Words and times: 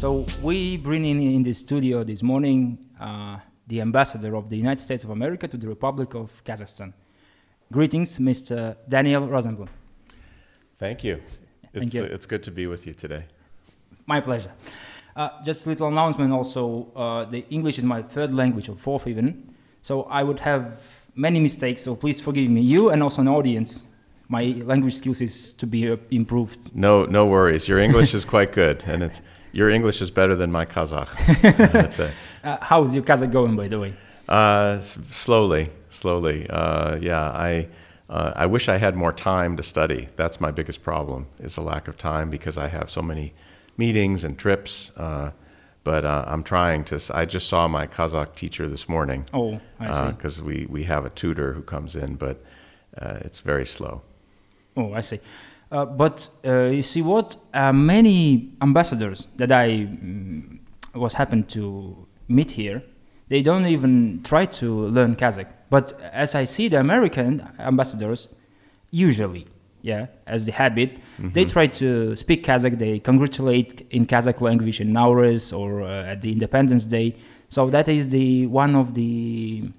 So 0.00 0.24
we 0.42 0.78
bring 0.78 1.04
in 1.04 1.20
in 1.20 1.42
the 1.42 1.52
studio 1.52 2.02
this 2.04 2.22
morning 2.22 2.78
uh, 2.98 3.36
the 3.66 3.82
ambassador 3.82 4.34
of 4.34 4.48
the 4.48 4.56
United 4.56 4.80
States 4.80 5.04
of 5.04 5.10
America 5.10 5.46
to 5.46 5.58
the 5.58 5.68
Republic 5.68 6.14
of 6.14 6.42
Kazakhstan. 6.42 6.94
Greetings, 7.70 8.18
Mr. 8.18 8.76
Daniel 8.88 9.28
Rosenblum. 9.28 9.68
Thank 10.78 11.04
you. 11.04 11.20
Thank 11.74 11.88
It's, 11.88 11.94
you. 11.94 12.04
uh, 12.04 12.14
it's 12.14 12.24
good 12.24 12.42
to 12.44 12.50
be 12.50 12.66
with 12.66 12.86
you 12.86 12.94
today. 12.94 13.26
My 14.06 14.22
pleasure. 14.22 14.52
Uh, 15.14 15.28
just 15.44 15.66
a 15.66 15.68
little 15.68 15.88
announcement 15.88 16.32
also, 16.32 16.90
uh, 16.96 17.26
the 17.26 17.44
English 17.50 17.76
is 17.76 17.84
my 17.84 18.00
third 18.00 18.32
language, 18.32 18.70
or 18.70 18.76
fourth 18.76 19.06
even, 19.06 19.54
so 19.82 20.04
I 20.04 20.22
would 20.22 20.40
have 20.40 20.80
many 21.14 21.40
mistakes, 21.40 21.82
so 21.82 21.94
please 21.94 22.22
forgive 22.22 22.48
me. 22.48 22.62
You 22.62 22.88
and 22.88 23.02
also 23.02 23.20
an 23.20 23.28
audience, 23.28 23.82
my 24.28 24.44
language 24.64 24.94
skills 24.94 25.20
is 25.20 25.52
to 25.52 25.66
be 25.66 25.90
uh, 25.90 25.98
improved. 26.10 26.58
No, 26.74 27.04
no 27.04 27.26
worries. 27.26 27.68
Your 27.68 27.80
English 27.80 28.14
is 28.14 28.24
quite 28.24 28.52
good, 28.52 28.82
and 28.86 29.02
it's 29.02 29.20
your 29.52 29.70
English 29.70 30.00
is 30.02 30.10
better 30.10 30.34
than 30.34 30.50
my 30.52 30.64
Kazakh. 30.64 31.10
That's 31.72 31.98
it. 31.98 32.12
Uh, 32.44 32.56
how 32.60 32.82
is 32.82 32.94
your 32.94 33.04
Kazakh 33.04 33.32
going, 33.32 33.56
by 33.56 33.68
the 33.68 33.78
way? 33.80 33.94
Uh, 34.28 34.76
s- 34.78 34.98
slowly, 35.10 35.70
slowly. 35.88 36.48
Uh, 36.48 36.96
yeah, 36.96 37.20
I, 37.30 37.68
uh, 38.08 38.32
I 38.36 38.46
wish 38.46 38.68
I 38.68 38.78
had 38.78 38.94
more 38.96 39.12
time 39.12 39.56
to 39.56 39.62
study. 39.62 40.08
That's 40.16 40.40
my 40.40 40.50
biggest 40.50 40.82
problem 40.82 41.26
is 41.40 41.56
a 41.56 41.60
lack 41.62 41.88
of 41.88 41.96
time 41.96 42.30
because 42.30 42.56
I 42.56 42.68
have 42.68 42.90
so 42.90 43.02
many 43.02 43.32
meetings 43.76 44.24
and 44.24 44.38
trips. 44.38 44.92
Uh, 44.96 45.30
but 45.82 46.04
uh, 46.04 46.24
I'm 46.28 46.42
trying 46.42 46.84
to. 46.84 46.96
s- 46.96 47.10
I 47.10 47.24
just 47.24 47.48
saw 47.48 47.66
my 47.66 47.86
Kazakh 47.86 48.34
teacher 48.34 48.68
this 48.68 48.88
morning 48.88 49.26
Oh, 49.32 49.60
I 49.80 50.06
see. 50.06 50.12
because 50.12 50.40
we, 50.40 50.66
we 50.68 50.84
have 50.84 51.04
a 51.04 51.10
tutor 51.10 51.54
who 51.54 51.62
comes 51.62 51.96
in, 51.96 52.14
but 52.16 52.44
uh, 53.00 53.18
it's 53.22 53.40
very 53.40 53.64
slow. 53.66 54.02
Oh, 54.76 54.92
I 54.92 55.00
see. 55.00 55.20
Uh, 55.70 55.84
but 55.84 56.28
uh, 56.44 56.64
you 56.64 56.82
see 56.82 57.02
what? 57.02 57.36
Uh, 57.54 57.72
many 57.72 58.52
ambassadors 58.60 59.28
that 59.36 59.52
I 59.52 59.68
mm, 59.68 60.58
was 60.94 61.14
happened 61.14 61.48
to 61.50 62.06
meet 62.28 62.52
here, 62.52 62.82
they 63.28 63.42
don't 63.42 63.66
even 63.66 64.22
try 64.24 64.46
to 64.46 64.86
learn 64.86 65.14
Kazakh. 65.14 65.46
But 65.70 65.92
as 66.12 66.34
I 66.34 66.44
see 66.44 66.66
the 66.68 66.80
American 66.80 67.48
ambassadors, 67.58 68.28
usually, 68.90 69.46
yeah, 69.82 70.06
as 70.26 70.46
the 70.46 70.52
habit, 70.52 70.98
they 71.18 71.44
try 71.44 71.66
to 71.66 72.16
speak 72.16 72.44
Kazakh. 72.44 72.78
They 72.78 72.98
congratulate 72.98 73.86
in 73.90 74.06
Kazakh 74.06 74.40
language 74.40 74.80
in 74.80 74.92
Nowruz 74.92 75.56
or 75.56 75.82
uh, 75.82 76.04
at 76.04 76.22
the 76.22 76.32
Independence 76.32 76.86
Day. 76.86 77.14
So 77.48 77.70
that 77.70 77.88
is 77.88 78.08
the 78.08 78.46
one 78.46 78.74
of 78.74 78.94
the 78.94 79.70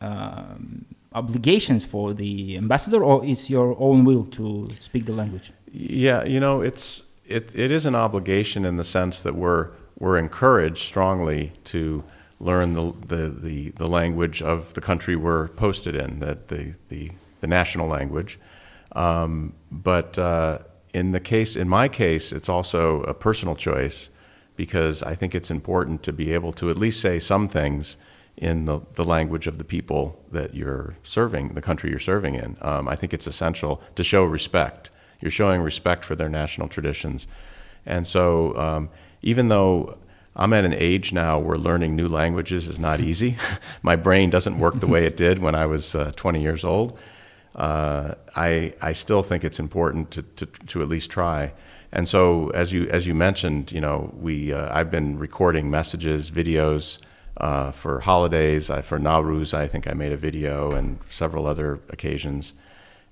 um, 0.00 0.86
obligations 1.14 1.84
for 1.84 2.12
the 2.12 2.56
ambassador, 2.56 3.02
or 3.02 3.24
is 3.24 3.50
your 3.50 3.76
own 3.78 4.04
will 4.04 4.24
to 4.26 4.70
speak 4.80 5.06
the 5.06 5.12
language? 5.12 5.52
Yeah, 5.72 6.24
you 6.24 6.40
know, 6.40 6.60
it's 6.60 7.04
it, 7.26 7.50
it 7.54 7.70
is 7.70 7.86
an 7.86 7.94
obligation 7.94 8.64
in 8.64 8.76
the 8.76 8.84
sense 8.84 9.20
that 9.20 9.34
we're 9.34 9.70
we're 9.98 10.18
encouraged 10.18 10.84
strongly 10.84 11.52
to 11.64 12.04
learn 12.40 12.74
the 12.74 12.92
the, 13.06 13.28
the, 13.28 13.70
the 13.70 13.88
language 13.88 14.42
of 14.42 14.74
the 14.74 14.80
country 14.80 15.16
we're 15.16 15.48
posted 15.48 15.94
in, 15.94 16.20
that 16.20 16.48
the, 16.48 16.74
the, 16.88 17.12
the 17.40 17.46
national 17.46 17.88
language. 17.88 18.38
Um, 18.94 19.54
but 19.70 20.18
uh, 20.18 20.58
in 20.92 21.12
the 21.12 21.20
case, 21.20 21.56
in 21.56 21.68
my 21.68 21.88
case, 21.88 22.32
it's 22.32 22.48
also 22.48 23.02
a 23.04 23.14
personal 23.14 23.54
choice 23.54 24.10
because 24.56 25.02
I 25.02 25.14
think 25.14 25.34
it's 25.34 25.50
important 25.50 26.02
to 26.02 26.12
be 26.12 26.32
able 26.32 26.52
to 26.54 26.68
at 26.68 26.76
least 26.76 27.00
say 27.00 27.18
some 27.18 27.48
things 27.48 27.96
in 28.36 28.64
the, 28.64 28.80
the 28.94 29.04
language 29.04 29.46
of 29.46 29.58
the 29.58 29.64
people 29.64 30.18
that 30.30 30.54
you're 30.54 30.96
serving, 31.02 31.48
the 31.48 31.62
country 31.62 31.90
you're 31.90 31.98
serving 31.98 32.34
in. 32.34 32.56
Um, 32.60 32.88
I 32.88 32.96
think 32.96 33.12
it's 33.12 33.26
essential 33.26 33.82
to 33.94 34.02
show 34.02 34.24
respect. 34.24 34.90
You're 35.20 35.30
showing 35.30 35.60
respect 35.60 36.04
for 36.04 36.16
their 36.16 36.28
national 36.28 36.68
traditions. 36.68 37.26
And 37.84 38.06
so, 38.06 38.56
um, 38.56 38.90
even 39.22 39.48
though 39.48 39.98
I'm 40.34 40.52
at 40.52 40.64
an 40.64 40.74
age 40.74 41.12
now 41.12 41.38
where 41.38 41.58
learning 41.58 41.94
new 41.94 42.08
languages 42.08 42.66
is 42.66 42.78
not 42.78 43.00
easy, 43.00 43.36
my 43.82 43.96
brain 43.96 44.30
doesn't 44.30 44.58
work 44.58 44.80
the 44.80 44.86
way 44.86 45.04
it 45.04 45.16
did 45.16 45.38
when 45.38 45.54
I 45.54 45.66
was 45.66 45.94
uh, 45.94 46.12
20 46.16 46.40
years 46.40 46.64
old. 46.64 46.98
Uh, 47.54 48.14
I, 48.34 48.72
I 48.80 48.92
still 48.92 49.22
think 49.22 49.44
it's 49.44 49.60
important 49.60 50.10
to, 50.12 50.22
to, 50.22 50.46
to 50.46 50.80
at 50.80 50.88
least 50.88 51.10
try. 51.10 51.52
And 51.92 52.08
so, 52.08 52.48
as 52.50 52.72
you, 52.72 52.88
as 52.88 53.06
you 53.06 53.14
mentioned, 53.14 53.72
you 53.72 53.80
know, 53.80 54.10
we, 54.18 54.54
uh, 54.54 54.74
I've 54.74 54.90
been 54.90 55.18
recording 55.18 55.70
messages, 55.70 56.30
videos 56.30 56.98
uh, 57.42 57.70
for 57.72 58.00
holidays. 58.00 58.70
I, 58.70 58.80
for 58.82 58.98
Nowruz, 58.98 59.52
I 59.52 59.66
think 59.68 59.86
I 59.88 59.94
made 59.94 60.12
a 60.12 60.16
video 60.16 60.72
and 60.72 60.98
several 61.10 61.46
other 61.46 61.80
occasions. 61.90 62.52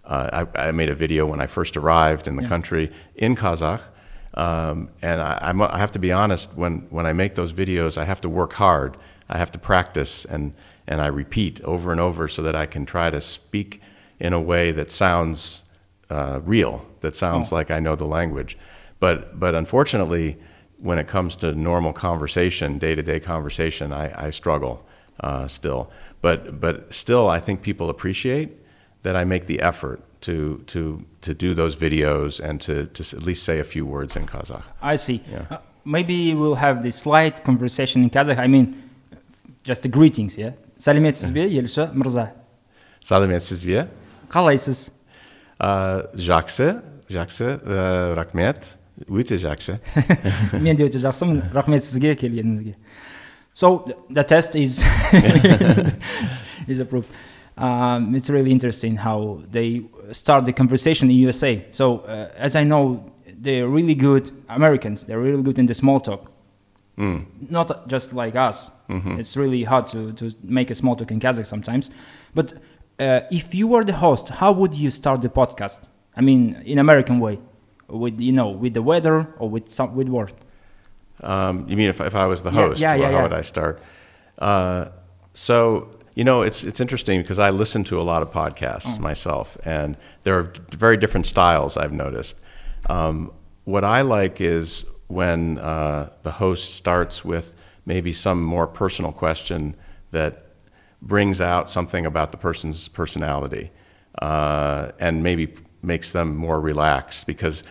Uh, 0.05 0.47
I, 0.55 0.69
I 0.69 0.71
made 0.73 0.89
a 0.89 0.95
video 0.95 1.27
when 1.27 1.41
I 1.41 1.47
first 1.47 1.77
arrived 1.77 2.27
in 2.29 2.37
the 2.37 2.43
Yeah. 2.43 2.49
country 2.49 2.93
in 3.17 3.37
Kazakh. 3.37 3.83
Um, 4.35 4.89
and 5.03 5.21
I, 5.21 5.39
I'm- 5.43 5.59
have 5.59 5.93
to 5.93 5.99
be 5.99 6.13
honest, 6.13 6.55
when, 6.55 6.87
when 6.91 7.05
I 7.07 7.13
make 7.13 7.35
those 7.35 7.53
videos, 7.53 7.99
I 7.99 8.05
have 8.05 8.21
to 8.23 8.29
work 8.29 8.53
hard. 8.55 8.97
I 9.29 9.37
have 9.39 9.51
to 9.53 9.59
practice 9.59 10.25
and, 10.25 10.55
and 10.87 11.01
I 11.01 11.07
repeat 11.09 11.61
over 11.63 11.91
and 11.93 12.01
over 12.01 12.29
so 12.29 12.43
that 12.43 12.55
I 12.55 12.67
can 12.67 12.87
try 12.87 13.11
to 13.11 13.21
speak 13.21 13.81
in 14.21 14.33
a 14.33 14.41
way 14.41 14.71
that 14.73 14.91
sounds 14.91 15.63
uh, 16.09 16.41
real, 16.45 16.85
that 17.01 17.17
sounds 17.17 17.51
Oh. 17.53 17.57
like 17.57 17.71
I 17.71 17.81
know 17.81 17.97
the 17.97 18.05
language. 18.07 18.57
But, 19.01 19.39
but 19.41 19.55
unfortunately, 19.55 20.39
when 20.80 20.98
it 21.00 21.08
comes 21.08 21.36
to 21.38 21.54
normal 21.54 21.94
conversation, 21.94 22.78
day 22.78 22.96
to 22.96 23.02
day 23.04 23.20
conversation, 23.20 23.92
I, 23.94 24.28
I 24.28 24.30
struggle 24.32 24.86
uh, 25.22 25.48
still. 25.48 25.90
But, 26.22 26.60
but 26.60 26.94
still, 26.94 27.30
I 27.30 27.40
think 27.40 27.62
people 27.62 27.90
appreciate 27.90 28.50
that 29.04 29.16
I 29.16 29.24
make 29.24 29.46
the 29.46 29.62
effort 29.62 30.02
to, 30.22 30.64
to, 30.68 31.06
to 31.22 31.34
do 31.34 31.54
those 31.54 31.76
videos 31.76 32.40
and 32.40 32.60
to, 32.62 32.88
to 32.88 33.04
s- 33.04 33.14
at 33.14 33.22
least 33.24 33.44
say 33.44 33.60
a 33.60 33.64
few 33.64 33.86
words 33.86 34.16
in 34.16 34.26
Kazakh. 34.26 34.64
I 34.82 34.96
see. 34.98 35.22
Yeah. 35.32 35.46
Uh, 35.52 35.58
maybe 35.86 36.34
we'll 36.34 36.56
have 36.56 36.82
this 36.84 36.96
slight 36.98 37.44
conversation 37.44 38.04
in 38.04 38.10
Kazakh. 38.10 38.40
I 38.40 38.48
mean, 38.48 38.82
just 39.64 39.84
the 39.84 39.90
greetings, 39.90 40.38
yeah. 40.38 40.52
Сәлеметсіз 40.78 41.32
бе, 41.32 41.46
Елша 41.48 41.88
Мырза? 41.94 42.34
Сәлеметсіз 43.02 43.64
бе? 43.64 43.88
Қалайсыз? 44.30 44.90
Ә, 45.60 46.10
Жақсы, 46.18 46.82
жақсы, 47.08 47.62
ә, 47.64 48.14
рахмет, 48.16 48.76
өте 49.10 49.36
жақсы. 49.38 49.80
мен 50.62 50.76
де 50.76 50.86
өте 50.86 51.00
жақсымын 51.00 51.52
рахмет 51.54 51.84
сізге 51.84 52.16
келгеніңізге 52.16 52.76
so 53.56 53.80
th- 53.86 53.96
the 54.10 54.24
test 54.24 54.56
is 54.56 54.84
is 56.68 56.80
approved 56.80 57.10
um, 57.58 58.14
it's 58.16 58.30
really 58.30 58.52
interesting 58.52 58.98
how 58.98 59.40
they 59.52 59.82
start 60.12 60.46
the 60.46 60.54
conversation 60.54 61.10
in 61.10 61.16
usa 61.18 61.66
so 61.72 62.00
uh, 62.00 62.30
as 62.38 62.56
i 62.56 62.64
know 62.64 63.12
they're 63.42 63.68
really 63.68 63.96
good 63.96 64.32
americans 64.50 65.04
they're 65.06 65.20
really 65.20 65.42
good 65.44 65.58
in 65.60 65.66
the 65.66 65.74
small 65.74 66.00
talk 66.00 66.32
Mm. 66.98 67.26
not 67.50 67.90
just 67.90 68.14
like 68.14 68.38
us 68.38 68.72
Mhm. 68.88 69.20
it's 69.20 69.36
really 69.36 69.64
hard 69.66 69.86
to, 69.88 70.14
to 70.14 70.32
make 70.44 70.72
a 70.72 70.76
small 70.76 70.96
talk 70.96 71.12
in 71.12 71.20
kazakh 71.20 71.46
sometimes 71.46 71.90
but 72.34 72.54
uh, 73.02 73.20
if 73.30 73.54
you 73.54 73.68
were 73.68 73.84
the 73.84 73.92
host 74.00 74.30
how 74.40 74.54
would 74.54 74.74
you 74.76 74.90
start 74.90 75.22
the 75.22 75.28
podcast 75.28 75.90
i 76.16 76.22
mean 76.22 76.56
in 76.66 76.80
american 76.80 77.20
way 77.20 77.38
with 77.91 78.21
you 78.21 78.33
know 78.33 78.49
with 78.51 78.75
the 78.75 78.83
weather 78.83 79.27
or 79.39 79.49
with 79.51 79.69
some 79.69 79.95
with 79.95 80.09
word 80.09 80.33
Um, 81.23 81.67
you 81.69 81.77
mean 81.77 81.89
if, 81.91 82.01
if 82.01 82.15
I 82.15 82.27
was 82.27 82.43
the 82.43 82.51
host? 82.51 82.81
yeah, 82.81 82.93
well, 82.93 83.01
yeah, 83.01 83.07
how 83.11 83.13
yeah. 83.19 83.23
would 83.23 83.33
I 83.33 83.43
start? 83.43 83.83
Uh, 84.39 84.87
so 85.35 85.89
you 86.15 86.25
know, 86.25 86.43
it's 86.43 86.65
it's 86.65 86.81
interesting 86.81 87.21
because 87.23 87.39
I 87.39 87.51
listen 87.51 87.85
to 87.85 88.01
a 88.01 88.03
lot 88.13 88.23
of 88.23 88.31
podcasts 88.31 88.97
Mm. 88.97 89.01
myself, 89.01 89.57
and 89.65 89.97
there 90.25 90.39
are 90.39 90.53
very 90.77 90.97
different 90.97 91.27
styles 91.27 91.77
I've 91.77 91.93
noticed. 91.93 92.37
Um, 92.89 93.31
what 93.65 93.85
I 93.85 94.01
like 94.03 94.41
is 94.41 94.85
when 95.09 95.59
uh, 95.59 96.09
the 96.23 96.31
host 96.33 96.75
starts 96.75 97.25
with 97.25 97.55
maybe 97.87 98.13
some 98.13 98.43
more 98.43 98.67
personal 98.67 99.13
question 99.13 99.75
that 100.11 100.33
brings 101.03 101.41
out 101.41 101.71
something 101.71 102.07
about 102.07 102.31
the 102.33 102.37
person's 102.39 102.89
personality, 102.89 103.71
uh, 104.23 104.91
and 104.99 105.23
maybe 105.23 105.55
makes 105.83 106.13
them 106.13 106.37
more 106.37 106.61
relaxed 106.61 107.27
because 107.27 107.63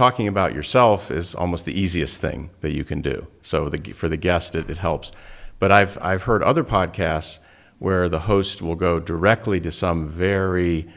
talking 0.00 0.26
about 0.26 0.54
yourself 0.54 1.10
is 1.10 1.34
almost 1.34 1.66
the 1.66 1.78
easiest 1.78 2.22
thing 2.22 2.48
that 2.62 2.72
you 2.72 2.84
can 2.84 3.02
do. 3.02 3.26
So 3.42 3.68
the, 3.68 3.92
for 3.92 4.08
the 4.08 4.16
guest, 4.16 4.56
it, 4.56 4.70
it 4.70 4.78
helps. 4.78 5.12
But 5.58 5.70
I've, 5.70 5.98
I've 6.00 6.22
heard 6.22 6.42
other 6.42 6.64
podcasts 6.64 7.38
where 7.78 8.08
the 8.08 8.20
host 8.20 8.62
will 8.62 8.76
go 8.76 8.98
directly 8.98 9.60
to 9.60 9.70
some 9.70 10.08
very 10.08 10.88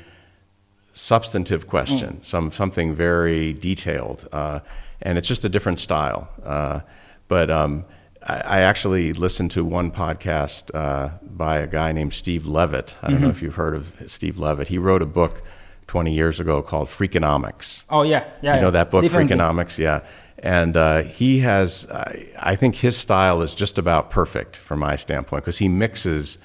substantive 0.93 1.67
question, 1.67 2.23
some, 2.23 2.49
something 2.49 2.95
very 2.95 3.51
detailed. 3.51 4.25
Uh, 4.31 4.61
and 5.01 5.17
it's 5.17 5.27
just 5.27 5.43
a 5.43 5.49
different 5.49 5.79
style. 5.79 6.29
Uh, 6.41 6.79
but 7.27 7.51
um, 7.51 7.83
I, 8.25 8.35
I 8.35 8.59
actually 8.61 9.11
listened 9.11 9.51
to 9.51 9.65
one 9.65 9.91
podcast 9.91 10.73
uh, 10.73 11.09
by 11.21 11.57
a 11.57 11.67
guy 11.67 11.91
named 11.91 12.13
Steve 12.13 12.47
Levitt. 12.47 12.95
I 13.01 13.09
don't 13.09 13.19
know 13.19 13.27
if 13.27 13.41
you've 13.41 13.55
heard 13.55 13.75
of 13.75 13.91
Steve 14.07 14.39
Levitt. 14.39 14.69
He 14.69 14.77
wrote 14.77 15.01
a 15.01 15.11
book 15.21 15.43
20 15.87 16.13
years 16.13 16.39
ago 16.39 16.61
called 16.61 16.87
Freakonomics. 16.87 17.83
Oh 17.89 18.03
yeah, 18.03 18.29
yeah. 18.41 18.55
You 18.55 18.61
know 18.61 18.67
yeah. 18.67 18.71
that 18.71 18.91
book, 18.91 19.03
Definitely. 19.03 19.35
Freakonomics? 19.35 19.77
Yeah. 19.77 20.01
And 20.39 20.75
uh, 20.75 21.03
he 21.03 21.39
has, 21.39 21.87
I 21.89 22.29
I 22.39 22.55
think 22.55 22.75
his 22.75 22.97
style 22.97 23.41
is 23.41 23.55
just 23.55 23.77
about 23.77 24.09
perfect 24.09 24.57
from 24.57 24.79
my 24.79 24.95
standpoint 24.95 25.43
because 25.43 25.59
he 25.59 25.69
mixes 25.69 26.37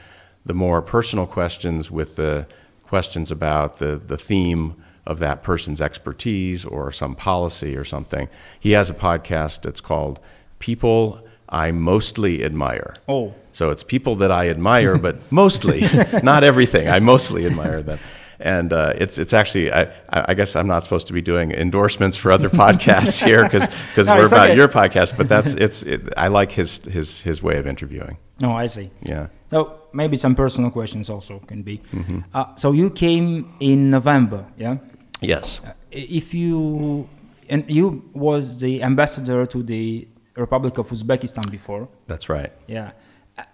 the 0.47 0.55
more 0.55 0.81
personal 0.81 1.27
questions 1.27 1.91
with 1.91 2.17
the 2.17 2.47
questions 2.85 3.31
about 3.31 3.79
the, 3.79 4.01
the 4.05 4.17
theme 4.17 4.75
of 5.07 5.19
that 5.19 5.43
person's 5.43 5.81
expertise 5.81 6.65
or 6.65 6.91
some 6.93 7.15
policy 7.15 7.77
or 7.77 7.85
something. 7.85 8.29
He 8.59 8.73
has 8.73 8.89
a 8.91 8.95
podcast 8.95 9.63
that's 9.63 9.81
called 9.81 10.21
People 10.59 11.23
I 11.49 11.71
Mostly 11.73 12.45
Admire. 12.45 12.95
Oh, 13.09 13.35
So 13.53 13.71
it's 13.71 13.83
people 13.83 14.17
that 14.17 14.31
I 14.31 14.49
admire, 14.49 14.99
but 14.99 15.33
mostly, 15.33 15.81
not 16.23 16.45
everything. 16.45 16.89
I 16.89 17.01
mostly 17.01 17.47
admire 17.47 17.83
them. 17.83 17.99
And 18.41 18.73
uh, 18.73 18.93
it's 18.97 19.19
it's 19.19 19.33
actually 19.33 19.73
I, 19.73 19.89
I 20.11 20.35
guess 20.35 20.55
I'm 20.55 20.69
not 20.69 20.85
supposed 20.85 21.07
to 21.09 21.13
be 21.13 21.21
doing 21.23 21.51
endorsements 21.53 22.17
for 22.17 22.31
other 22.31 22.49
podcasts 22.49 23.25
here 23.29 23.43
because 23.43 24.07
No, 24.07 24.17
we're 24.17 24.27
about 24.27 24.51
okay. 24.51 24.57
your 24.57 24.69
podcast. 24.69 25.17
But 25.17 25.29
that's 25.29 25.55
it's 25.55 25.83
it, 25.83 26.01
I 26.17 26.29
like 26.29 26.53
his 26.53 26.79
his 26.85 27.21
his 27.23 27.43
way 27.43 27.59
of 27.59 27.67
interviewing. 27.67 28.17
no, 28.41 28.53
I 28.53 28.67
see. 28.69 28.91
Yeah. 29.03 29.27
So 29.51 29.59
maybe 29.93 30.17
some 30.17 30.35
personal 30.35 30.71
questions 30.71 31.11
also 31.11 31.41
can 31.47 31.63
be. 31.63 31.79
Mm-hmm. 31.93 32.19
Uh, 32.35 32.45
so 32.57 32.73
you 32.73 32.91
came 32.91 33.45
in 33.61 33.91
November, 33.91 34.45
yeah? 34.57 34.77
Yes. 35.21 35.61
Uh, 35.65 35.73
if 35.91 36.33
you 36.35 37.09
and 37.49 37.65
you 37.69 38.03
was 38.13 38.59
the 38.59 38.83
ambassador 38.83 39.47
to 39.47 39.63
the 39.65 40.07
Republic 40.37 40.79
of 40.79 40.91
Uzbekistan 40.91 41.51
before, 41.51 41.89
That's 42.07 42.29
right. 42.29 42.53
yeah. 42.69 42.93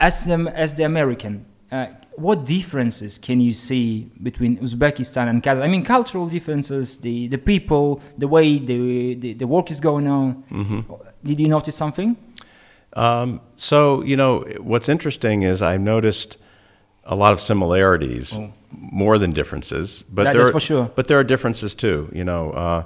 As 0.00 0.24
the 0.24 0.52
as 0.54 0.74
the 0.74 0.84
American, 0.84 1.46
uh, 1.72 1.86
what 2.16 2.44
differences 2.44 3.18
can 3.18 3.40
you 3.40 3.52
see 3.52 4.10
between 4.22 4.56
Uzbekistan 4.58 5.28
and 5.28 5.42
Kazakhstan? 5.42 5.62
I 5.62 5.68
mean, 5.68 5.84
cultural 5.84 6.26
differences, 6.28 6.98
the 6.98 7.28
the 7.28 7.38
people, 7.38 8.00
the 8.18 8.28
way 8.28 8.58
the 8.58 9.14
the, 9.14 9.32
the 9.34 9.46
work 9.46 9.70
is 9.70 9.80
going 9.80 10.06
on. 10.08 10.44
Mm-hmm. 10.50 10.80
Did 11.24 11.40
you 11.40 11.48
notice 11.48 11.76
something? 11.76 12.16
Um, 12.96 13.40
so 13.56 14.02
you 14.04 14.16
know 14.16 14.44
what's 14.60 14.88
interesting 14.88 15.42
is 15.42 15.60
I've 15.62 15.80
noticed 15.80 16.38
a 17.04 17.14
lot 17.16 17.32
of 17.32 17.40
similarities 17.40 18.34
Oh. 18.34 18.52
more 18.70 19.18
than 19.18 19.32
differences. 19.32 20.02
But 20.02 20.24
That- 20.24 20.32
there 20.34 20.46
are, 20.46 20.52
for 20.52 20.60
sure. 20.60 20.90
But 20.94 21.06
there 21.08 21.18
are 21.18 21.24
differences 21.24 21.74
too. 21.74 22.08
You 22.12 22.24
know, 22.24 22.50
uh, 22.52 22.82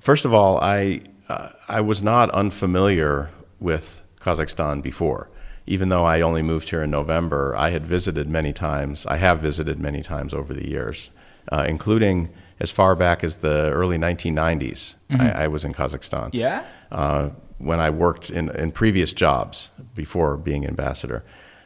first 0.00 0.24
of 0.24 0.32
all, 0.34 0.58
I 0.60 1.00
uh, 1.28 1.48
I 1.68 1.80
was 1.80 2.02
not 2.02 2.30
unfamiliar 2.30 3.28
with 3.60 4.02
Kazakhstan 4.20 4.82
before. 4.82 5.28
Even 5.70 5.88
though 5.88 6.04
I 6.04 6.20
only 6.20 6.42
moved 6.42 6.70
here 6.70 6.82
in 6.82 6.90
November, 6.90 7.54
I 7.56 7.70
had 7.70 7.86
visited 7.86 8.28
many 8.28 8.52
times. 8.52 9.06
I 9.06 9.18
have 9.18 9.38
visited 9.40 9.78
many 9.78 10.02
times 10.02 10.34
over 10.34 10.52
the 10.52 10.68
years, 10.68 11.10
uh, 11.52 11.64
including 11.68 12.28
as 12.58 12.70
far 12.72 12.96
back 12.96 13.22
as 13.22 13.36
the 13.38 13.70
early 13.72 13.96
1990s. 13.96 14.96
I, 15.10 15.30
I 15.44 15.46
was 15.48 15.64
in 15.64 15.72
Kazakhstan 15.72 16.30
Yeah. 16.32 16.64
uh, 16.90 17.28
when 17.58 17.78
I 17.78 17.90
worked 17.90 18.30
in, 18.30 18.50
in 18.62 18.72
previous 18.72 19.12
jobs 19.12 19.70
before 19.94 20.36
being 20.36 20.66
ambassador. 20.66 21.22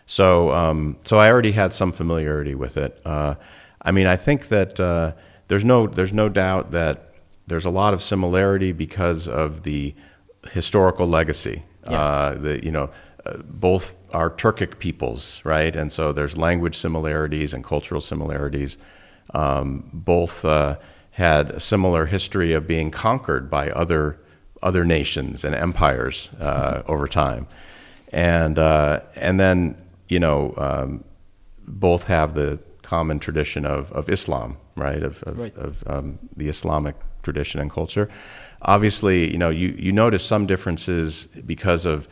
So, 0.06 0.50
um, 0.52 0.98
so 1.02 1.16
I 1.18 1.30
already 1.32 1.52
had 1.52 1.72
some 1.72 1.90
familiarity 1.90 2.54
with 2.54 2.76
it. 2.76 3.00
Uh, 3.06 3.36
I 3.80 3.90
mean, 3.90 4.06
I 4.06 4.16
think 4.16 4.48
that 4.48 4.78
uh, 4.78 5.12
there's 5.48 5.64
no 5.64 5.86
there's 5.86 6.12
no 6.12 6.28
doubt 6.28 6.72
that 6.72 6.96
there's 7.46 7.64
a 7.64 7.70
lot 7.70 7.94
of 7.94 8.02
similarity 8.02 8.72
because 8.72 9.26
of 9.28 9.62
the 9.62 9.94
historical 10.50 11.06
legacy. 11.08 11.62
Yeah. 11.90 12.00
Uh, 12.00 12.34
the 12.34 12.64
you 12.64 12.70
know 12.70 12.90
uh, 13.26 13.38
both 13.44 13.94
are 14.12 14.30
Turkic 14.30 14.78
peoples, 14.78 15.40
right? 15.44 15.74
And 15.74 15.90
so 15.92 16.12
there's 16.12 16.36
language 16.36 16.76
similarities 16.76 17.54
and 17.54 17.64
cultural 17.64 18.00
similarities. 18.00 18.76
Um, 19.32 19.88
both 19.92 20.44
uh, 20.44 20.76
had 21.12 21.50
a 21.50 21.60
similar 21.60 22.06
history 22.06 22.52
of 22.52 22.66
being 22.66 22.90
conquered 22.90 23.48
by 23.50 23.70
other 23.70 24.18
other 24.62 24.84
nations 24.84 25.44
and 25.44 25.54
empires 25.54 26.30
uh, 26.40 26.82
over 26.88 27.06
time, 27.08 27.46
and 28.12 28.58
uh, 28.58 29.00
and 29.16 29.38
then 29.40 29.76
you 30.08 30.20
know 30.20 30.54
um, 30.56 31.04
both 31.66 32.04
have 32.04 32.34
the 32.34 32.58
common 32.82 33.18
tradition 33.18 33.64
of, 33.64 33.90
of 33.92 34.08
Islam, 34.10 34.56
right? 34.76 35.02
Of 35.02 35.22
of, 35.24 35.38
Right. 35.38 35.56
of 35.56 35.82
um, 35.86 36.18
the 36.36 36.48
Islamic 36.48 36.94
tradition 37.22 37.60
and 37.60 37.70
culture. 37.70 38.08
Obviously, 38.62 39.30
you 39.32 39.38
know 39.38 39.50
you 39.50 39.68
you 39.78 39.92
notice 39.92 40.24
some 40.24 40.46
differences 40.46 41.26
because 41.46 41.86
of 41.86 42.06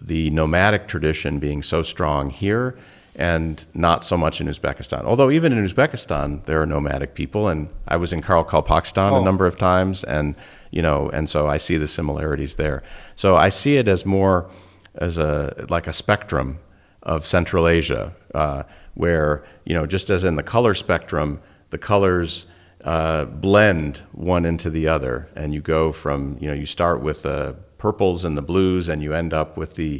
the 0.00 0.30
nomadic 0.30 0.88
tradition 0.88 1.38
being 1.38 1.62
so 1.62 1.82
strong 1.82 2.30
here 2.30 2.76
and 3.16 3.66
not 3.74 4.04
so 4.04 4.16
much 4.16 4.40
in 4.40 4.46
Uzbekistan. 4.46 5.04
Although 5.04 5.30
even 5.30 5.52
in 5.52 5.64
Uzbekistan 5.64 6.44
there 6.44 6.62
are 6.62 6.66
nomadic 6.66 7.14
people, 7.14 7.48
and 7.48 7.68
I 7.86 7.96
was 7.96 8.12
in 8.12 8.22
Karakalpakstan 8.22 9.12
Oh. 9.12 9.20
a 9.20 9.24
number 9.24 9.46
of 9.46 9.56
times, 9.56 10.04
and 10.04 10.34
you 10.70 10.80
know, 10.80 11.10
and 11.10 11.28
so 11.28 11.46
I 11.48 11.58
see 11.58 11.76
the 11.76 11.88
similarities 11.88 12.54
there. 12.56 12.82
So 13.16 13.36
I 13.36 13.48
see 13.50 13.76
it 13.76 13.88
as 13.88 14.06
more 14.06 14.48
as 14.94 15.18
a 15.18 15.66
like 15.68 15.86
a 15.86 15.92
spectrum 15.92 16.58
of 17.02 17.26
Central 17.26 17.66
Asia, 17.66 18.14
uh, 18.34 18.62
where 18.94 19.44
you 19.64 19.74
know, 19.74 19.86
just 19.86 20.08
as 20.08 20.24
in 20.24 20.36
the 20.36 20.42
color 20.42 20.74
spectrum, 20.74 21.40
the 21.70 21.78
colors 21.78 22.46
uh, 22.84 23.24
blend 23.26 24.02
one 24.12 24.46
into 24.46 24.70
the 24.70 24.88
other, 24.88 25.28
and 25.36 25.52
you 25.52 25.60
go 25.60 25.92
from 25.92 26.36
you 26.40 26.48
know, 26.48 26.54
you 26.54 26.66
start 26.66 27.02
with 27.02 27.22
the 27.22 27.56
purples 27.86 28.24
and 28.24 28.34
the 28.40 28.42
blues, 28.52 28.88
and 28.88 29.02
you 29.02 29.12
end 29.22 29.32
up 29.32 29.56
with 29.56 29.72
the 29.74 29.92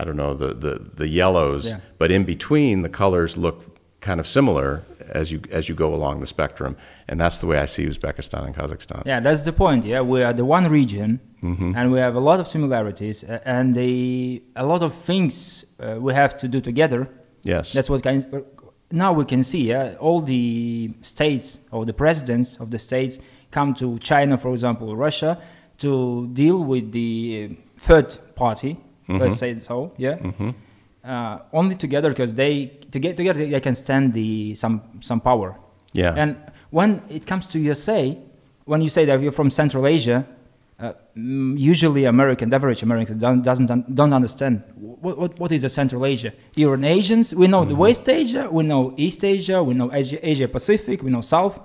I 0.00 0.04
don't 0.04 0.16
know 0.16 0.34
the 0.34 0.50
the, 0.66 0.72
the 1.02 1.08
yellows, 1.08 1.64
Yeah. 1.64 1.80
but 2.00 2.10
in 2.10 2.24
between 2.24 2.82
the 2.82 2.88
colors 3.02 3.36
look 3.36 3.58
kind 4.00 4.20
of 4.20 4.26
similar 4.26 4.82
as 5.20 5.30
you 5.32 5.38
as 5.58 5.68
you 5.68 5.74
go 5.84 5.88
along 5.98 6.20
the 6.20 6.26
spectrum, 6.26 6.72
and 7.08 7.20
that's 7.20 7.38
the 7.38 7.46
way 7.46 7.58
I 7.64 7.66
see 7.66 7.84
Uzbekistan 7.86 8.42
and 8.46 8.54
Kazakhstan. 8.54 9.02
Yeah, 9.06 9.20
that's 9.26 9.42
the 9.44 9.52
point. 9.52 9.84
Yeah, 9.84 10.02
we 10.12 10.22
are 10.26 10.34
the 10.34 10.44
one 10.44 10.66
region, 10.80 11.10
Mm-hmm. 11.42 11.72
and 11.76 11.92
we 11.92 11.98
have 12.00 12.16
a 12.16 12.20
lot 12.30 12.40
of 12.40 12.46
similarities, 12.48 13.24
and 13.44 13.74
the, 13.74 14.42
a 14.56 14.64
lot 14.72 14.82
of 14.82 14.92
things 15.10 15.64
uh, 15.78 15.94
we 16.06 16.12
have 16.12 16.32
to 16.38 16.48
do 16.48 16.60
together. 16.60 17.06
Yes. 17.44 17.72
That's 17.72 17.88
what 17.90 18.02
kind. 18.02 18.24
Of, 18.34 18.42
Now 18.90 19.12
we 19.20 19.24
can 19.24 19.42
see. 19.42 19.62
Yeah, 19.68 19.94
all 20.00 20.20
the 20.24 20.90
states 21.02 21.58
or 21.70 21.84
the 21.86 21.92
presidents 21.92 22.58
of 22.60 22.70
the 22.70 22.78
states 22.78 23.18
come 23.50 23.72
to 23.74 23.98
China, 24.00 24.36
for 24.36 24.50
example, 24.52 24.86
Russia, 25.06 25.36
to 25.78 26.28
deal 26.32 26.62
with 26.62 26.92
the 26.92 27.56
third 27.76 28.16
party. 28.34 28.74
Mm-hmm. 29.08 29.18
Let's 29.18 29.38
say 29.38 29.58
so. 29.58 29.92
Yeah. 29.96 30.18
Uh, 31.04 31.38
only 31.52 31.74
together 31.74 32.10
because 32.10 32.34
they 32.34 32.66
to 32.90 32.98
get 32.98 33.16
together 33.16 33.46
they 33.46 33.60
can 33.60 33.74
stand 33.74 34.12
the 34.12 34.54
some 34.54 34.82
some 35.00 35.20
power. 35.20 35.56
yeah. 35.92 36.12
And 36.14 36.36
when 36.70 37.02
it 37.08 37.26
comes 37.26 37.46
to 37.46 37.58
USA, 37.58 38.18
when 38.64 38.82
you 38.82 38.90
say 38.90 39.04
that 39.06 39.20
you're 39.22 39.32
from 39.32 39.48
Central 39.48 39.86
Asia, 39.86 40.26
uh, 40.78 40.92
mm, 41.16 41.58
usually 41.58 42.04
American, 42.04 42.52
average 42.52 42.82
American 42.82 43.18
don't, 43.18 43.42
doesn't 43.42 43.94
don't 43.94 44.12
understand 44.12 44.62
what, 44.76 45.18
what, 45.18 45.38
what 45.38 45.52
is 45.52 45.64
a 45.64 45.68
Central 45.68 46.04
Asia. 46.04 46.32
You're 46.54 46.74
an 46.74 46.84
Asians. 46.84 47.34
We 47.34 47.48
know 47.48 47.64
the 47.64 47.74
West 47.74 48.08
Asia, 48.08 48.48
we 48.50 48.64
know 48.64 48.94
East 48.96 49.24
Asia, 49.24 49.62
we 49.62 49.74
know 49.74 49.90
Asia, 49.92 50.18
Asia 50.28 50.46
Pacific, 50.46 51.02
we 51.02 51.10
know 51.10 51.20
South, 51.22 51.58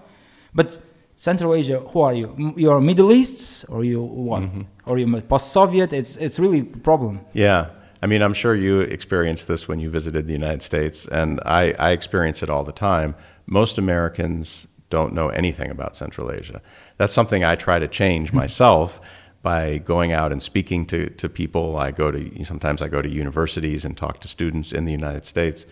but 0.54 0.78
Central 1.24 1.56
Asia, 1.56 1.80
who 1.80 2.02
are 2.02 2.14
you? 2.14 2.36
M- 2.38 2.54
You're 2.58 2.82
Middle 2.82 3.14
East, 3.14 3.64
or 3.70 3.86
you 3.86 4.02
what? 4.02 4.44
Or 4.86 4.98
you 4.98 5.22
post-Soviet? 5.22 5.94
It's 5.94 6.18
it's 6.18 6.38
really 6.38 6.60
a 6.60 6.78
problem. 6.90 7.22
Yeah. 7.32 7.70
I 8.02 8.08
mean, 8.08 8.22
I'm 8.22 8.34
sure 8.34 8.54
you 8.54 8.82
experienced 8.82 9.48
this 9.48 9.66
when 9.66 9.80
you 9.80 9.90
visited 9.90 10.28
the 10.28 10.34
United 10.34 10.62
States, 10.62 11.08
and 11.08 11.40
I, 11.46 11.74
I 11.80 11.92
experience 11.92 12.44
it 12.44 12.50
all 12.50 12.66
the 12.66 12.74
time. 12.74 13.16
Most 13.46 13.78
Americans 13.78 14.68
don't 14.90 15.14
know 15.14 15.30
anything 15.30 15.72
about 15.72 15.96
Central 15.96 16.30
Asia. 16.30 16.62
That's 16.98 17.14
something 17.14 17.42
I 17.46 17.56
try 17.56 17.80
to 17.80 17.88
change 17.88 18.34
myself 18.34 19.00
by 19.42 19.78
going 19.78 20.12
out 20.12 20.34
and 20.34 20.44
speaking 20.44 20.86
to, 20.88 21.10
to 21.22 21.30
people. 21.30 21.78
I 21.78 21.92
go 21.92 22.12
to 22.12 22.44
sometimes 22.44 22.82
I 22.82 22.90
go 22.90 23.02
to 23.02 23.10
universities 23.10 23.86
and 23.86 23.96
talk 23.96 24.20
to 24.20 24.28
students 24.28 24.74
in 24.74 24.84
the 24.84 24.92
United 24.92 25.26
States, 25.26 25.66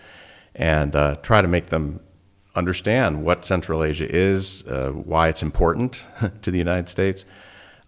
and 0.56 0.96
uh, 0.96 1.16
try 1.22 1.42
to 1.42 1.48
make 1.50 1.66
them 1.66 2.00
understand 2.56 3.24
what 3.24 3.46
Central 3.46 3.84
Asia 3.84 4.08
is, 4.10 4.66
uh, 4.68 4.92
why 4.92 5.30
it's 5.30 5.42
important 5.42 6.06
to 6.42 6.52
the 6.52 6.58
United 6.58 6.90
States. 6.90 7.26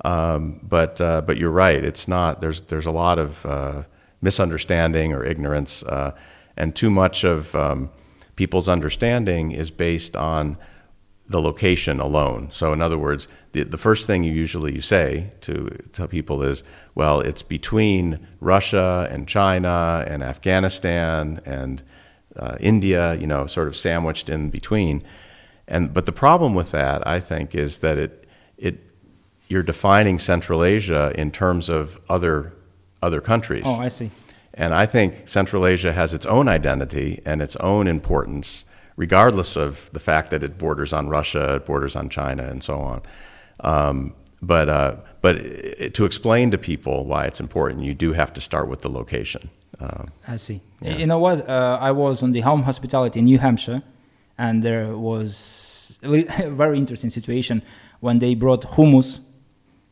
Um, 0.06 0.60
but 0.64 1.00
uh, 1.00 1.22
but 1.22 1.38
you're 1.38 1.52
right. 1.52 1.84
It's 1.84 2.08
not. 2.08 2.42
There's 2.42 2.62
there's 2.62 2.86
a 2.86 2.92
lot 2.92 3.20
of 3.20 3.46
uh, 3.46 3.84
misunderstanding 4.22 5.14
or 5.14 5.24
ignorance, 5.24 5.84
uh, 5.84 6.12
and 6.58 6.76
too 6.76 6.90
much 6.90 7.24
of 7.24 7.56
um, 7.56 7.90
people's 8.36 8.68
understanding 8.68 9.52
is 9.52 9.72
based 9.72 10.16
on 10.16 10.58
the 11.28 11.42
location 11.42 12.00
alone. 12.00 12.50
So 12.52 12.74
in 12.74 12.82
other 12.82 12.98
words, 12.98 13.28
the, 13.54 13.64
the 13.64 13.78
first 13.78 14.08
thing 14.08 14.24
you 14.24 14.34
usually 14.34 14.74
you 14.74 14.82
say 14.82 15.32
to 15.42 15.70
tell 15.94 16.08
people 16.08 16.44
is, 16.44 16.64
well, 16.96 17.22
it's 17.22 17.42
between 17.42 18.28
Russia 18.42 19.08
and 19.10 19.28
China 19.28 20.04
and 20.06 20.22
Afghanistan 20.22 21.40
and 21.46 21.82
uh, 22.38 22.58
India, 22.60 23.16
you 23.16 23.28
know, 23.28 23.48
sort 23.48 23.68
of 23.68 23.76
sandwiched 23.76 24.30
in 24.30 24.50
between. 24.50 25.04
And 25.68 25.94
but 25.94 26.06
the 26.06 26.12
problem 26.12 26.54
with 26.54 26.72
that, 26.72 27.06
I 27.08 27.20
think, 27.20 27.56
is 27.56 27.80
that 27.80 27.98
it 27.98 28.28
it 28.58 28.80
you're 29.48 29.64
defining 29.64 30.20
Central 30.20 30.64
Asia 30.64 31.12
in 31.16 31.32
terms 31.32 31.70
of 31.70 32.00
other 32.10 32.54
other 33.02 33.22
countries. 33.22 33.64
Oh, 33.66 33.80
I 33.80 33.88
see. 33.88 34.12
And 34.54 34.74
I 34.74 34.86
think 34.86 35.28
Central 35.28 35.66
Asia 35.66 35.94
has 35.94 36.14
its 36.14 36.26
own 36.26 36.48
identity 36.48 37.22
and 37.26 37.42
its 37.42 37.56
own 37.56 37.88
importance, 37.88 38.66
regardless 38.96 39.56
of 39.56 39.90
the 39.94 40.00
fact 40.00 40.30
that 40.30 40.44
it 40.44 40.58
borders 40.58 40.94
on 40.94 41.10
Russia, 41.10 41.56
it 41.56 41.66
borders 41.66 41.96
on 41.96 42.10
China, 42.10 42.44
and 42.44 42.64
so 42.64 42.80
on. 42.80 43.02
Um, 43.62 44.14
but 44.42 44.70
uh, 44.70 44.96
but 45.22 45.94
to 45.94 46.06
explain 46.06 46.52
to 46.52 46.58
people 46.58 47.06
why 47.06 47.26
it's 47.26 47.40
important, 47.40 47.84
you 47.84 47.94
do 47.94 48.14
have 48.14 48.34
to 48.34 48.42
start 48.42 48.68
with 48.68 48.82
the 48.82 48.90
location. 48.90 49.50
Um, 49.84 50.08
I 50.28 50.38
see. 50.38 50.62
Yeah. 50.82 50.98
You 50.98 51.06
know 51.08 51.20
what? 51.20 51.38
Uh, 51.50 51.78
I 51.82 51.92
was 51.92 52.24
on 52.24 52.32
the 52.32 52.42
home 52.42 52.64
hospitality 52.64 53.20
in 53.20 53.26
New 53.26 53.40
Hampshire, 53.40 53.82
and 54.38 54.64
there 54.64 54.96
was 54.98 55.98
a 56.04 56.24
very 56.64 56.78
interesting 56.78 57.10
situation 57.10 57.62
when 58.00 58.20
they 58.20 58.36
brought 58.36 58.62
hummus 58.76 59.20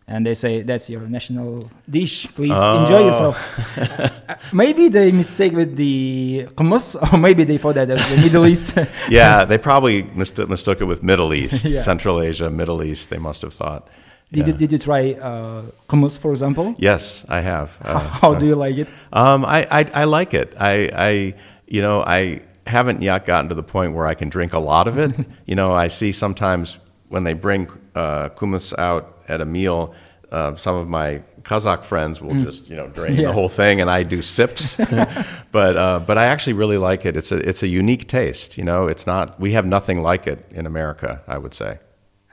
and 0.07 0.25
they 0.25 0.33
say 0.33 0.61
that's 0.63 0.89
your 0.89 1.01
national 1.07 1.69
dish 1.89 2.27
please 2.35 2.57
enjoy 2.57 3.01
Oh. 3.03 3.05
yourself 3.07 3.37
Uh, 3.77 4.35
maybe 4.51 4.89
they 4.89 5.11
mistake 5.11 5.53
with 5.53 5.75
the 5.77 6.45
hummus 6.55 6.95
or 7.13 7.17
maybe 7.17 7.43
they 7.45 7.57
thought 7.57 7.75
that 7.75 7.89
as 7.89 8.01
the 8.09 8.17
middle 8.21 8.45
east 8.47 8.75
yeah, 9.09 9.45
they 9.45 9.57
probably 9.57 10.03
mistook, 10.03 10.49
mistook 10.49 10.81
it 10.81 10.85
with 10.85 11.01
Middle 11.03 11.33
East, 11.33 11.63
Yeah. 11.65 11.81
Central 11.81 12.19
Asia, 12.21 12.49
Middle 12.49 12.83
East. 12.83 13.09
They 13.09 13.19
must 13.19 13.41
have 13.43 13.53
thought. 13.53 13.87
Did, 14.31 14.47
you, 14.47 14.53
did 14.53 14.71
you 14.71 14.77
try 14.77 15.11
uh, 15.13 15.63
kumys 15.89 16.17
for 16.17 16.31
example 16.31 16.73
Yes, 16.77 17.25
I 17.27 17.41
have. 17.41 17.77
Uh, 17.81 17.99
how 17.99 18.33
do 18.33 18.45
you 18.45 18.55
like 18.55 18.77
it 18.77 18.87
Um, 19.11 19.43
I, 19.45 19.67
I, 19.69 19.85
I 19.93 20.03
like 20.05 20.33
it. 20.33 20.53
I, 20.57 20.89
I, 20.93 21.33
you 21.67 21.81
know, 21.81 22.01
I 22.01 22.41
haven't 22.65 23.01
yet 23.01 23.25
gotten 23.25 23.49
to 23.49 23.55
the 23.55 23.63
point 23.63 23.93
where 23.93 24.07
I 24.07 24.13
can 24.13 24.29
drink 24.29 24.53
a 24.53 24.59
lot 24.59 24.87
of 24.87 24.97
it. 24.97 25.11
you 25.45 25.55
know, 25.55 25.73
I 25.73 25.87
see 25.87 26.11
sometimes 26.11 26.79
when 27.09 27.23
they 27.23 27.33
bring 27.33 27.67
uh, 27.95 28.29
out 28.77 29.17
at 29.27 29.41
a 29.41 29.45
meal, 29.45 29.93
uh, 30.31 30.55
some 30.55 30.75
of 30.75 30.87
my 30.87 31.21
Kazakh 31.41 31.83
friends 31.83 32.21
will 32.21 32.39
just, 32.39 32.69
you 32.69 32.75
know, 32.75 32.87
drain 32.87 33.15
Yeah. 33.15 33.27
the 33.27 33.33
whole 33.33 33.49
thing, 33.49 33.81
and 33.81 33.89
I 33.89 34.03
do 34.03 34.21
sips. 34.21 34.75
but, 35.51 35.75
uh, 35.75 35.99
but 35.99 36.17
I 36.17 36.25
actually 36.25 36.53
really 36.53 36.77
like 36.77 37.05
it. 37.05 37.17
It's 37.17 37.31
a, 37.31 37.37
it's 37.37 37.63
a 37.63 37.67
unique 37.67 38.07
taste. 38.07 38.57
You 38.57 38.63
know, 38.63 38.87
it's 38.87 39.05
not. 39.05 39.39
We 39.39 39.51
have 39.53 39.65
nothing 39.65 40.01
like 40.01 40.27
it 40.27 40.45
in 40.51 40.65
America. 40.65 41.21
I 41.27 41.37
would 41.37 41.53
say. 41.53 41.79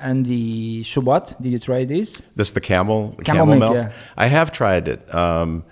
And 0.00 0.24
the 0.26 0.82
shubat 0.84 1.40
did 1.42 1.50
you 1.52 1.58
try 1.58 1.84
this 1.84 2.22
This 2.36 2.52
the 2.52 2.60
camel, 2.60 3.08
the 3.18 3.24
Camel 3.24 3.46
camel, 3.46 3.58
milk, 3.58 3.72
milk. 3.74 3.86
yeah. 3.86 4.24
I 4.24 4.26
have 4.28 4.50
tried 4.52 4.86
it, 4.88 5.00
um, 5.14 5.64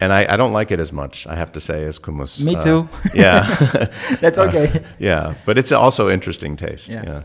and 0.00 0.12
I, 0.12 0.34
I 0.34 0.36
don't 0.36 0.52
like 0.52 0.70
it 0.74 0.80
as 0.80 0.92
much. 0.92 1.26
I 1.26 1.34
have 1.34 1.50
to 1.52 1.60
say, 1.60 1.84
as 1.84 1.98
kumys. 1.98 2.40
Me 2.44 2.54
Uh, 2.54 2.60
too. 2.60 2.88
yeah, 3.14 3.42
that's 4.20 4.38
okay 4.38 4.82
yeah, 4.98 5.34
but 5.44 5.58
it's 5.58 5.72
also 5.72 6.08
interesting 6.10 6.56
taste. 6.56 6.88
Yeah. 6.92 7.02
Yeah. 7.06 7.22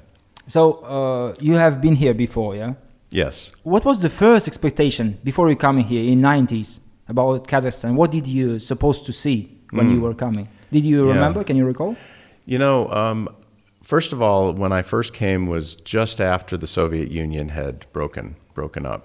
so 0.48 0.62
uh, 0.84 1.34
you 1.40 1.56
have 1.58 1.80
been 1.82 1.96
here 1.96 2.14
before 2.16 2.56
yeah 2.58 2.74
Yes. 3.14 3.52
What 3.64 3.84
was 3.86 3.98
the 4.00 4.10
first 4.10 4.48
expectation 4.48 5.18
before 5.24 5.50
you 5.50 5.58
coming 5.58 5.86
here 5.86 6.04
in 6.12 6.22
90s 6.22 6.80
about 7.10 7.46
Kazakhstan? 7.48 7.96
What 7.96 8.10
did 8.12 8.26
you 8.26 8.58
supposed 8.60 9.06
to 9.06 9.12
see 9.12 9.38
when 9.72 9.92
you 9.92 10.00
were 10.02 10.16
coming? 10.16 10.48
Did 10.72 10.86
you 10.86 11.02
Hmm. 11.02 11.08
Yeah. 11.08 11.14
remember? 11.16 11.44
Can 11.44 11.58
you 11.58 11.66
recall? 11.68 11.96
You 12.46 12.58
know, 12.58 12.88
um, 13.02 13.28
first 13.92 14.14
of 14.14 14.22
all, 14.22 14.54
when 14.54 14.72
I 14.72 14.84
first 14.84 15.14
came 15.14 15.48
was 15.48 15.76
just 15.76 16.22
after 16.22 16.56
the 16.56 16.66
Soviet 16.80 17.12
Union 17.12 17.50
had 17.50 17.86
broken 17.92 18.38
broken 18.54 18.86
up. 18.86 19.02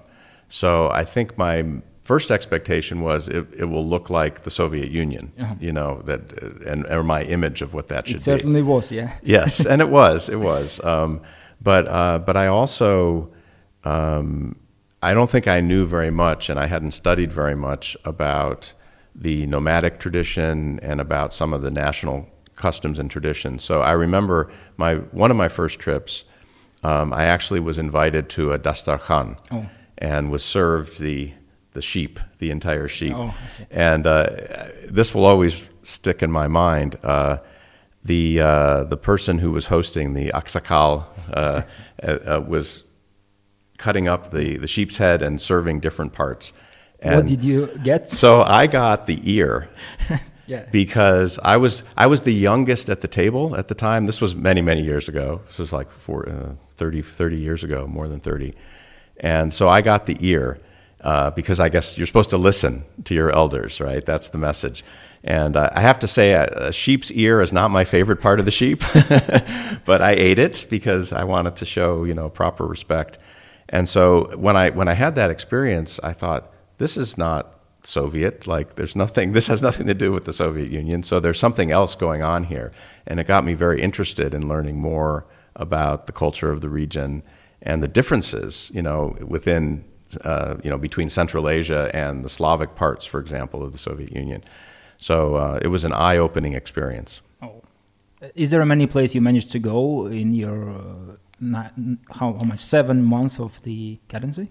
So 0.49 0.88
I 1.00 1.05
think 1.05 1.37
my 1.37 1.57
first 2.02 2.31
expectation 2.31 3.00
was 3.00 3.28
it, 3.28 3.45
it 3.62 3.64
will 3.64 3.85
look 3.85 4.11
like 4.11 4.35
the 4.43 4.50
Soviet 4.50 4.93
Union. 4.93 5.33
Uh-huh. 5.40 5.55
You 5.66 5.73
know 5.73 6.02
that, 6.05 6.21
and 6.71 6.87
or 6.88 7.02
my 7.02 7.23
image 7.25 7.62
of 7.62 7.75
what 7.75 7.88
that 7.88 8.07
should 8.07 8.16
It 8.16 8.26
be. 8.26 8.33
certainly 8.33 8.62
was, 8.62 8.93
yeah. 8.93 9.11
yes, 9.37 9.66
and 9.66 9.83
it 9.83 9.90
was, 9.90 10.28
it 10.28 10.40
was. 10.50 10.81
Um, 10.85 11.21
but 11.61 11.88
uh, 11.88 12.19
but 12.21 12.37
I 12.37 12.47
also, 12.47 13.28
um, 13.83 14.55
I 15.02 15.14
don't 15.14 15.31
think 15.35 15.49
I 15.49 15.61
knew 15.61 15.85
very 15.85 16.12
much, 16.12 16.49
and 16.49 16.61
I 16.64 16.66
hadn't 16.66 16.93
studied 16.93 17.33
very 17.33 17.57
much 17.57 17.97
about 18.05 18.73
the 19.16 19.47
nomadic 19.47 19.99
tradition 19.99 20.78
and 20.81 21.00
about 21.00 21.35
some 21.35 21.52
of 21.57 21.61
the 21.62 21.73
national 21.73 22.28
customs 22.57 22.99
and 22.99 23.11
traditions. 23.11 23.63
So 23.65 23.81
I 23.83 23.93
remember 23.93 24.51
my 24.77 24.95
one 24.97 25.31
of 25.31 25.37
my 25.37 25.49
first 25.49 25.79
trips. 25.79 26.25
Um, 26.83 27.13
I 27.13 27.25
actually 27.25 27.61
was 27.61 27.79
invited 27.79 28.29
to 28.31 28.53
a 28.53 28.59
dastarkhan 28.59 29.37
Oh. 29.51 29.67
and 29.99 30.31
was 30.31 30.45
served 30.45 30.99
the 31.01 31.33
the 31.73 31.83
sheep, 31.83 32.19
the 32.39 32.51
entire 32.51 32.89
sheep. 32.89 33.15
Oh, 33.15 33.35
I 33.45 33.49
see. 33.49 33.65
And 33.71 34.07
uh, 34.07 34.27
this 34.89 35.15
will 35.15 35.25
always 35.27 35.63
stick 35.83 36.23
in 36.23 36.31
my 36.33 36.49
mind. 36.49 36.99
Uh, 37.03 37.39
the 38.05 38.41
uh, 38.41 38.85
the 38.85 38.97
person 38.97 39.39
who 39.39 39.51
was 39.53 39.67
hosting 39.67 40.13
the 40.15 40.31
aksakal 40.31 41.05
uh, 41.35 41.63
uh, 42.03 42.07
uh, 42.07 42.41
was 42.47 42.85
cutting 43.79 44.09
up 44.09 44.31
the, 44.31 44.57
the 44.59 44.67
sheep's 44.69 44.97
head 44.99 45.21
and 45.23 45.41
serving 45.41 45.81
different 45.81 46.13
parts. 46.15 46.53
And 47.01 47.17
what 47.17 47.27
did 47.27 47.45
you 47.45 47.67
get? 47.85 48.11
so 48.11 48.43
I 48.43 48.67
got 48.69 49.07
the 49.07 49.21
ear 49.25 49.69
Yeah. 50.47 50.65
because 50.71 51.38
I 51.43 51.57
was 51.57 51.85
I 51.97 52.07
was 52.07 52.23
the 52.23 52.33
youngest 52.33 52.88
at 52.88 53.00
the 53.00 53.09
table 53.09 53.57
at 53.57 53.69
the 53.69 53.75
time. 53.75 54.07
This 54.07 54.21
was 54.21 54.35
many 54.35 54.62
many 54.62 54.83
years 54.83 55.09
ago. 55.09 55.41
This 55.49 55.59
was 55.59 55.73
like 55.73 55.91
four, 55.91 56.29
uh, 56.29 56.55
30, 56.76 57.03
30 57.03 57.41
years 57.41 57.65
ago, 57.65 57.87
more 57.87 58.09
than 58.09 58.21
thirty. 58.21 58.55
And 59.19 59.53
so 59.53 59.69
I 59.69 59.81
got 59.83 60.07
the 60.07 60.17
ear 60.21 60.59
uh, 61.00 61.31
because 61.31 61.61
I 61.61 61.69
guess 61.69 61.97
you're 61.97 62.07
supposed 62.07 62.31
to 62.31 62.38
listen 62.38 62.85
to 63.05 63.15
your 63.15 63.31
elders, 63.31 63.81
right? 63.81 64.05
That's 64.05 64.29
the 64.29 64.38
message. 64.38 64.85
And 65.25 65.57
uh, 65.57 65.71
I 65.73 65.81
have 65.81 65.99
to 66.00 66.09
say, 66.09 66.33
a, 66.33 66.45
a 66.69 66.73
sheep's 66.73 67.11
ear 67.12 67.41
is 67.41 67.53
not 67.53 67.71
my 67.71 67.85
favorite 67.85 68.21
part 68.21 68.38
of 68.38 68.45
the 68.45 68.50
sheep, 68.50 68.81
but 69.85 70.00
I 70.00 70.12
ate 70.12 70.38
it 70.38 70.67
because 70.71 71.12
I 71.12 71.25
wanted 71.25 71.57
to 71.57 71.65
show 71.67 72.05
you 72.05 72.15
know 72.15 72.29
proper 72.29 72.67
respect. 72.67 73.19
And 73.69 73.88
so 73.88 74.37
when 74.37 74.57
I 74.57 74.71
when 74.71 74.88
I 74.88 74.95
had 74.95 75.15
that 75.17 75.31
experience, 75.31 75.99
I 76.03 76.12
thought 76.12 76.53
this 76.79 76.97
is 76.97 77.19
not 77.19 77.56
Soviet. 77.87 78.47
Like, 78.47 78.75
there's 78.75 78.97
nothing, 78.97 79.33
this 79.38 79.47
has 79.47 79.62
nothing 79.62 79.87
to 79.87 79.95
do 79.95 80.12
with 80.12 80.25
the 80.25 80.33
Soviet 80.33 80.71
Union. 80.71 81.02
So 81.02 81.21
there's 81.21 81.38
something 81.38 81.71
else 81.71 81.95
going 81.95 82.23
on 82.23 82.45
here. 82.45 82.73
And 83.07 83.21
it 83.21 83.26
got 83.26 83.45
me 83.45 83.55
very 83.55 83.81
interested 83.81 84.35
in 84.35 84.49
learning 84.49 84.78
more 84.78 85.26
about 85.55 86.07
the 86.07 86.12
culture 86.12 86.50
of 86.50 86.61
the 86.61 86.69
region 86.69 87.23
and 87.62 87.83
the 87.83 87.88
differences, 87.88 88.71
you 88.75 88.83
know, 88.83 89.16
within, 89.21 89.85
uh, 90.25 90.57
you 90.62 90.71
know, 90.71 90.78
between 90.78 91.09
Central 91.09 91.49
Asia 91.49 91.90
and 91.95 92.25
the 92.25 92.28
Slavic 92.28 92.75
parts, 92.75 93.07
for 93.07 93.21
example, 93.21 93.62
of 93.62 93.73
the 93.73 93.78
Soviet 93.78 94.12
Union. 94.12 94.45
So 94.99 95.37
uh, 95.37 95.59
it 95.62 95.69
was 95.69 95.85
an 95.85 95.93
eye 95.93 96.19
opening 96.19 96.52
experience. 96.52 97.23
Oh. 97.43 97.62
Is 98.35 98.50
there 98.50 98.64
many 98.64 98.87
place 98.87 99.14
you 99.14 99.21
managed 99.21 99.50
to 99.52 99.59
go 99.59 100.07
in 100.07 100.35
your 100.35 100.71
uh, 100.71 101.16
how, 102.11 102.33
how 102.33 102.45
much 102.45 102.61
seven 102.61 103.02
months 103.02 103.38
of 103.38 103.62
the 103.62 103.99
cadency? 104.09 104.50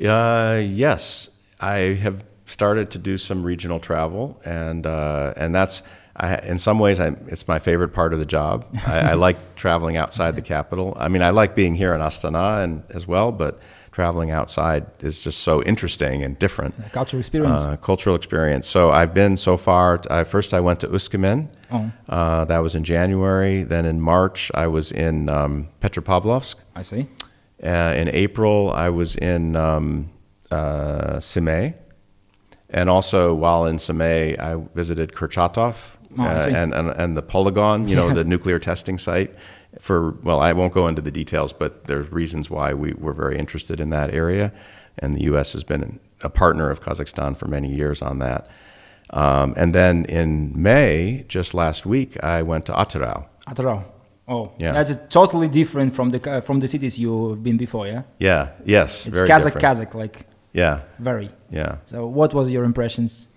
Uh, 0.00 0.60
yes, 0.62 1.30
I 1.60 1.78
have 2.02 2.24
started 2.46 2.90
to 2.92 2.98
do 2.98 3.18
some 3.18 3.42
regional 3.42 3.78
travel, 3.78 4.40
and 4.44 4.86
uh, 4.86 5.34
and 5.36 5.54
that's 5.54 5.82
I, 6.16 6.36
in 6.38 6.58
some 6.58 6.78
ways 6.78 6.98
I, 6.98 7.08
it's 7.26 7.46
my 7.46 7.58
favorite 7.58 7.90
part 7.90 8.12
of 8.12 8.18
the 8.18 8.26
job. 8.26 8.66
I, 8.86 9.00
I 9.00 9.14
like 9.26 9.54
traveling 9.54 9.96
outside 9.96 10.36
the 10.36 10.42
capital. 10.42 10.96
I 10.98 11.08
mean, 11.08 11.22
I 11.22 11.30
like 11.30 11.54
being 11.54 11.74
here 11.74 11.94
in 11.94 12.00
Astana 12.00 12.64
and 12.64 12.82
as 12.90 13.06
well, 13.06 13.32
but 13.32 13.60
traveling 13.92 14.30
outside 14.30 14.86
is 15.00 15.22
just 15.22 15.40
so 15.40 15.62
interesting 15.62 16.22
and 16.22 16.38
different. 16.38 16.74
Uh, 16.78 16.88
cultural 16.90 17.18
experience. 17.18 17.62
Uh, 17.62 17.76
cultural 17.76 18.14
experience. 18.14 18.66
So 18.66 18.90
I've 18.90 19.14
been 19.14 19.36
so 19.36 19.56
far. 19.56 20.00
I, 20.10 20.24
first, 20.24 20.52
I 20.52 20.60
went 20.60 20.80
to 20.80 20.88
Uskamin. 20.88 21.48
Oh. 21.72 21.90
Uh, 22.08 22.44
that 22.44 22.58
was 22.58 22.74
in 22.74 22.84
January. 22.84 23.62
Then 23.62 23.86
in 23.86 24.00
March, 24.00 24.50
I 24.54 24.66
was 24.66 24.92
in 24.92 25.28
um, 25.28 25.68
Petropavlovsk. 25.80 26.56
I 26.74 26.82
see. 26.82 27.08
Uh, 27.62 27.94
in 27.96 28.08
April, 28.08 28.70
I 28.70 28.90
was 28.90 29.16
in 29.16 29.56
um, 29.56 30.10
uh, 30.50 31.18
Semey. 31.18 31.74
And 32.70 32.90
also, 32.90 33.32
while 33.34 33.64
in 33.66 33.76
Semey, 33.78 34.38
I 34.38 34.56
visited 34.74 35.12
Kurchatov 35.12 35.92
Oh, 36.18 36.22
I 36.22 36.36
uh, 36.36 36.48
and, 36.48 36.72
and, 36.74 36.88
and 36.90 37.16
the 37.16 37.22
Polygon, 37.22 37.88
you 37.88 37.94
know, 37.96 38.08
Yeah. 38.08 38.14
the 38.14 38.24
nuclear 38.24 38.58
testing 38.58 38.96
site. 38.98 39.34
For, 39.80 40.12
well, 40.22 40.40
I 40.40 40.52
won't 40.54 40.72
go 40.72 40.88
into 40.88 41.02
the 41.02 41.10
details, 41.10 41.52
but 41.52 41.84
there's 41.86 42.10
reasons 42.10 42.48
why 42.48 42.72
we 42.72 42.94
were 42.94 43.12
very 43.12 43.38
interested 43.38 43.78
in 43.80 43.90
that 43.90 44.14
area. 44.14 44.50
And 44.98 45.14
the 45.14 45.24
U.S. 45.24 45.52
has 45.52 45.62
been 45.64 46.00
a 46.22 46.30
partner 46.30 46.70
of 46.70 46.80
Kazakhstan 46.80 47.36
for 47.36 47.46
many 47.46 47.68
years 47.74 48.00
on 48.00 48.18
that. 48.20 48.48
Um, 49.10 49.52
and 49.56 49.74
then 49.74 50.06
in 50.06 50.52
May, 50.60 51.24
just 51.28 51.52
last 51.52 51.84
week, 51.84 52.16
I 52.24 52.40
went 52.42 52.64
to 52.66 52.72
Atyrau. 52.72 53.26
Atyrau. 53.46 53.84
Oh, 54.26 54.52
Yeah. 54.58 54.72
That's 54.72 54.96
totally 55.10 55.48
different 55.48 55.94
from 55.94 56.10
the 56.10 56.18
ca- 56.18 56.40
from 56.40 56.60
the 56.60 56.66
cities 56.68 56.98
you've 56.98 57.42
been 57.42 57.56
before, 57.58 57.86
yeah. 57.86 58.02
Yeah, 58.18 58.48
yes, 58.64 59.06
It's 59.06 59.14
very 59.14 59.28
Kazakh, 59.28 59.52
different. 59.54 59.64
Kazakh, 59.78 59.94
like 59.94 60.26
Yeah, 60.56 60.80
very. 60.98 61.28
yeah. 61.50 61.76
So, 61.86 62.06
what 62.06 62.32
was 62.34 62.50
your 62.50 62.64
impressions? 62.64 63.28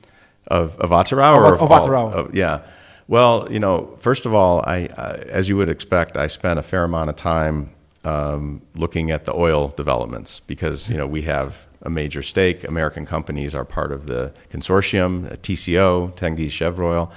Of 0.48 0.80
of 0.80 0.90
Atyrau 0.92 1.36
Of- 1.38 1.44
or 1.44 1.54
of 1.64 1.72
all- 1.72 2.14
of- 2.20 2.34
yeah. 2.34 2.60
Well, 3.08 3.48
you 3.52 3.60
know, 3.60 3.96
first 4.00 4.26
of 4.28 4.34
all, 4.34 4.62
I, 4.66 4.86
uh, 4.98 5.18
as 5.40 5.50
you 5.50 5.58
would 5.58 5.70
expect, 5.70 6.16
I 6.16 6.28
spent 6.28 6.60
a 6.60 6.64
fair 6.64 6.84
amount 6.84 7.10
of 7.10 7.16
time 7.16 7.70
um, 8.06 8.62
looking 8.76 9.12
at 9.12 9.26
the 9.26 9.34
oil 9.36 9.74
developments 9.76 10.40
because 10.48 10.90
you 10.90 10.98
know 10.98 11.08
we 11.08 11.24
have 11.24 11.66
a 11.82 11.90
major 11.90 12.22
stake. 12.24 12.64
American 12.64 13.06
companies 13.06 13.54
are 13.54 13.66
part 13.66 13.92
of 13.92 14.06
the 14.06 14.32
consortium, 14.54 15.28
TCO, 15.42 16.12
Tengiz 16.16 16.52
Chevroil. 16.52 17.12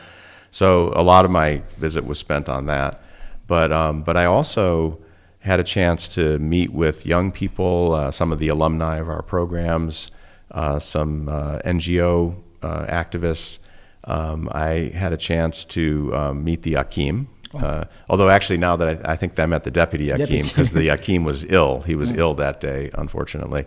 So 0.50 0.92
a 0.96 1.02
lot 1.02 1.24
of 1.24 1.30
my 1.30 1.62
visit 1.78 2.04
was 2.04 2.18
spent 2.18 2.48
on 2.48 2.66
that. 2.66 3.00
But 3.46 3.70
um, 3.72 4.02
but 4.02 4.16
I 4.16 4.24
also 4.24 4.98
had 5.42 5.58
a 5.58 5.64
chance 5.64 6.08
to 6.08 6.38
meet 6.38 6.72
with 6.72 7.04
young 7.04 7.32
people, 7.32 7.94
uh, 7.94 8.10
some 8.10 8.32
of 8.32 8.38
the 8.38 8.48
alumni 8.48 8.98
of 8.98 9.08
our 9.08 9.22
programs, 9.22 10.10
uh, 10.52 10.78
some 10.78 11.28
uh, 11.28 11.58
NGO 11.64 12.36
uh, 12.62 12.86
activists. 12.86 13.58
Um, 14.04 14.48
I 14.52 14.92
had 14.94 15.12
a 15.12 15.16
chance 15.16 15.64
to 15.64 16.14
um, 16.14 16.44
meet 16.44 16.62
the 16.62 16.74
Akim. 16.74 17.28
Uh, 17.54 17.84
although 18.08 18.30
actually 18.30 18.56
now 18.56 18.76
that 18.76 19.06
I, 19.06 19.12
I 19.12 19.16
think 19.16 19.38
I 19.38 19.46
met 19.46 19.64
the 19.64 19.70
deputy 19.70 20.10
Akim 20.10 20.46
because 20.46 20.70
the 20.70 20.88
Akim 20.88 21.24
was 21.24 21.44
ill. 21.44 21.82
He 21.82 21.94
was 21.94 22.10
ill 22.12 22.34
that 22.34 22.60
day, 22.60 22.90
unfortunately. 22.94 23.66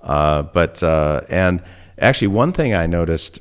Uh, 0.00 0.42
but 0.42 0.82
uh, 0.82 1.22
and 1.28 1.62
actually, 1.98 2.28
one 2.28 2.52
thing 2.52 2.74
I 2.74 2.86
noticed 2.86 3.40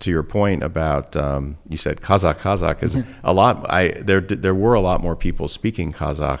to 0.00 0.10
your 0.10 0.22
point 0.22 0.62
about 0.62 1.14
um, 1.16 1.58
you 1.68 1.76
said 1.76 2.00
Kazakh 2.00 2.36
Kazakh 2.36 2.82
is 2.82 2.96
a 3.22 3.34
lot. 3.34 3.68
I 3.68 3.88
there 4.00 4.20
there 4.20 4.54
were 4.54 4.74
a 4.74 4.80
lot 4.80 5.02
more 5.02 5.14
people 5.14 5.48
speaking 5.48 5.92
Kazakh 5.92 6.40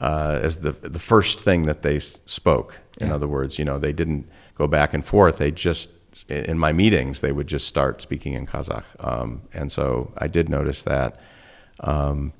uh, 0.00 0.38
as 0.42 0.58
the 0.58 0.72
the 0.72 0.98
first 0.98 1.40
thing 1.40 1.66
that 1.66 1.82
they 1.82 1.96
s- 1.96 2.20
spoke. 2.26 2.80
In 3.00 3.08
Yeah. 3.08 3.14
other 3.14 3.28
words, 3.28 3.58
you 3.58 3.64
know, 3.64 3.78
they 3.78 3.92
didn't 3.92 4.28
go 4.56 4.66
back 4.66 4.94
and 4.94 5.04
forth. 5.04 5.38
They 5.38 5.50
just 5.50 5.90
in 6.28 6.58
my 6.58 6.72
meetings 6.72 7.20
they 7.20 7.32
would 7.32 7.46
just 7.46 7.66
start 7.66 8.02
speaking 8.02 8.34
in 8.34 8.46
Kazakh, 8.46 8.84
um, 9.00 9.42
and 9.54 9.70
so 9.72 10.12
I 10.18 10.26
did 10.28 10.48
notice 10.48 10.82
that. 10.82 11.18
Um, 11.80 12.32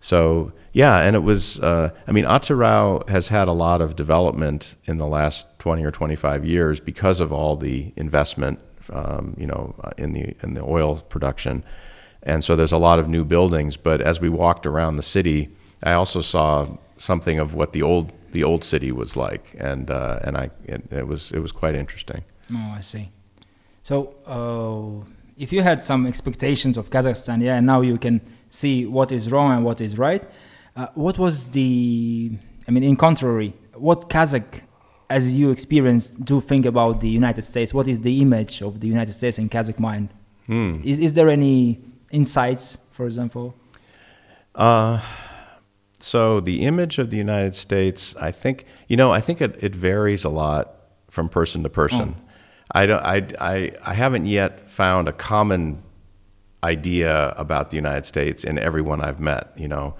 so 0.00 0.52
yeah, 0.72 0.98
and 1.00 1.14
it 1.16 1.22
was. 1.22 1.60
Uh, 1.60 1.90
I 2.08 2.12
mean, 2.12 2.24
Atyrau 2.24 3.08
has 3.08 3.28
had 3.28 3.46
a 3.48 3.52
lot 3.52 3.80
of 3.80 3.94
development 3.94 4.74
in 4.84 4.98
the 4.98 5.06
last 5.06 5.46
twenty 5.58 5.84
or 5.84 5.90
twenty-five 5.90 6.44
years 6.44 6.80
because 6.80 7.20
of 7.20 7.32
all 7.32 7.56
the 7.56 7.92
investment, 7.96 8.58
um, 8.90 9.34
you 9.38 9.46
know, 9.46 9.74
in 9.96 10.12
the 10.12 10.34
in 10.42 10.54
the 10.54 10.62
oil 10.64 10.96
production, 10.96 11.62
and 12.22 12.42
so 12.42 12.56
there's 12.56 12.72
a 12.72 12.78
lot 12.78 12.98
of 12.98 13.08
new 13.08 13.24
buildings. 13.24 13.76
But 13.76 14.00
as 14.00 14.20
we 14.20 14.28
walked 14.28 14.66
around 14.66 14.96
the 14.96 15.02
city, 15.02 15.50
I 15.82 15.92
also 15.92 16.20
saw 16.20 16.66
something 17.02 17.40
of 17.40 17.54
what 17.54 17.72
the 17.72 17.82
old 17.82 18.12
the 18.30 18.44
old 18.44 18.62
city 18.64 18.92
was 18.92 19.16
like, 19.16 19.44
and 19.58 19.90
uh, 19.90 20.20
and 20.24 20.36
I 20.36 20.50
it, 20.64 20.80
it 20.90 21.06
was 21.06 21.32
it 21.32 21.40
was 21.40 21.52
quite 21.52 21.74
interesting. 21.74 22.22
Oh, 22.50 22.72
I 22.78 22.80
see. 22.80 23.10
So, 23.82 23.94
uh, 24.36 25.04
if 25.36 25.52
you 25.52 25.62
had 25.62 25.82
some 25.82 26.06
expectations 26.06 26.76
of 26.76 26.90
Kazakhstan, 26.90 27.42
yeah, 27.42 27.56
and 27.56 27.66
now 27.66 27.80
you 27.80 27.98
can 27.98 28.20
see 28.48 28.86
what 28.86 29.10
is 29.10 29.30
wrong 29.32 29.50
and 29.52 29.64
what 29.64 29.80
is 29.80 29.98
right. 29.98 30.22
Uh, 30.76 30.86
what 30.94 31.18
was 31.18 31.48
the? 31.50 32.38
I 32.68 32.70
mean, 32.70 32.84
in 32.84 32.96
contrary, 32.96 33.52
what 33.74 34.08
Kazakh, 34.08 34.60
as 35.10 35.36
you 35.36 35.50
experienced, 35.50 36.24
do 36.24 36.40
think 36.40 36.64
about 36.64 37.00
the 37.00 37.08
United 37.08 37.42
States? 37.42 37.74
What 37.74 37.88
is 37.88 37.98
the 38.00 38.20
image 38.20 38.62
of 38.62 38.80
the 38.80 38.86
United 38.86 39.12
States 39.12 39.38
in 39.38 39.48
Kazakh 39.48 39.80
mind? 39.80 40.08
Hmm. 40.46 40.80
Is 40.84 40.98
is 41.00 41.12
there 41.14 41.28
any 41.28 41.80
insights, 42.12 42.78
for 42.92 43.04
example? 43.06 43.54
Uh, 44.54 45.00
so 46.02 46.40
the 46.40 46.62
image 46.62 46.98
of 46.98 47.10
the 47.10 47.16
United 47.16 47.54
States, 47.54 48.16
I 48.16 48.32
think, 48.32 48.66
you 48.88 48.96
know, 48.96 49.12
I 49.12 49.20
think 49.20 49.40
it, 49.40 49.56
it 49.62 49.74
varies 49.74 50.24
a 50.24 50.28
lot 50.28 50.74
from 51.08 51.28
person 51.28 51.62
to 51.62 51.68
person. 51.68 52.16
I 52.74 52.86
don't, 52.86 53.02
I, 53.04 53.26
I, 53.40 53.72
I 53.84 53.94
haven't 53.94 54.26
yet 54.26 54.68
found 54.68 55.08
a 55.08 55.12
common 55.12 55.82
idea 56.64 57.34
about 57.36 57.70
the 57.70 57.76
United 57.76 58.04
States 58.04 58.44
in 58.44 58.58
everyone 58.58 59.00
I've 59.00 59.20
met. 59.20 59.52
You 59.56 59.68
know, 59.68 59.94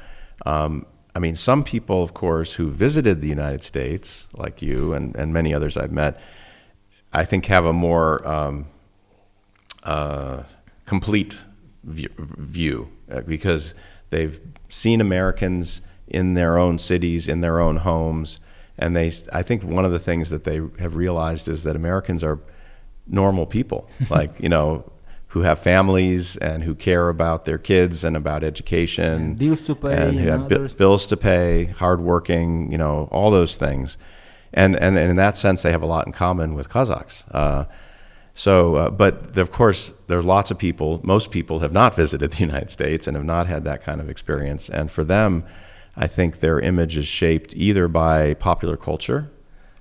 um, 0.45 0.87
I 1.15 1.19
mean, 1.19 1.37
some 1.37 1.63
people, 1.63 2.03
of 2.03 2.15
course, 2.15 2.55
who 2.55 2.71
visited 2.71 3.21
the 3.21 3.29
United 3.29 3.63
States, 3.63 4.27
like 4.37 4.63
you 4.63 4.95
and, 4.95 5.15
and 5.15 5.33
many 5.33 5.55
others 5.55 5.77
I've 5.77 5.93
met, 5.93 6.19
I 7.13 7.25
think 7.25 7.47
have 7.47 7.65
a 7.65 7.73
more 7.73 8.27
um, 8.27 8.67
uh, 9.85 10.43
complete 10.87 11.37
view, 11.85 12.09
view 12.19 12.89
uh, 13.11 13.21
because 13.21 13.75
they've 14.11 14.41
seen 14.69 15.01
Americans 15.01 15.83
in 16.13 16.35
their 16.35 16.59
own 16.59 16.79
cities, 16.79 17.27
in 17.27 17.41
their 17.41 17.59
own 17.59 17.79
homes, 17.79 18.39
and 18.79 18.95
they. 18.95 19.11
I 19.33 19.43
think 19.43 19.65
one 19.65 19.85
of 19.85 19.91
the 19.91 19.99
things 19.99 20.31
that 20.31 20.45
they 20.45 20.61
have 20.79 20.95
realized 20.95 21.49
is 21.49 21.65
that 21.65 21.75
Americans 21.75 22.23
are 22.23 22.39
normal 23.09 23.47
people, 23.47 23.89
like 24.11 24.39
you 24.39 24.49
know, 24.49 24.85
who 25.29 25.41
have 25.41 25.59
families 25.59 26.37
and 26.37 26.63
who 26.63 26.75
care 26.75 27.09
about 27.09 27.45
their 27.47 27.59
kids 27.59 28.05
and 28.05 28.17
about 28.17 28.45
education, 28.45 29.13
And 29.13 29.39
bills 29.39 29.63
to 29.63 29.75
pay 29.75 30.09
and 30.09 30.21
who 30.21 30.29
have 30.29 30.43
others. 30.53 30.75
bills 30.75 31.07
to 31.07 31.17
pay, 31.17 31.65
hardworking, 31.65 32.71
you 32.71 32.79
know, 32.79 33.09
all 33.11 33.31
those 33.31 33.57
things, 33.57 33.97
and 34.53 34.77
and, 34.77 34.99
and 34.99 35.11
in 35.11 35.17
that 35.17 35.37
sense, 35.37 35.63
they 35.63 35.73
have 35.73 35.83
a 35.83 35.87
lot 35.87 36.07
in 36.07 36.13
common 36.13 36.55
with 36.55 36.69
Kazakhs. 36.69 37.25
Uh, 37.35 37.65
so, 38.35 38.77
uh, 38.77 38.91
but 38.91 39.37
of 39.39 39.51
course, 39.51 39.93
there 40.07 40.19
are 40.19 40.23
lots 40.23 40.51
of 40.51 40.59
people. 40.59 41.01
Most 41.03 41.31
people 41.31 41.59
have 41.59 41.73
not 41.73 41.95
visited 41.95 42.31
the 42.33 42.39
United 42.39 42.71
States 42.71 43.07
and 43.07 43.15
have 43.17 43.27
not 43.27 43.47
had 43.47 43.65
that 43.65 43.83
kind 43.83 44.01
of 44.01 44.09
experience. 44.09 44.71
And 44.71 44.91
for 44.91 45.05
them, 45.05 45.45
I 45.97 46.07
think 46.07 46.41
their 46.41 46.59
image 46.59 46.97
is 46.97 47.07
shaped 47.07 47.55
either 47.55 47.87
by 47.89 48.35
popular 48.35 48.77
culture. 48.77 49.31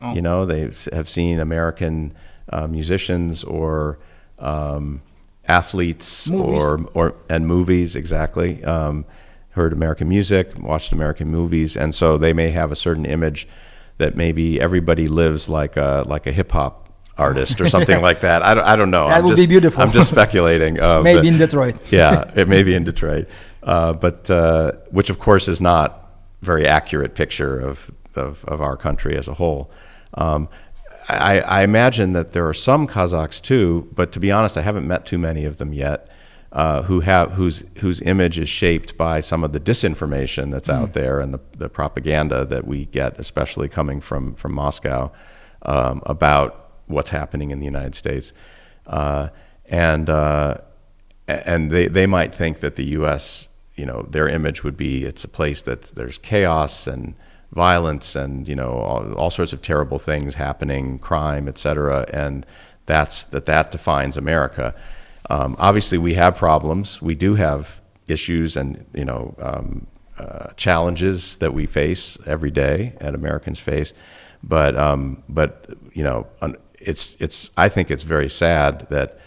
Oh. 0.01 0.13
You 0.13 0.21
know, 0.21 0.45
they 0.45 0.69
have 0.91 1.07
seen 1.07 1.39
American 1.39 2.13
uh, 2.50 2.67
musicians 2.67 3.43
or 3.43 4.00
um, 4.39 5.01
athletes 5.47 6.29
Movies. 6.29 6.61
or 6.63 6.85
or 6.93 7.15
and 7.29 7.45
movies 7.47 7.95
exactly. 7.95 8.63
Um, 8.63 9.05
heard 9.51 9.74
American 9.74 10.07
music, 10.09 10.57
watched 10.59 10.91
American 10.91 11.27
movies, 11.29 11.75
and 11.77 11.93
so 11.93 12.17
they 12.17 12.33
may 12.33 12.51
have 12.51 12.71
a 12.71 12.75
certain 12.75 13.05
image 13.05 13.47
that 13.97 14.15
maybe 14.15 14.59
everybody 14.59 15.07
lives 15.07 15.47
like 15.50 15.77
a 15.77 16.03
like 16.07 16.25
a 16.27 16.31
hip 16.31 16.51
hop 16.51 16.89
artist 17.17 17.61
or 17.61 17.69
something 17.69 18.01
like 18.09 18.21
that. 18.21 18.41
I 18.41 18.53
don't, 18.53 18.63
I 18.65 18.75
don't 18.75 18.89
know. 18.91 19.07
That 19.07 19.17
I'm 19.19 19.24
would 19.25 19.31
just, 19.37 19.43
be 19.43 19.47
beautiful. 19.47 19.83
I'm 19.83 19.91
just 19.91 20.09
speculating. 20.09 20.79
Uh, 20.79 21.01
Maybe 21.03 21.19
but- 21.19 21.25
in 21.27 21.37
Detroit. 21.37 21.91
yeah, 21.91 22.31
it 22.35 22.47
may 22.47 22.63
be 22.63 22.74
in 22.74 22.83
Detroit, 22.83 23.27
uh, 23.63 23.93
but 23.93 24.29
uh, 24.31 24.71
which 24.89 25.09
of 25.09 25.19
course 25.19 25.47
is 25.47 25.61
not 25.61 26.00
very 26.41 26.67
accurate 26.67 27.15
picture 27.15 27.59
of 27.59 27.91
of, 28.15 28.43
of 28.45 28.59
our 28.61 28.75
country 28.75 29.17
as 29.17 29.27
a 29.27 29.35
whole. 29.35 29.71
Um, 30.15 30.49
I, 31.07 31.39
I 31.39 31.63
imagine 31.63 32.13
that 32.13 32.31
there 32.31 32.47
are 32.47 32.53
some 32.53 32.87
Kazakhs 32.87 33.41
too, 33.41 33.89
but 33.93 34.11
to 34.11 34.19
be 34.19 34.31
honest, 34.31 34.57
I 34.57 34.61
haven't 34.61 34.87
met 34.87 35.05
too 35.05 35.17
many 35.17 35.45
of 35.45 35.57
them 35.57 35.73
yet. 35.73 36.07
Uh, 36.51 36.81
who 36.81 36.99
have 36.99 37.31
whose 37.31 37.63
whose 37.77 38.01
image 38.01 38.37
is 38.37 38.49
shaped 38.49 38.97
by 38.97 39.21
some 39.21 39.41
of 39.41 39.53
the 39.53 39.59
disinformation 39.59 40.51
that's 40.51 40.67
out 40.67 40.91
there 40.91 41.21
and 41.21 41.33
the, 41.33 41.39
the 41.55 41.69
propaganda 41.69 42.43
that 42.43 42.67
we 42.67 42.87
get, 42.87 43.17
especially 43.17 43.69
coming 43.69 44.01
from 44.01 44.35
from 44.35 44.51
Moscow, 44.51 45.13
um, 45.61 46.03
about 46.05 46.71
what's 46.87 47.11
happening 47.11 47.51
in 47.51 47.59
the 47.59 47.65
United 47.65 47.95
States, 47.95 48.33
uh, 48.87 49.29
and 49.67 50.09
uh, 50.09 50.57
and 51.25 51.71
they, 51.71 51.87
they 51.87 52.05
might 52.05 52.35
think 52.35 52.59
that 52.59 52.75
the 52.75 52.91
U.S. 52.91 53.47
you 53.81 53.87
know 53.87 54.05
their 54.15 54.27
image 54.27 54.63
would 54.63 54.77
be 54.77 55.05
it's 55.05 55.24
a 55.24 55.27
place 55.39 55.63
that 55.63 55.81
there's 55.98 56.20
chaos 56.20 56.85
and 56.85 57.15
violence 57.51 58.15
and 58.15 58.48
you 58.48 58.55
know 58.55 58.74
all, 58.74 59.13
all 59.13 59.31
sorts 59.31 59.53
of 59.53 59.61
terrible 59.61 59.98
things 59.98 60.35
happening, 60.35 61.00
crime, 61.00 61.48
et 61.48 61.57
cetera, 61.57 62.05
and 62.13 62.46
that's 62.85 63.24
that 63.33 63.48
that 63.48 63.72
defines 63.72 64.17
America. 64.17 64.75
Um, 65.31 65.55
obviously, 65.57 65.98
we 65.98 66.13
have 66.13 66.35
problems. 66.35 67.01
We 67.01 67.15
do 67.15 67.33
have 67.35 67.81
issues 68.07 68.55
and 68.55 68.85
you 68.94 69.05
know 69.05 69.35
um, 69.39 69.87
uh, 70.20 70.50
challenges 70.55 71.37
that 71.37 71.53
we 71.55 71.65
face 71.65 72.20
every 72.27 72.51
day, 72.51 72.94
and 73.01 73.15
Americans 73.15 73.59
face. 73.59 73.94
But 74.44 74.77
um, 74.77 75.24
but 75.27 75.74
you 75.94 76.03
know 76.03 76.27
it's 76.79 77.15
it's 77.20 77.50
I 77.57 77.67
think 77.67 77.89
it's 77.89 78.03
very 78.03 78.29
sad 78.29 78.85
that 78.91 79.20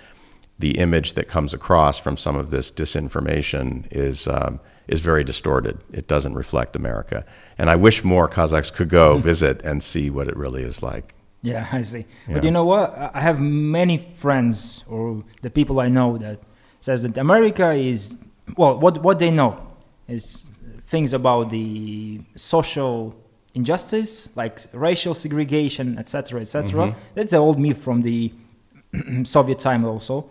the 0.59 0.79
image 0.79 1.14
that 1.14 1.29
comes 1.29 1.53
across 1.53 1.99
from 1.99 2.17
some 2.17 2.37
of 2.37 2.51
this 2.51 2.71
disinformation 2.71 3.87
is 3.90 4.29
um, 4.29 4.61
is 4.87 5.01
very 5.01 5.25
distorted. 5.25 5.79
It 5.93 6.07
doesn't 6.07 6.35
reflect 6.35 6.77
America, 6.77 7.25
and 7.59 7.71
I 7.71 7.77
wish 7.77 8.05
more 8.05 8.29
Kazakhs 8.29 8.73
could 8.73 8.88
go 8.88 9.19
visit 9.31 9.62
and 9.62 9.83
see 9.83 10.11
what 10.11 10.29
it 10.29 10.37
really 10.37 10.62
is 10.62 10.83
like. 10.83 11.14
Yeah, 11.43 11.69
I 11.73 11.83
see. 11.83 12.07
Yeah. 12.27 12.35
But 12.35 12.45
you 12.45 12.51
know 12.51 12.64
what? 12.64 12.97
I 12.97 13.11
I 13.14 13.21
have 13.21 13.40
many 13.40 13.99
friends 13.99 14.85
or 14.88 15.25
the 15.43 15.51
people 15.51 15.81
I 15.81 15.88
know 15.88 16.19
that 16.19 16.40
says 16.81 17.03
that 17.03 17.19
America 17.19 17.73
is 17.73 18.19
well, 18.57 18.79
what 18.79 19.03
what 19.03 19.19
they 19.19 19.31
know 19.31 19.61
is 20.07 20.47
things 20.87 21.12
about 21.12 21.51
the 21.51 22.21
social 22.37 23.14
injustice, 23.55 24.29
like 24.37 24.61
racial 24.73 25.14
segregation, 25.14 25.99
etc., 25.99 26.40
etc. 26.40 26.95
That's 27.14 27.33
an 27.33 27.38
old 27.38 27.59
myth 27.59 27.79
from 27.79 28.03
the 28.03 28.33
Soviet 29.25 29.59
time 29.59 29.85
also. 29.85 30.29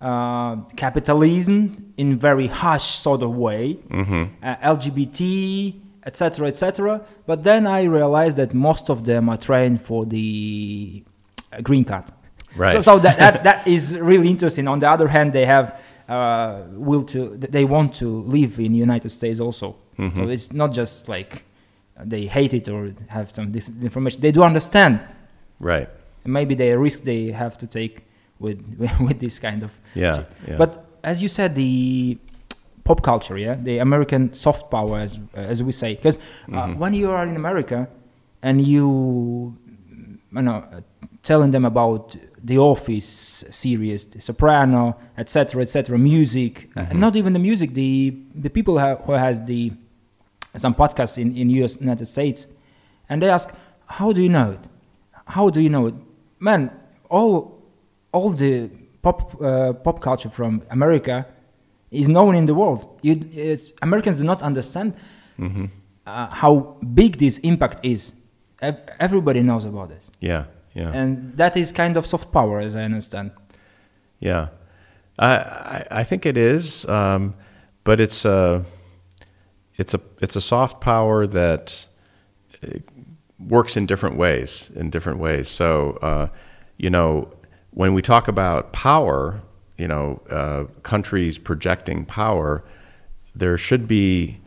Uh, 0.00 0.56
capitalism 0.76 1.92
in 1.96 2.16
very 2.18 2.46
harsh 2.46 2.84
sort 2.84 3.20
of 3.22 3.34
way, 3.34 3.76
Mm-hmm. 3.90 4.24
uh, 4.44 4.54
LGBT, 4.56 5.74
etc., 6.06 6.46
etc. 6.46 7.00
But 7.26 7.42
then 7.42 7.66
I 7.66 7.82
realized 7.84 8.36
that 8.36 8.54
most 8.54 8.90
of 8.90 9.04
them 9.04 9.28
are 9.28 9.36
trained 9.36 9.82
for 9.82 10.06
the 10.06 11.02
uh, 11.52 11.60
green 11.62 11.84
card. 11.84 12.04
Right. 12.56 12.72
So, 12.74 12.80
so 12.80 12.98
that, 13.00 13.18
that 13.18 13.42
that 13.44 13.66
is 13.66 13.96
really 13.98 14.28
interesting. 14.28 14.68
On 14.68 14.78
the 14.78 14.88
other 14.88 15.08
hand, 15.08 15.32
they 15.32 15.46
have 15.46 15.80
uh, 16.08 16.62
will 16.72 17.02
to 17.04 17.36
they 17.36 17.64
want 17.64 17.92
to 17.96 18.22
live 18.22 18.58
in 18.60 18.74
United 18.74 19.08
States 19.10 19.40
also. 19.40 19.76
Mm-hmm. 19.98 20.16
So 20.16 20.28
it's 20.28 20.52
not 20.52 20.72
just 20.72 21.08
like 21.08 21.42
they 22.04 22.26
hate 22.26 22.54
it 22.54 22.68
or 22.68 22.94
have 23.08 23.30
some 23.32 23.50
dif- 23.50 23.68
information. 23.82 24.20
They 24.20 24.30
do 24.32 24.42
understand. 24.44 25.00
Right. 25.60 25.88
Maybe 26.24 26.54
the 26.54 26.78
risk 26.78 27.02
they 27.02 27.32
have 27.32 27.58
to 27.58 27.66
take 27.66 28.04
with 28.44 28.58
with 29.00 29.18
this 29.20 29.38
kind 29.38 29.62
of 29.62 29.72
Yeah. 29.94 30.24
yeah. 30.48 30.56
but 30.58 30.84
as 31.02 31.22
you 31.22 31.28
said, 31.28 31.54
the 31.54 32.18
pop 32.84 33.02
culture, 33.02 33.36
yeah, 33.38 33.54
the 33.62 33.78
American 33.78 34.32
soft 34.34 34.70
power, 34.70 34.98
as 35.00 35.18
as 35.34 35.62
we 35.62 35.72
say, 35.72 35.94
because 35.94 36.16
uh, 36.16 36.66
Mhm. 36.66 36.76
when 36.78 36.94
you 36.94 37.10
are 37.10 37.26
in 37.26 37.36
America 37.36 37.88
and 38.42 38.60
you, 38.66 39.56
you 40.32 40.42
know, 40.42 40.64
telling 41.22 41.50
them 41.50 41.64
about 41.64 42.16
the 42.44 42.56
Office 42.58 43.44
series, 43.50 44.06
The 44.06 44.20
Soprano, 44.20 44.96
etc., 45.16 45.62
etc., 45.62 45.98
music, 45.98 46.70
uh, 46.76 46.82
Mhm. 46.84 46.94
not 46.98 47.16
even 47.16 47.32
the 47.32 47.38
music, 47.40 47.74
the 47.74 48.14
the 48.34 48.48
people 48.50 48.78
ha- 48.78 48.96
who 49.06 49.12
has 49.12 49.42
the 49.44 49.72
some 50.56 50.74
podcasts 50.74 51.18
in 51.18 51.36
in 51.36 51.50
US 51.50 51.80
United 51.80 52.06
States, 52.06 52.46
and 53.08 53.20
they 53.22 53.28
ask, 53.30 53.48
how 53.86 54.12
do 54.12 54.20
you 54.22 54.28
know 54.28 54.52
it? 54.52 54.64
How 55.26 55.50
do 55.50 55.60
you 55.60 55.68
know 55.68 55.86
it? 55.88 55.94
Man, 56.38 56.70
all 57.10 57.57
all 58.18 58.30
the 58.44 58.54
pop 59.04 59.18
uh, 59.40 59.72
pop 59.84 59.96
culture 60.08 60.30
from 60.38 60.52
America 60.70 61.16
is 61.90 62.06
known 62.08 62.34
in 62.40 62.46
the 62.46 62.54
world. 62.54 62.80
You, 63.06 63.12
it's, 63.32 63.64
Americans 63.82 64.16
do 64.20 64.24
not 64.32 64.40
understand. 64.42 64.92
hmm 65.36 65.66
uh, 66.06 66.26
how 66.42 66.52
big 67.00 67.12
this 67.18 67.38
impact 67.50 67.78
is. 67.84 68.12
Everybody 68.98 69.42
knows 69.42 69.64
about 69.66 69.88
this, 69.88 70.10
Yeah, 70.20 70.44
yeah. 70.74 70.90
and 71.00 71.36
that 71.36 71.56
is 71.56 71.70
kind 71.72 71.96
of 71.98 72.06
soft 72.06 72.28
power, 72.32 72.60
as 72.66 72.74
I 72.74 72.82
understand. 72.90 73.30
Yeah, 74.18 74.48
I 75.18 75.30
I, 75.76 75.86
I 76.00 76.04
think 76.08 76.24
it 76.26 76.36
is, 76.36 76.84
um, 76.88 77.34
but 77.84 78.00
it's 78.00 78.24
a 78.24 78.64
it's 79.80 79.94
a 79.94 80.00
it's 80.20 80.36
a 80.36 80.40
soft 80.40 80.80
power 80.80 81.26
that 81.26 81.88
uh, 82.62 82.78
works 83.38 83.76
in 83.76 83.86
different 83.86 84.16
ways. 84.16 84.70
In 84.74 84.90
different 84.90 85.18
ways. 85.20 85.48
So, 85.48 85.98
uh, 86.02 86.26
you 86.78 86.90
know, 86.90 87.28
when 87.78 87.94
we 87.94 88.02
talk 88.02 88.26
about 88.26 88.72
power, 88.72 89.40
you 89.76 89.86
know, 89.86 90.20
uh, 90.30 90.64
countries 90.82 91.38
projecting 91.38 92.04
power, 92.04 92.64
there 93.36 93.56
should 93.56 93.86
be 93.86 94.40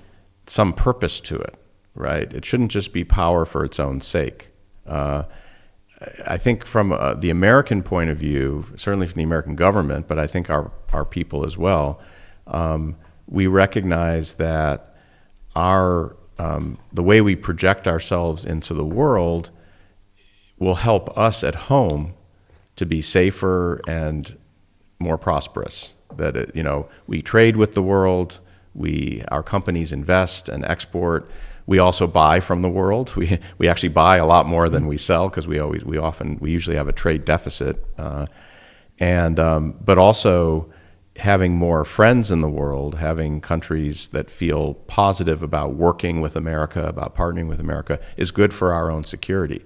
some 0.48 0.74
purpose 0.74 1.22
to 1.22 1.38
it, 1.38 1.56
right? 1.96 2.34
It 2.34 2.44
shouldn't 2.44 2.72
just 2.72 2.92
be 2.92 3.06
power 3.06 3.46
for 3.46 3.64
its 3.64 3.80
own 3.80 4.02
sake. 4.02 4.50
Uh, 4.86 5.24
I 6.28 6.38
think 6.38 6.66
from 6.66 6.92
uh, 6.92 7.14
the 7.14 7.30
American 7.30 7.84
point 7.84 8.10
of 8.10 8.18
view, 8.18 8.66
certainly 8.76 9.08
from 9.08 9.16
the 9.16 9.24
American 9.24 9.56
government, 9.56 10.10
but 10.10 10.20
I 10.20 10.28
think 10.28 10.50
our, 10.50 10.70
our 10.92 11.06
people 11.06 11.46
as 11.46 11.58
well, 11.58 12.02
um, 12.48 12.98
we 13.28 13.48
recognize 13.48 14.34
that 14.34 14.94
our 15.56 16.18
um, 16.38 16.80
the 16.92 17.04
way 17.04 17.22
we 17.22 17.38
project 17.38 17.88
ourselves 17.88 18.44
into 18.44 18.74
the 18.74 18.84
world 18.84 19.52
will 20.60 20.76
help 20.76 21.18
us 21.18 21.46
at 21.46 21.56
home 21.72 22.14
to 22.82 22.86
be 22.88 23.00
safer 23.00 23.80
and 23.88 24.36
more 24.98 25.18
prosperous. 25.18 25.94
That 26.18 26.36
it, 26.36 26.56
you 26.56 26.64
know 26.64 26.90
we 27.06 27.22
trade 27.22 27.56
with 27.56 27.76
the 27.76 27.84
world, 27.84 28.40
we 28.74 29.24
our 29.30 29.44
companies 29.44 29.94
invest 29.94 30.50
and 30.50 30.66
export. 30.66 31.30
We 31.68 31.78
also 31.78 32.08
buy 32.08 32.40
from 32.40 32.64
the 32.64 32.70
world. 32.70 33.14
We 33.22 33.40
we 33.60 33.68
actually 33.70 33.94
buy 33.94 34.18
a 34.18 34.26
lot 34.26 34.48
more 34.48 34.68
than 34.68 34.88
we 34.88 34.98
sell 34.98 35.30
because 35.30 35.48
we 35.48 35.60
always 35.60 35.86
we 35.86 35.98
often 35.98 36.38
we 36.40 36.52
usually 36.52 36.76
have 36.76 36.88
a 36.88 36.92
trade 37.04 37.24
deficit, 37.24 37.86
uh, 38.00 38.26
and 39.00 39.40
um, 39.40 39.76
but 39.86 39.98
also 40.00 40.74
having 41.18 41.56
more 41.56 41.86
friends 41.86 42.32
in 42.32 42.42
the 42.42 42.50
world, 42.50 42.96
having 42.96 43.42
countries 43.42 44.08
that 44.08 44.32
feel 44.32 44.74
positive 44.88 45.44
about 45.44 45.76
working 45.76 46.20
with 46.20 46.36
America, 46.36 46.88
about 46.88 47.16
partnering 47.16 47.48
with 47.48 47.60
America, 47.60 48.00
is 48.18 48.32
good 48.32 48.52
for 48.54 48.74
our 48.74 48.90
own 48.90 49.04
security. 49.04 49.62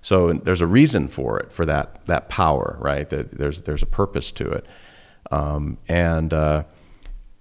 So 0.00 0.32
there's 0.32 0.60
a 0.60 0.66
reason 0.66 1.08
for 1.08 1.38
it, 1.38 1.52
for 1.52 1.66
that 1.66 2.04
that 2.06 2.28
power, 2.28 2.76
right? 2.80 3.08
That 3.10 3.32
there's 3.32 3.62
there's 3.62 3.82
a 3.82 3.86
purpose 3.86 4.30
to 4.32 4.50
it, 4.50 4.66
um, 5.30 5.78
and 5.88 6.32
uh, 6.32 6.64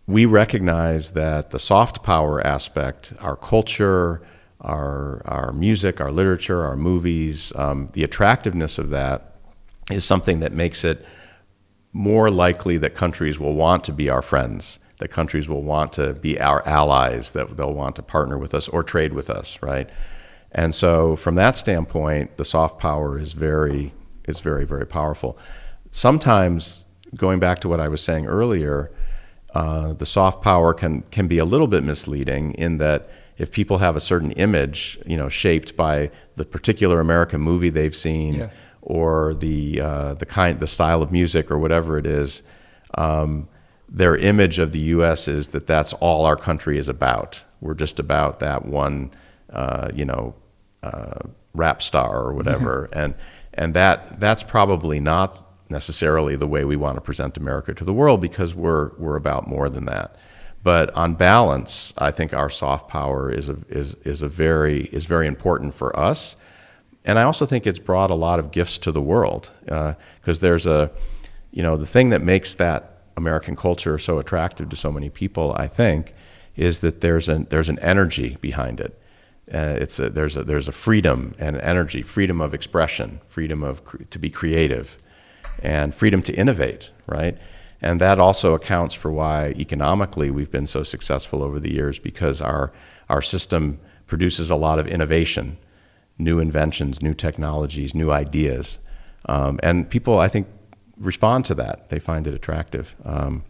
we 0.08 0.26
recognize 0.26 1.12
that 1.12 1.52
the 1.52 1.60
soft 1.60 2.04
power 2.04 2.46
aspect, 2.46 3.13
our 3.20 3.36
culture, 3.36 4.22
our 4.62 5.22
our 5.26 5.52
music, 5.52 6.02
our 6.02 6.12
literature, 6.12 6.63
our 6.63 6.76
movies, 6.76 7.54
um, 7.56 7.89
the 7.94 8.04
attractiveness 8.04 8.78
of 8.78 8.89
that 8.89 9.36
is 9.91 10.04
something 10.06 10.39
that 10.39 10.52
makes 10.52 10.84
it 10.84 11.06
more 11.94 12.30
likely 12.30 12.78
that 12.78 12.94
countries 12.94 13.39
will 13.39 13.54
want 13.54 13.84
to 13.86 13.94
be 13.94 14.10
our 14.10 14.22
friends, 14.22 14.80
that 14.98 15.08
countries 15.10 15.48
will 15.48 15.63
want 15.63 15.94
to 15.94 16.13
be 16.13 16.39
our 16.39 16.65
allies, 16.68 17.32
that 17.32 17.56
they'll 17.56 17.74
want 17.74 17.96
to 17.96 18.02
partner 18.02 18.38
with 18.38 18.54
us 18.54 18.68
or 18.68 18.84
trade 18.84 19.13
with 19.13 19.30
us, 19.30 19.62
right? 19.62 19.89
And 20.56 20.74
so, 20.74 21.15
from 21.15 21.36
that 21.36 21.58
standpoint, 21.58 22.38
the 22.38 22.46
soft 22.46 22.80
power 22.80 23.20
is 23.20 23.34
very 23.34 23.94
is 24.28 24.39
very 24.39 24.65
very 24.65 24.88
powerful. 24.88 25.38
Sometimes, 25.91 26.86
going 27.15 27.39
back 27.39 27.60
to 27.60 27.70
what 27.70 27.80
I 27.80 27.89
was 27.89 28.02
saying 28.02 28.26
earlier, 28.26 28.91
uh, 29.54 29.94
the 29.94 30.06
soft 30.06 30.41
power 30.41 30.74
can 30.74 31.02
can 31.12 31.28
be 31.28 31.38
a 31.38 31.46
little 31.46 31.68
bit 31.68 31.84
misleading 31.84 32.54
in 32.54 32.78
that 32.78 33.10
if 33.38 33.52
people 33.52 33.80
have 33.80 33.98
a 33.98 34.00
certain 34.00 34.32
image, 34.32 34.98
you 35.06 35.18
know, 35.18 35.28
shaped 35.28 35.76
by 35.76 36.10
the 36.38 36.46
particular 36.46 37.02
American 37.02 37.41
movie 37.41 37.70
they've 37.70 37.96
seen. 37.96 38.36
Yeah 38.36 38.50
or 38.86 39.34
the 39.34 39.82
uh, 39.82 40.13
the 40.13 40.26
kind 40.26 40.60
the 40.60 40.68
style 40.68 41.02
of 41.02 41.12
music 41.12 41.52
or 41.52 41.58
whatever 41.58 41.98
it 41.98 42.06
is, 42.06 42.44
um, 42.94 43.50
their 43.89 44.15
image 44.15 44.60
of 44.60 44.72
the 44.72 44.80
U.S. 44.80 45.28
is 45.28 45.50
that 45.50 45.68
that's 45.68 45.91
all 45.94 46.26
our 46.26 46.36
country 46.36 46.78
is 46.78 46.88
about. 46.88 47.44
We're 47.60 47.74
just 47.74 48.00
about 48.00 48.39
that 48.39 48.65
one, 48.65 49.12
uh, 49.52 49.89
you 49.94 50.06
know, 50.06 50.36
uh, 50.86 51.19
rap 51.54 51.82
star 51.82 52.21
or 52.21 52.34
whatever, 52.34 52.89
and 52.93 53.15
and 53.54 53.74
that 53.74 54.19
that's 54.19 54.43
probably 54.43 55.00
not 55.00 55.41
necessarily 55.69 56.36
the 56.36 56.48
way 56.48 56.63
we 56.63 56.76
want 56.76 56.95
to 56.95 57.02
present 57.02 57.38
America 57.38 57.74
to 57.74 57.84
the 57.84 57.93
world 57.93 58.21
because 58.21 58.54
we're 58.54 58.91
we're 58.98 59.15
about 59.15 59.48
more 59.48 59.69
than 59.69 59.86
that. 59.86 60.15
But 60.63 60.93
on 60.95 61.15
balance, 61.15 61.93
I 61.98 62.12
think 62.12 62.34
our 62.34 62.50
soft 62.50 62.89
power 62.89 63.32
is 63.32 63.50
a, 63.50 63.58
is 63.69 63.95
is 64.06 64.21
a 64.21 64.28
very 64.28 64.86
is 64.86 65.06
very 65.06 65.28
important 65.28 65.74
for 65.74 65.98
us 65.98 66.36
and 67.06 67.19
I 67.19 67.24
also 67.24 67.45
think 67.45 67.67
it's 67.67 67.80
brought 67.80 68.10
a 68.10 68.15
lot 68.15 68.39
of 68.39 68.52
gifts 68.52 68.80
to 68.80 68.91
the 68.91 69.02
world 69.02 69.52
because 69.63 70.38
uh, 70.38 70.41
there's 70.41 70.65
a, 70.65 70.89
you 71.52 71.62
know, 71.62 71.78
the 71.78 71.86
thing 71.86 72.10
that 72.10 72.24
makes 72.24 72.56
that 72.56 73.04
American 73.15 73.56
culture 73.56 73.98
so 74.00 74.17
attractive 74.17 74.69
to 74.69 74.76
so 74.76 74.91
many 74.91 75.10
people, 75.10 75.54
I 75.56 75.67
think, 75.67 76.13
is 76.56 76.80
that 76.80 77.02
there's 77.02 77.30
an 77.30 77.45
there's 77.50 77.69
an 77.69 77.80
energy 77.80 78.38
behind 78.41 78.80
it. 78.80 79.00
Uh, 79.54 79.78
it's 79.78 80.00
a, 80.00 80.10
there's 80.10 80.36
a 80.36 80.44
there's 80.44 80.68
a 80.68 80.72
freedom 80.72 81.36
and 81.38 81.58
energy, 81.58 82.02
freedom 82.02 82.42
of 82.42 82.54
expression, 82.54 83.22
freedom 83.26 83.64
of 83.64 83.82
to 84.10 84.18
be 84.18 84.30
creative, 84.30 84.98
and 85.62 85.94
freedom 85.94 86.22
to 86.24 86.34
innovate, 86.34 86.92
right? 87.06 87.38
And 87.82 88.00
that 88.02 88.20
also 88.20 88.56
accounts 88.56 88.96
for 88.96 89.12
why 89.12 89.50
economically 89.58 90.32
we've 90.32 90.50
been 90.50 90.66
so 90.66 90.82
successful 90.82 91.44
over 91.44 91.60
the 91.60 91.72
years 91.72 92.00
because 92.00 92.42
our 92.42 92.72
our 93.08 93.22
system 93.22 93.80
produces 94.08 94.50
a 94.50 94.56
lot 94.56 94.80
of 94.80 94.88
innovation 94.88 95.58
new 96.18 96.40
inventions, 96.40 97.02
new 97.02 97.14
technologies, 97.14 97.94
new 97.94 98.12
ideas. 98.12 98.80
Um, 99.28 99.60
and 99.64 99.90
people, 99.90 100.20
I 100.20 100.28
think, 100.28 100.48
respond 100.98 101.46
to 101.46 101.56
that. 101.56 101.90
They 101.90 102.00
find 102.00 102.26
it 102.28 102.34
attractive. 102.34 102.96
Um, 103.04 103.44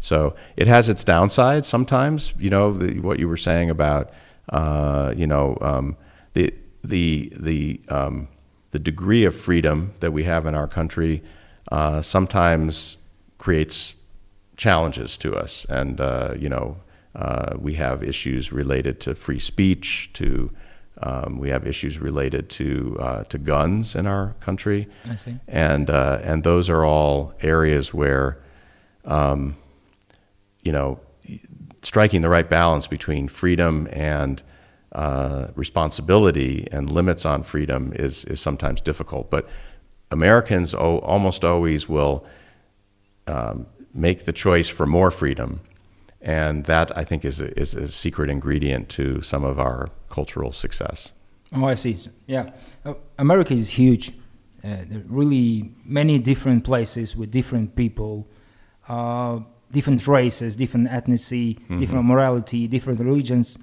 so 0.00 0.34
it 0.56 0.66
has 0.66 0.88
its 0.88 1.02
downsides 1.02 1.64
sometimes. 1.64 2.34
You 2.38 2.50
know 2.50 2.72
the, 2.72 3.00
what 3.00 3.18
you 3.18 3.28
were 3.28 3.36
saying 3.36 3.70
about 3.70 4.10
uh, 4.50 5.12
you 5.16 5.26
know 5.26 5.58
um, 5.60 5.96
the 6.34 6.54
the 6.82 7.32
the 7.36 7.80
um, 7.88 8.28
the 8.70 8.78
degree 8.78 9.24
of 9.24 9.34
freedom 9.34 9.92
that 10.00 10.12
we 10.12 10.24
have 10.24 10.46
in 10.46 10.54
our 10.54 10.68
country 10.68 11.22
uh, 11.70 12.00
sometimes 12.02 12.98
creates 13.38 13.94
challenges 14.56 15.16
to 15.16 15.34
us, 15.34 15.64
and 15.68 16.00
uh, 16.00 16.34
you 16.38 16.48
know 16.48 16.76
uh, 17.14 17.56
we 17.58 17.74
have 17.74 18.02
issues 18.02 18.52
related 18.52 19.00
to 19.00 19.14
free 19.14 19.38
speech, 19.38 20.10
to 20.14 20.50
um, 21.02 21.38
we 21.38 21.48
have 21.50 21.66
issues 21.66 21.98
related 21.98 22.48
to 22.50 22.96
uh, 23.00 23.24
to 23.24 23.38
guns 23.38 23.94
in 23.94 24.06
our 24.06 24.34
country. 24.40 24.88
I 25.08 25.16
see. 25.16 25.36
And 25.48 25.90
uh, 25.90 26.20
and 26.22 26.44
those 26.44 26.70
are 26.70 26.84
all 26.84 27.34
areas 27.40 27.92
where, 27.92 28.38
um, 29.04 29.56
you 30.62 30.72
know, 30.72 31.00
striking 31.84 32.22
the 32.22 32.28
right 32.28 32.48
balance 32.48 32.86
between 32.86 33.28
freedom 33.28 33.86
and 33.92 34.42
uh, 34.92 35.48
responsibility 35.54 36.66
and 36.72 36.90
limits 36.90 37.24
on 37.24 37.42
freedom 37.42 37.92
is 37.94 38.24
is 38.24 38.40
sometimes 38.40 38.80
difficult. 38.80 39.30
But 39.30 39.48
Americans 40.10 40.74
o- 40.74 40.98
almost 41.00 41.44
always 41.44 41.88
will 41.88 42.24
um, 43.26 43.66
make 43.92 44.24
the 44.24 44.32
choice 44.32 44.68
for 44.68 44.86
more 44.86 45.10
freedom 45.10 45.60
and 46.24 46.64
that 46.64 46.96
I 46.96 47.04
think 47.04 47.24
is 47.24 47.40
a, 47.40 47.56
is 47.58 47.74
a 47.74 47.86
secret 47.86 48.30
ingredient 48.30 48.88
to 48.90 49.20
some 49.20 49.44
of 49.44 49.60
our 49.60 49.90
cultural 50.08 50.52
success. 50.52 51.12
Oh, 51.52 51.66
I 51.66 51.74
see. 51.74 51.98
Yeah, 52.26 52.50
uh, 52.84 52.94
America 53.18 53.52
is 53.52 53.68
huge. 53.68 54.12
Uh, 54.64 54.78
really 55.06 55.74
many 55.84 56.18
different 56.18 56.64
places 56.64 57.14
with 57.14 57.30
different 57.30 57.76
people, 57.76 58.26
uh, 58.88 59.40
different 59.74 60.06
races, 60.06 60.56
different 60.56 60.86
ethnicity, 60.88 61.50
mm-hmm. 61.58 61.80
different 61.80 62.04
morality, 62.06 62.66
different 62.76 62.98
religions. 63.00 63.58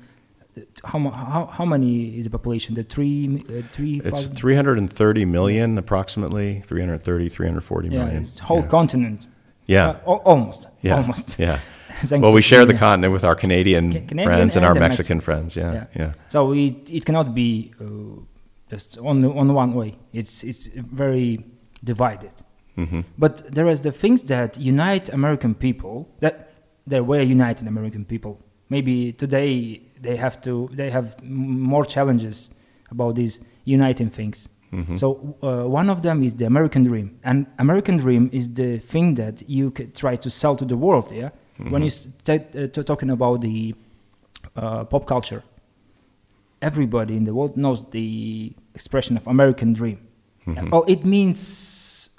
How, 0.84 1.00
how, 1.34 1.46
how 1.58 1.66
many 1.66 2.18
is 2.18 2.26
the 2.26 2.30
population? 2.38 2.76
The 2.76 2.84
three, 2.84 3.44
uh, 3.50 3.62
three. 3.76 4.02
It's 4.04 4.28
330 4.28 5.26
million, 5.26 5.78
approximately 5.78 6.62
330, 6.66 7.30
340 7.30 7.88
yeah, 7.88 8.00
million. 8.00 8.24
It's 8.24 8.40
whole 8.40 8.60
yeah. 8.60 8.68
continent. 8.68 9.28
Yeah. 9.66 9.90
Uh, 10.06 10.16
almost. 10.32 10.68
Yeah. 10.82 10.98
Almost. 10.98 11.40
Yeah. 11.40 11.60
well, 12.12 12.34
we 12.34 12.42
share 12.42 12.66
the 12.66 12.74
continent 12.74 13.14
with 13.14 13.24
our 13.24 13.36
Canadian, 13.36 13.92
Canadian 13.92 14.28
friends 14.28 14.56
and, 14.56 14.66
and 14.66 14.66
our 14.66 14.74
Mexican 14.74 15.18
Mexican. 15.18 15.22
friends. 15.22 15.56
Yeah, 15.56 15.74
yeah. 15.74 15.86
Yeah. 16.02 16.14
So 16.30 16.54
it, 16.54 16.90
it 16.92 17.06
cannot 17.06 17.34
be 17.34 17.74
uh, 17.80 17.86
just 18.70 18.98
on 18.98 19.24
on 19.26 19.54
one 19.54 19.74
way. 19.74 19.90
It's 20.20 20.44
it's 20.44 20.64
very 21.02 21.30
divided. 21.84 22.36
Hmm 22.76 23.02
But 23.18 23.54
there 23.54 23.70
is 23.72 23.82
the 23.82 23.92
things 23.92 24.24
that 24.24 24.58
unite 24.58 25.10
American 25.14 25.54
people. 25.56 26.08
That 26.20 26.36
there 26.88 27.04
were 27.04 27.22
united 27.22 27.68
American 27.68 28.06
people. 28.06 28.40
Maybe 28.70 29.14
today 29.14 29.82
they 30.02 30.16
have 30.18 30.42
to 30.42 30.70
they 30.76 30.90
have 30.92 31.16
more 31.24 31.86
challenges 31.86 32.50
about 32.92 33.16
these 33.16 33.40
uniting 33.66 34.10
things. 34.10 34.50
hmm 34.72 34.96
So 34.96 35.08
uh, 35.44 35.66
one 35.80 35.90
of 35.92 36.02
them 36.02 36.24
is 36.24 36.34
the 36.36 36.46
American 36.46 36.84
dream, 36.84 37.10
and 37.24 37.46
American 37.60 37.98
dream 37.98 38.30
is 38.32 38.54
the 38.54 38.80
thing 38.80 39.16
that 39.16 39.44
you 39.50 39.72
could 39.72 39.94
try 39.94 40.16
to 40.18 40.30
sell 40.30 40.56
to 40.56 40.66
the 40.66 40.76
world. 40.78 41.12
Yeah, 41.12 41.30
when 41.58 41.82
Mhm. 41.82 41.84
you 41.84 41.90
start 41.90 42.42
uh, 42.56 42.84
talking 42.84 43.10
about 43.10 43.42
the 43.42 43.76
uh, 44.56 44.84
pop 44.86 45.06
culture, 45.06 45.44
everybody 46.62 47.16
in 47.16 47.24
the 47.26 47.34
world 47.34 47.58
knows 47.58 47.84
the 47.92 48.54
expression 48.76 49.18
of 49.18 49.28
American 49.28 49.74
dream. 49.74 49.98
Mm-hmm. 50.48 50.70
Well, 50.72 50.84
it 50.88 51.06
means 51.06 51.40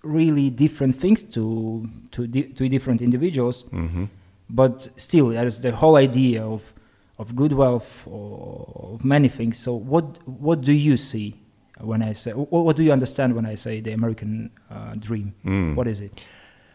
really 0.02 0.50
different 0.50 0.94
things 0.94 1.22
to 1.22 1.88
to 2.10 2.26
di- 2.26 2.52
to 2.54 2.68
different 2.68 3.00
individuals, 3.02 3.64
Mm-hmm. 3.72 4.04
but 4.50 4.88
still, 4.96 5.28
there's 5.28 5.60
the 5.60 5.70
whole 5.72 5.96
idea 5.96 6.42
of 6.44 6.72
of 7.18 7.34
good 7.36 7.52
wealth 7.52 8.06
or 8.06 8.94
of 8.94 9.04
many 9.04 9.28
things. 9.28 9.58
So, 9.58 9.74
what 9.74 10.04
what 10.26 10.60
do 10.62 10.72
you 10.72 10.96
see 10.96 11.34
when 11.80 12.02
I 12.02 12.12
say? 12.14 12.32
What, 12.32 12.64
what 12.64 12.76
do 12.76 12.82
you 12.82 12.92
understand 12.92 13.34
when 13.34 13.46
I 13.46 13.56
say 13.56 13.80
the 13.80 13.92
American 13.92 14.50
uh, 14.70 14.94
dream? 14.98 15.32
Mm. 15.44 15.74
What 15.76 15.86
is 15.86 16.00
it? 16.00 16.20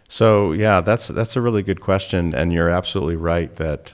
So 0.10 0.54
yeah, 0.54 0.80
that's 0.82 1.08
that's 1.10 1.36
a 1.36 1.42
really 1.42 1.64
good 1.64 1.82
question, 1.82 2.34
and 2.34 2.54
you're 2.54 2.70
absolutely 2.70 3.18
right 3.18 3.54
that 3.58 3.94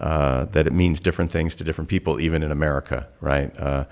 uh, 0.00 0.44
that 0.52 0.66
it 0.66 0.72
means 0.72 1.00
different 1.00 1.32
things 1.32 1.56
to 1.56 1.64
different 1.64 1.88
people, 1.88 2.20
even 2.20 2.42
in 2.42 2.50
America, 2.50 3.06
right? 3.22 3.50
Uh, 3.58 3.84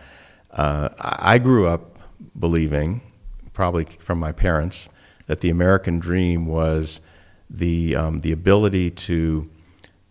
uh, 0.50 0.88
I 0.98 1.34
I 1.36 1.38
grew 1.38 1.66
up 1.66 1.98
believing, 2.38 3.00
probably 3.54 3.86
from 3.98 4.18
my 4.18 4.32
parents, 4.32 4.88
that 5.26 5.40
the 5.40 5.48
American 5.48 5.98
dream 5.98 6.46
was 6.46 7.00
the 7.48 7.96
um, 7.96 8.20
the 8.20 8.32
ability 8.32 8.90
to 8.90 9.48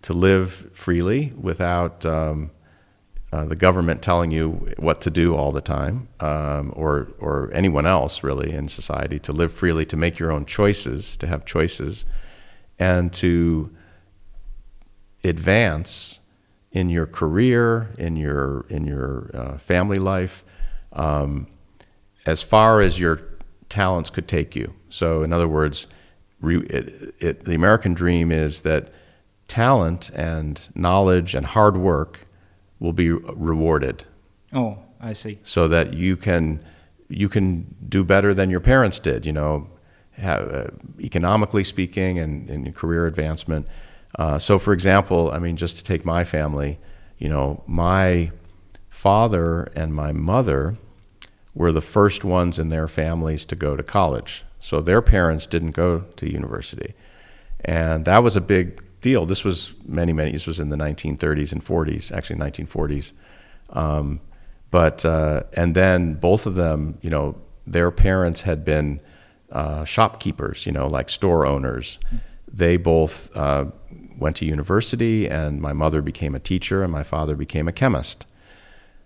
to 0.01 0.13
live 0.13 0.69
freely 0.73 1.33
without 1.39 2.05
um, 2.05 2.51
uh, 3.31 3.45
the 3.45 3.55
government 3.55 4.01
telling 4.01 4.31
you 4.31 4.71
what 4.77 5.01
to 5.01 5.09
do 5.09 5.35
all 5.35 5.51
the 5.51 5.61
time, 5.61 6.07
um, 6.19 6.73
or 6.75 7.09
or 7.19 7.51
anyone 7.53 7.85
else 7.85 8.23
really 8.23 8.51
in 8.51 8.67
society, 8.67 9.19
to 9.19 9.31
live 9.31 9.51
freely, 9.51 9.85
to 9.85 9.97
make 9.97 10.19
your 10.19 10.31
own 10.31 10.45
choices, 10.45 11.17
to 11.17 11.27
have 11.27 11.45
choices, 11.45 12.05
and 12.79 13.11
to 13.13 13.71
advance 15.23 16.19
in 16.71 16.89
your 16.89 17.05
career, 17.05 17.89
in 17.97 18.15
your 18.15 18.65
in 18.69 18.85
your 18.85 19.29
uh, 19.33 19.57
family 19.57 19.97
life, 19.97 20.43
um, 20.93 21.47
as 22.25 22.41
far 22.41 22.81
as 22.81 22.99
your 22.99 23.15
talents 23.73 24.09
could 24.09 24.27
take 24.27 24.55
you. 24.55 24.73
So, 24.89 25.23
in 25.23 25.33
other 25.33 25.47
words, 25.47 25.87
re, 26.39 26.57
it, 26.69 27.15
it, 27.19 27.43
the 27.45 27.55
American 27.55 27.93
dream 27.95 28.31
is 28.31 28.61
that 28.61 28.93
talent 29.47 30.11
and 30.15 30.69
knowledge 30.75 31.33
and 31.35 31.45
hard 31.45 31.75
work 31.77 32.21
will 32.79 32.93
be 32.93 33.11
rewarded 33.11 34.03
Oh, 34.53 34.77
I 35.01 35.13
see. 35.13 35.39
so 35.43 35.67
that 35.67 35.93
you 35.93 36.15
can 36.17 36.63
you 37.09 37.29
can 37.29 37.75
do 37.89 38.03
better 38.03 38.33
than 38.33 38.49
your 38.49 38.59
parents 38.59 38.99
did. 38.99 39.25
You 39.25 39.33
know, 39.33 39.67
have, 40.11 40.51
uh, 40.53 40.67
economically 40.99 41.63
speaking, 41.63 42.19
and 42.19 42.49
in 42.49 42.71
career 42.73 43.05
advancement. 43.07 43.67
Uh, 44.19 44.37
so, 44.39 44.59
for 44.59 44.73
example, 44.73 45.31
I 45.33 45.39
mean, 45.39 45.55
just 45.57 45.77
to 45.77 45.83
take 45.83 46.05
my 46.05 46.23
family, 46.23 46.77
you 47.17 47.29
know, 47.29 47.63
my 47.67 48.31
father 48.89 49.71
and 49.75 49.93
my 49.93 50.11
mother 50.11 50.77
were 51.55 51.71
the 51.71 51.81
first 51.81 52.23
ones 52.23 52.57
in 52.59 52.69
their 52.69 52.87
families 52.87 53.45
to 53.45 53.55
go 53.55 53.75
to 53.75 53.83
college. 53.83 54.43
So 54.59 54.81
their 54.81 55.01
parents 55.01 55.45
didn't 55.45 55.71
go 55.71 56.05
to 56.15 56.31
university, 56.31 56.93
and 57.63 58.05
that 58.05 58.23
was 58.23 58.35
a 58.35 58.41
big 58.41 58.83
deal. 59.01 59.25
This 59.25 59.43
was 59.43 59.73
many, 59.85 60.13
many. 60.13 60.31
This 60.31 60.47
was 60.47 60.59
in 60.59 60.69
the 60.69 60.77
1930s 60.77 61.51
and 61.51 61.63
40s, 61.63 62.11
actually 62.11 62.39
1940s. 62.39 63.11
Um, 63.69 64.21
but 64.71 65.05
uh, 65.05 65.43
and 65.53 65.75
then 65.75 66.15
both 66.15 66.45
of 66.47 66.55
them, 66.55 66.97
you 67.01 67.09
know, 67.09 67.35
their 67.67 67.91
parents 67.91 68.41
had 68.41 68.65
been 68.65 69.01
uh, 69.51 69.85
shopkeepers, 69.85 70.65
you 70.65 70.71
know, 70.71 70.87
like 70.87 71.09
store 71.09 71.45
owners. 71.45 71.99
They 72.51 72.77
both 72.77 73.35
uh, 73.35 73.65
went 74.17 74.35
to 74.37 74.45
university, 74.45 75.29
and 75.29 75.61
my 75.61 75.73
mother 75.73 76.01
became 76.01 76.33
a 76.33 76.39
teacher, 76.39 76.83
and 76.83 76.91
my 76.91 77.03
father 77.03 77.35
became 77.35 77.67
a 77.67 77.71
chemist. 77.71 78.25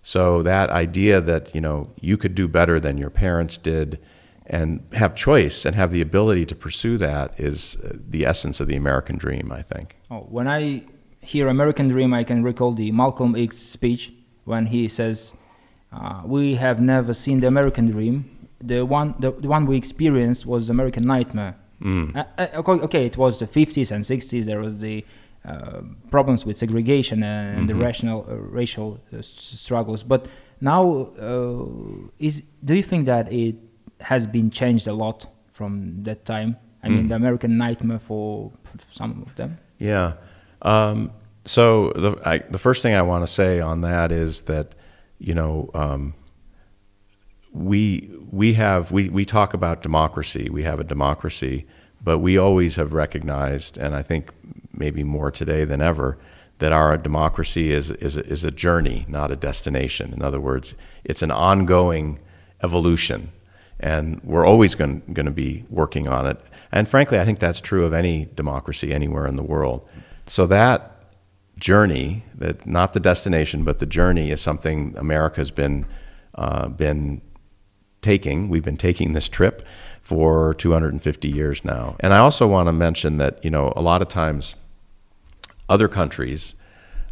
So 0.08 0.42
that 0.42 0.70
idea 0.70 1.20
that 1.20 1.54
you 1.54 1.60
know 1.60 1.90
you 2.00 2.16
could 2.16 2.34
do 2.34 2.48
better 2.48 2.80
than 2.80 2.96
your 2.96 3.10
parents 3.10 3.58
did, 3.58 3.98
and 4.46 4.68
have 4.94 5.14
choice 5.14 5.66
and 5.66 5.76
have 5.76 5.90
the 5.92 6.00
ability 6.00 6.46
to 6.46 6.54
pursue 6.54 6.96
that 6.96 7.38
is 7.38 7.76
uh, 7.84 7.92
the 8.14 8.24
essence 8.24 8.58
of 8.58 8.68
the 8.68 8.76
American 8.84 9.18
dream, 9.18 9.52
I 9.52 9.60
think. 9.60 9.96
Oh, 10.10 10.20
when 10.36 10.48
I 10.48 10.60
hear 11.20 11.46
American 11.48 11.88
Dream, 11.88 12.14
I 12.14 12.24
can 12.24 12.42
recall 12.42 12.72
the 12.72 12.90
Malcolm 12.90 13.36
X 13.36 13.58
speech 13.58 14.14
when 14.46 14.64
he 14.74 14.88
says, 14.88 15.34
uh, 15.92 16.22
"We 16.24 16.54
have 16.54 16.80
never 16.80 17.12
seen 17.12 17.40
the 17.40 17.48
American 17.54 17.90
Dream. 17.90 18.14
The 18.64 18.86
one, 18.86 19.14
the, 19.18 19.30
the 19.32 19.48
one 19.48 19.66
we 19.66 19.76
experienced 19.76 20.46
was 20.46 20.68
the 20.68 20.72
American 20.72 21.04
Nightmare." 21.06 21.54
Mm. 21.82 22.16
Uh, 22.16 22.24
uh, 22.38 22.60
okay, 22.60 22.84
okay, 22.86 23.04
it 23.06 23.18
was 23.18 23.40
the 23.40 23.46
50s 23.46 23.92
and 23.92 24.02
60s. 24.04 24.44
There 24.46 24.60
was 24.60 24.78
the 24.80 25.04
problems 26.10 26.44
with 26.46 26.56
segregation 26.56 27.22
and 27.22 27.68
the 27.68 27.74
Mhm. 27.74 27.82
rational, 27.86 28.26
uh, 28.28 28.34
racial 28.60 28.98
uh, 29.12 29.22
struggles. 29.22 30.02
But 30.04 30.26
now, 30.60 30.82
uh, 31.20 31.64
is 32.18 32.42
do 32.64 32.74
you 32.74 32.82
think 32.82 33.06
that 33.06 33.32
it 33.32 33.56
has 34.00 34.26
been 34.26 34.50
changed 34.50 34.86
a 34.88 34.92
lot 34.92 35.26
from 35.52 36.02
that 36.04 36.24
time? 36.24 36.56
I 36.84 36.88
mean, 36.88 37.04
Mm. 37.04 37.08
the 37.08 37.14
American 37.16 37.56
Nightmare 37.58 37.98
for, 37.98 38.52
for 38.64 38.78
some 38.90 39.22
of 39.26 39.34
them. 39.34 39.58
Yeah. 39.78 40.12
Um, 40.62 41.10
so 41.44 41.92
the 41.96 42.10
I, 42.32 42.38
the 42.50 42.58
first 42.58 42.82
thing 42.82 42.94
I 42.94 43.02
want 43.02 43.22
to 43.26 43.32
say 43.32 43.60
on 43.60 43.80
that 43.82 44.12
is 44.12 44.42
that 44.42 44.66
you 45.18 45.34
know 45.34 45.70
um, 45.74 46.14
we 47.52 48.10
we 48.30 48.54
have 48.54 48.92
we 48.92 49.08
we 49.08 49.24
talk 49.24 49.54
about 49.54 49.82
democracy. 49.82 50.48
We 50.50 50.62
have 50.64 50.80
a 50.80 50.84
democracy, 50.84 51.66
but 52.04 52.18
we 52.18 52.36
always 52.38 52.76
have 52.76 52.92
recognized, 52.92 53.78
and 53.78 53.94
I 53.94 54.02
think 54.02 54.30
maybe 54.78 55.04
more 55.04 55.30
today 55.30 55.64
than 55.64 55.82
ever, 55.82 56.18
that 56.58 56.72
our 56.72 56.96
democracy 56.96 57.72
is 57.72 57.90
is 57.90 58.16
is 58.16 58.44
a 58.44 58.50
journey, 58.50 59.06
not 59.08 59.30
a 59.30 59.36
destination. 59.36 60.12
In 60.12 60.22
other 60.22 60.40
words, 60.40 60.74
it's 61.04 61.22
an 61.22 61.30
ongoing 61.30 62.18
evolution, 62.62 63.30
and 63.78 64.20
we're 64.24 64.46
always 64.46 64.74
going 64.74 65.02
going 65.12 65.26
to 65.26 65.32
be 65.32 65.64
working 65.70 66.08
on 66.08 66.26
it. 66.26 66.40
And 66.72 66.88
frankly, 66.88 67.18
I 67.18 67.24
think 67.24 67.38
that's 67.38 67.60
true 67.60 67.84
of 67.84 67.92
any 67.92 68.26
democracy 68.34 68.92
anywhere 68.92 69.26
in 69.26 69.36
the 69.36 69.42
world. 69.42 69.88
So 70.26 70.46
that 70.46 70.98
journey, 71.58 72.24
that 72.34 72.66
not 72.66 72.92
the 72.92 73.00
destination, 73.00 73.64
but 73.64 73.78
the 73.78 73.86
journey, 73.86 74.30
is 74.30 74.40
something 74.40 74.94
America's 74.96 75.50
been 75.50 75.86
uh, 76.34 76.68
been 76.68 77.20
taking. 78.00 78.48
We've 78.48 78.64
been 78.64 78.76
taking 78.76 79.12
this 79.12 79.28
trip 79.28 79.66
for 80.02 80.54
250 80.54 81.28
years 81.28 81.64
now. 81.64 81.96
And 82.00 82.14
I 82.14 82.18
also 82.18 82.46
want 82.46 82.68
to 82.68 82.72
mention 82.72 83.18
that 83.18 83.44
you 83.44 83.50
know 83.50 83.72
a 83.76 83.82
lot 83.82 84.02
of 84.02 84.08
times 84.08 84.56
other 85.68 85.88
countries 85.88 86.54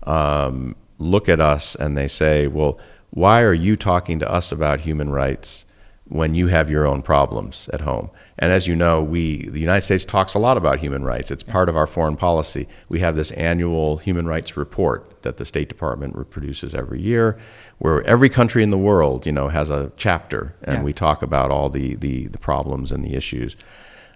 um, 0.05 0.77
look 0.99 1.29
at 1.29 1.41
us 1.41 1.75
and 1.75 1.97
they 1.97 2.09
say, 2.09 2.47
"Well, 2.47 2.79
why 3.11 3.43
are 3.43 3.53
you 3.55 3.77
talking 3.77 4.19
to 4.21 4.31
us 4.31 4.53
about 4.53 4.81
human 4.81 5.11
rights?" 5.11 5.65
when 6.09 6.37
you 6.37 6.47
have 6.47 6.71
your 6.71 6.87
own 6.87 7.03
problems 7.03 7.69
at 7.73 7.81
home. 7.81 8.09
And 8.39 8.53
as 8.53 8.69
you 8.69 8.77
know, 8.77 9.03
we 9.03 9.49
the 9.49 9.59
United 9.59 9.81
States 9.81 10.05
talks 10.05 10.35
a 10.35 10.39
lot 10.39 10.57
about 10.57 10.79
human 10.79 11.03
rights. 11.03 11.33
It's 11.33 11.43
part 11.43 11.69
of 11.69 11.77
our 11.77 11.85
foreign 11.89 12.15
policy. 12.17 12.69
We 12.89 13.01
have 13.01 13.17
this 13.17 13.33
annual 13.33 13.97
human 13.97 14.25
rights 14.25 14.57
report 14.57 15.23
that 15.23 15.39
the 15.39 15.45
State 15.45 15.69
Department 15.69 16.31
produces 16.31 16.77
every 16.77 17.01
year, 17.03 17.37
where 17.79 18.05
every 18.05 18.29
country 18.29 18.63
in 18.63 18.71
the 18.71 18.79
world, 18.79 19.27
you 19.27 19.33
know, 19.33 19.49
has 19.49 19.69
a 19.69 19.91
chapter, 19.97 20.55
and 20.63 20.77
Yeah. 20.77 20.83
we 20.85 20.93
talk 20.93 21.23
about 21.23 21.51
all 21.51 21.69
the 21.69 21.97
the, 21.97 22.29
the 22.29 22.39
problems 22.39 22.93
and 22.93 23.05
the 23.05 23.17
issues. 23.17 23.57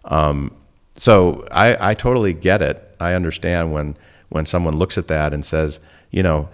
Um, 0.04 0.52
so 0.96 1.44
I, 1.50 1.90
I 1.90 1.94
totally 1.94 2.34
get 2.34 2.62
it. 2.62 2.94
I 3.00 3.14
understand 3.14 3.72
when 3.72 3.96
when 4.30 4.46
someone 4.46 4.76
looks 4.76 4.96
at 4.96 5.08
that 5.08 5.32
and 5.34 5.44
says, 5.44 5.78
you 6.10 6.22
know, 6.22 6.48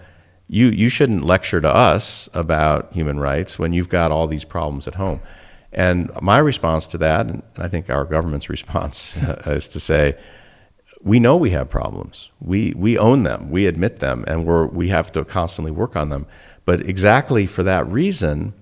you 0.49 0.67
you 0.67 0.89
shouldn't 0.89 1.23
lecture 1.23 1.61
to 1.61 1.73
us 1.73 2.29
about 2.33 2.93
human 2.93 3.19
rights 3.19 3.57
when 3.57 3.73
you've 3.73 3.89
got 3.89 4.11
all 4.11 4.27
these 4.27 4.43
problems 4.43 4.87
at 4.87 4.95
home. 4.95 5.21
And 5.73 6.09
my 6.21 6.37
response 6.37 6.87
to 6.87 6.97
that, 6.99 7.27
and 7.27 7.43
I 7.57 7.67
think 7.67 7.89
our 7.89 8.05
government's 8.05 8.49
response, 8.57 9.17
uh, 9.17 9.41
is 9.45 9.67
to 9.69 9.79
say, 9.79 10.17
we 11.01 11.19
know 11.19 11.37
we 11.37 11.51
have 11.51 11.69
problems. 11.69 12.29
We 12.39 12.73
we 12.75 12.97
own 12.97 13.23
them. 13.23 13.51
We 13.51 13.67
admit 13.67 13.99
them, 13.99 14.25
and 14.27 14.45
we're 14.45 14.65
we 14.65 14.89
have 14.89 15.11
to 15.13 15.23
constantly 15.23 15.71
work 15.71 15.95
on 15.95 16.09
them. 16.09 16.25
But 16.65 16.81
exactly 16.81 17.45
for 17.45 17.63
that 17.63 17.87
reason, 17.87 18.53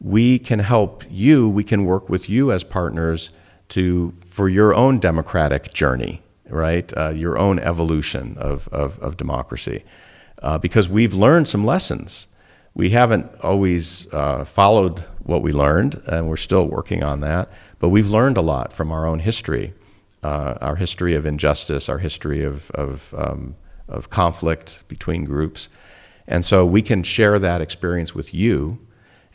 we 0.00 0.38
can 0.38 0.58
help 0.58 1.04
you. 1.10 1.48
We 1.48 1.64
can 1.64 1.84
work 1.84 2.08
with 2.08 2.28
you 2.28 2.52
as 2.52 2.64
partners 2.64 3.30
to 3.70 4.14
for 4.26 4.48
your 4.48 4.74
own 4.74 4.98
democratic 4.98 5.72
journey, 5.72 6.22
right? 6.50 6.92
Uh, 6.96 7.10
your 7.10 7.38
own 7.38 7.58
evolution 7.58 8.36
of 8.38 8.68
of, 8.68 8.98
of 9.00 9.16
democracy, 9.16 9.84
uh, 10.42 10.58
because 10.58 10.88
we've 10.88 11.14
learned 11.14 11.48
some 11.48 11.64
lessons. 11.64 12.28
We 12.76 12.90
haven't 12.90 13.26
always 13.40 14.12
uh, 14.12 14.44
followed 14.44 15.00
what 15.22 15.42
we 15.42 15.52
learned, 15.52 16.02
and 16.06 16.28
we're 16.28 16.36
still 16.36 16.66
working 16.66 17.04
on 17.04 17.20
that. 17.20 17.48
But 17.78 17.90
we've 17.90 18.08
learned 18.10 18.36
a 18.36 18.42
lot 18.42 18.72
from 18.72 18.90
our 18.90 19.06
own 19.06 19.20
history, 19.20 19.74
uh, 20.24 20.54
our 20.60 20.76
history 20.76 21.14
of 21.14 21.24
injustice, 21.24 21.88
our 21.88 21.98
history 21.98 22.42
of 22.44 22.70
of, 22.72 23.14
um, 23.16 23.54
of 23.88 24.10
conflict 24.10 24.82
between 24.88 25.24
groups, 25.24 25.68
and 26.26 26.44
so 26.44 26.66
we 26.66 26.82
can 26.82 27.02
share 27.04 27.38
that 27.38 27.60
experience 27.60 28.14
with 28.14 28.34
you 28.34 28.78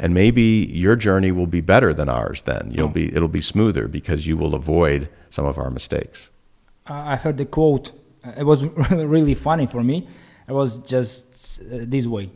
and 0.01 0.13
maybe 0.13 0.41
your 0.71 0.95
journey 0.95 1.29
will 1.31 1.45
be 1.47 1.61
better 1.61 1.93
than 1.93 2.07
ours 2.09 2.41
then 2.43 2.71
you'll 2.73 2.87
Oh. 2.87 2.91
be 2.93 3.13
it'll 3.15 3.27
be 3.27 3.41
smoother 3.41 3.87
because 3.87 4.25
you 4.25 4.37
will 4.37 4.55
avoid 4.55 5.09
some 5.29 5.45
of 5.45 5.57
our 5.57 5.69
mistakes 5.69 6.29
I 6.89 7.15
heard 7.15 7.37
the 7.37 7.45
quote. 7.45 7.91
It 8.37 8.43
was 8.43 8.63
really 8.91 9.35
funny 9.35 9.67
for 9.67 9.83
me. 9.83 10.07
It 10.47 10.53
was 10.53 10.77
just 10.77 11.61
uh, 11.61 11.65
this 11.87 12.05
way. 12.07 12.31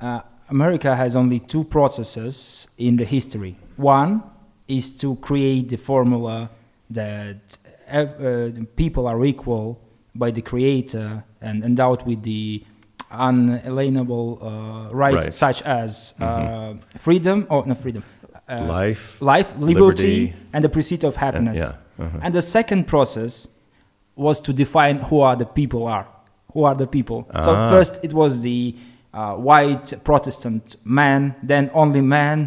Uh, 0.00 0.20
America 0.48 0.96
has 0.96 1.14
only 1.16 1.38
two 1.38 1.64
processes 1.64 2.66
in 2.78 2.96
the 2.96 3.04
history. 3.04 3.56
One 3.76 4.22
is 4.66 4.96
to 4.98 5.16
create 5.16 5.68
the 5.68 5.76
formula 5.76 6.50
that 6.88 7.58
uh, 7.90 8.48
people 8.76 9.06
are 9.06 9.24
equal 9.24 9.80
by 10.14 10.30
the 10.30 10.42
creator 10.42 11.22
and 11.40 11.62
endowed 11.64 12.02
with 12.06 12.22
the 12.22 12.64
unalienable 13.12 14.38
uh, 14.42 14.94
rights, 14.94 15.24
Rights. 15.26 15.36
such 15.36 15.62
as 15.62 16.14
uh, 16.20 16.74
freedom 16.98 17.46
or 17.50 17.66
not 17.66 17.78
freedom, 17.78 18.02
uh, 18.48 18.64
Life. 18.64 19.20
life, 19.20 19.54
liberty, 19.58 19.74
liberty, 19.74 20.34
and 20.52 20.64
the 20.64 20.68
pursuit 20.68 21.04
of 21.04 21.14
and- 21.14 21.20
happiness. 21.20 21.58
yeah. 21.58 22.04
uh-huh. 22.04 22.18
And 22.22 22.34
the 22.34 22.42
second 22.42 22.86
process 22.86 23.48
was 24.26 24.40
to 24.46 24.52
define 24.52 24.96
who 25.08 25.16
are 25.28 25.36
the 25.42 25.46
people 25.60 25.82
are. 25.96 26.06
Who 26.52 26.60
are 26.68 26.74
the 26.82 26.86
people? 26.96 27.20
So 27.46 27.50
Ah. 27.54 27.70
first 27.74 27.92
it 28.06 28.12
was 28.12 28.32
the 28.48 28.60
uh, 29.12 29.34
white 29.50 29.86
Protestant 30.04 30.64
man, 30.84 31.34
then 31.42 31.64
only 31.82 32.00
man, 32.18 32.38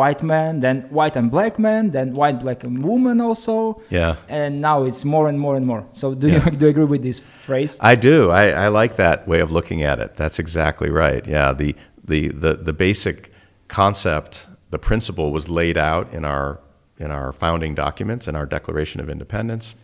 white 0.00 0.22
man, 0.22 0.60
then 0.60 0.76
white 0.98 1.16
and 1.20 1.28
black 1.30 1.58
man, 1.58 1.82
then 1.96 2.08
white, 2.20 2.38
black 2.44 2.60
and 2.64 2.84
woman 2.84 3.20
also, 3.20 3.80
Yeah. 3.90 4.14
and 4.28 4.60
now 4.60 4.84
it's 4.88 5.02
more 5.14 5.26
and 5.30 5.38
more 5.40 5.56
and 5.56 5.66
more. 5.66 5.82
So 5.92 6.14
do 6.14 6.26
Yeah. 6.28 6.44
you 6.44 6.50
do 6.58 6.64
you 6.66 6.70
agree 6.74 6.84
with 6.94 7.02
this 7.02 7.18
phrase? 7.46 7.72
I 7.92 7.94
do. 8.10 8.16
I, 8.30 8.44
I 8.66 8.68
like 8.80 8.92
that 8.96 9.18
way 9.26 9.40
of 9.40 9.50
looking 9.50 9.82
at 9.90 9.98
it. 10.04 10.10
That's 10.20 10.38
exactly 10.38 10.90
right. 11.04 11.26
Yeah. 11.26 11.52
The, 11.62 11.74
the, 12.10 12.28
the, 12.44 12.52
the 12.68 12.72
basic 12.86 13.32
concept, 13.68 14.46
the 14.70 14.78
principle 14.78 15.28
was 15.32 15.48
laid 15.48 15.76
out 15.78 16.06
in 16.12 16.24
our, 16.24 16.58
in 16.98 17.10
our 17.10 17.32
founding 17.32 17.74
documents, 17.74 18.28
in 18.28 18.34
our 18.36 18.46
Declaration 18.46 19.00
of 19.00 19.08
Independence, 19.10 19.74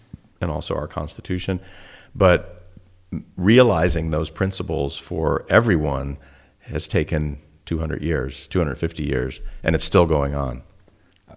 and 0.44 0.52
also 0.52 0.74
our 0.76 0.86
Constitution. 0.86 1.58
But 2.14 2.38
realizing 3.36 4.10
those 4.10 4.30
principles 4.30 4.96
for 4.96 5.44
everyone 5.48 6.16
has 6.60 6.86
taken 6.88 7.38
200 7.66 8.02
years, 8.02 8.46
250 8.48 9.02
years, 9.02 9.40
and 9.64 9.74
it's 9.74 9.84
still 9.84 10.06
going 10.06 10.34
on. 10.34 10.62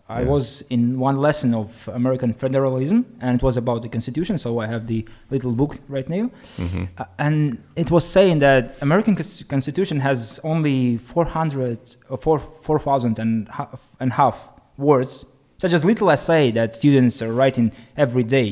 I 0.10 0.22
Yeah. 0.22 0.28
was 0.36 0.64
in 0.70 1.00
one 1.00 1.18
lesson 1.28 1.54
of 1.54 1.90
American 1.94 2.34
federalism, 2.34 3.06
and 3.20 3.36
it 3.40 3.44
was 3.44 3.58
about 3.58 3.82
the 3.82 3.90
Constitution. 3.90 4.38
So 4.38 4.60
I 4.60 4.68
have 4.68 4.88
the 4.88 5.06
little 5.32 5.54
book 5.62 5.74
right 5.90 6.08
now, 6.10 6.30
Mhm. 6.58 6.88
Uh, 6.98 7.06
and 7.28 7.58
it 7.76 7.90
was 7.92 8.06
saying 8.18 8.40
that 8.40 8.64
American 8.82 9.16
cons- 9.16 9.44
Constitution 9.48 10.00
has 10.02 10.40
only 10.44 10.98
400 10.98 11.80
or 12.10 12.18
4 12.18 12.40
4,000 12.40 13.20
and 13.20 13.48
half, 13.50 13.82
and 14.00 14.14
half 14.14 14.50
words, 14.78 15.26
such 15.58 15.74
as 15.74 15.84
little 15.84 16.10
essay 16.10 16.52
that 16.52 16.76
students 16.76 17.22
are 17.22 17.34
writing 17.34 17.72
every 17.98 18.24
day, 18.24 18.48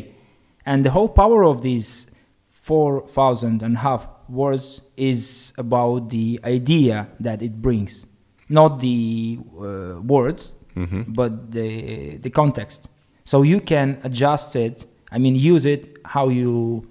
and 0.66 0.84
the 0.86 0.92
whole 0.92 1.10
power 1.10 1.44
of 1.44 1.62
these 1.62 2.08
4,000 2.48 3.62
and 3.62 3.78
half 3.78 4.08
words 4.28 4.82
is 4.98 5.54
about 5.58 6.10
the 6.10 6.40
idea 6.44 7.08
that 7.20 7.42
it 7.42 7.62
brings, 7.62 8.06
not 8.50 8.80
the 8.80 9.38
uh, 9.60 10.02
words, 10.02 10.52
Mhm. 10.76 11.14
but 11.16 11.52
the 11.52 12.18
the 12.22 12.30
context. 12.30 12.90
So 13.24 13.44
you 13.44 13.60
can 13.62 13.98
adjust 14.04 14.56
it. 14.56 14.86
I 15.12 15.20
mean, 15.20 15.36
use 15.36 15.66
it 15.66 15.98
how 16.04 16.30
you 16.30 16.86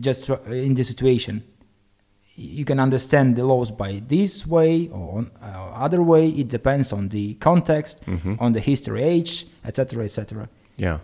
just 0.00 0.28
in 0.50 0.74
the 0.74 0.82
situation. 0.84 1.42
You 2.34 2.64
can 2.66 2.78
understand 2.78 3.36
the 3.36 3.44
laws 3.44 3.70
by 3.70 4.02
this 4.08 4.46
way 4.46 4.88
or 4.92 5.24
uh, 5.40 5.84
other 5.84 6.02
way. 6.02 6.28
It 6.28 6.48
depends 6.48 6.92
on 6.92 7.08
the 7.08 7.34
context, 7.40 8.04
Mhm. 8.06 8.36
on 8.40 8.52
the 8.52 8.60
history, 8.60 9.02
age, 9.02 9.46
etc., 9.64 10.04
etc. 10.04 10.48
Yeah. 10.76 10.98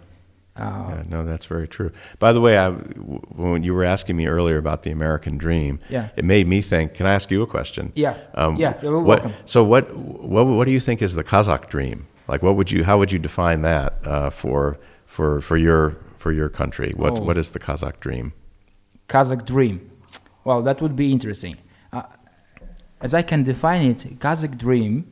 Uh, 0.57 0.87
Yeah, 0.91 1.03
no, 1.09 1.25
that's 1.25 1.47
very 1.47 1.67
true. 1.67 1.91
By 2.19 2.33
the 2.33 2.41
way, 2.41 2.59
I, 2.59 2.71
when 2.71 3.63
you 3.63 3.73
were 3.75 3.85
asking 3.85 4.17
me 4.17 4.27
earlier 4.27 4.59
about 4.59 4.83
the 4.83 4.91
American 4.91 5.39
dream, 5.39 5.79
Yeah. 5.89 6.09
it 6.17 6.25
made 6.25 6.47
me 6.47 6.61
think. 6.61 6.95
Can 6.95 7.07
I 7.07 7.15
ask 7.15 7.31
you 7.31 7.41
a 7.43 7.47
question? 7.47 7.93
Yeah. 7.95 8.17
Yeah, 8.59 8.79
you're 8.83 8.99
what, 8.99 9.23
welcome. 9.25 9.35
So, 9.47 9.65
what, 9.65 9.95
what, 9.97 10.47
what 10.47 10.67
do 10.67 10.73
you 10.73 10.81
think 10.81 11.01
is 11.03 11.15
the 11.15 11.25
Kazakh 11.25 11.69
dream? 11.71 12.07
Like, 12.29 12.43
what 12.43 12.57
would 12.57 12.71
you, 12.71 12.85
how 12.85 12.99
would 12.99 13.11
you 13.13 13.19
define 13.19 13.63
that 13.63 13.95
uh, 14.07 14.31
for, 14.31 14.79
for, 15.07 15.41
for 15.41 15.57
your, 15.57 15.97
for 16.19 16.33
your 16.33 16.49
country? 16.49 16.93
What, 16.97 17.19
Oh. 17.19 17.23
what 17.25 17.39
is 17.39 17.51
the 17.51 17.59
Kazakh 17.59 17.99
dream? 18.01 18.33
Kazakh 19.09 19.45
dream. 19.47 19.91
Well, 20.45 20.63
that 20.63 20.81
would 20.83 20.97
be 20.97 21.13
interesting. 21.13 21.57
Uh, 21.93 22.03
as 23.01 23.15
I 23.15 23.23
can 23.23 23.43
define 23.43 23.83
it, 23.89 24.19
Kazakh 24.19 24.57
dream. 24.59 25.07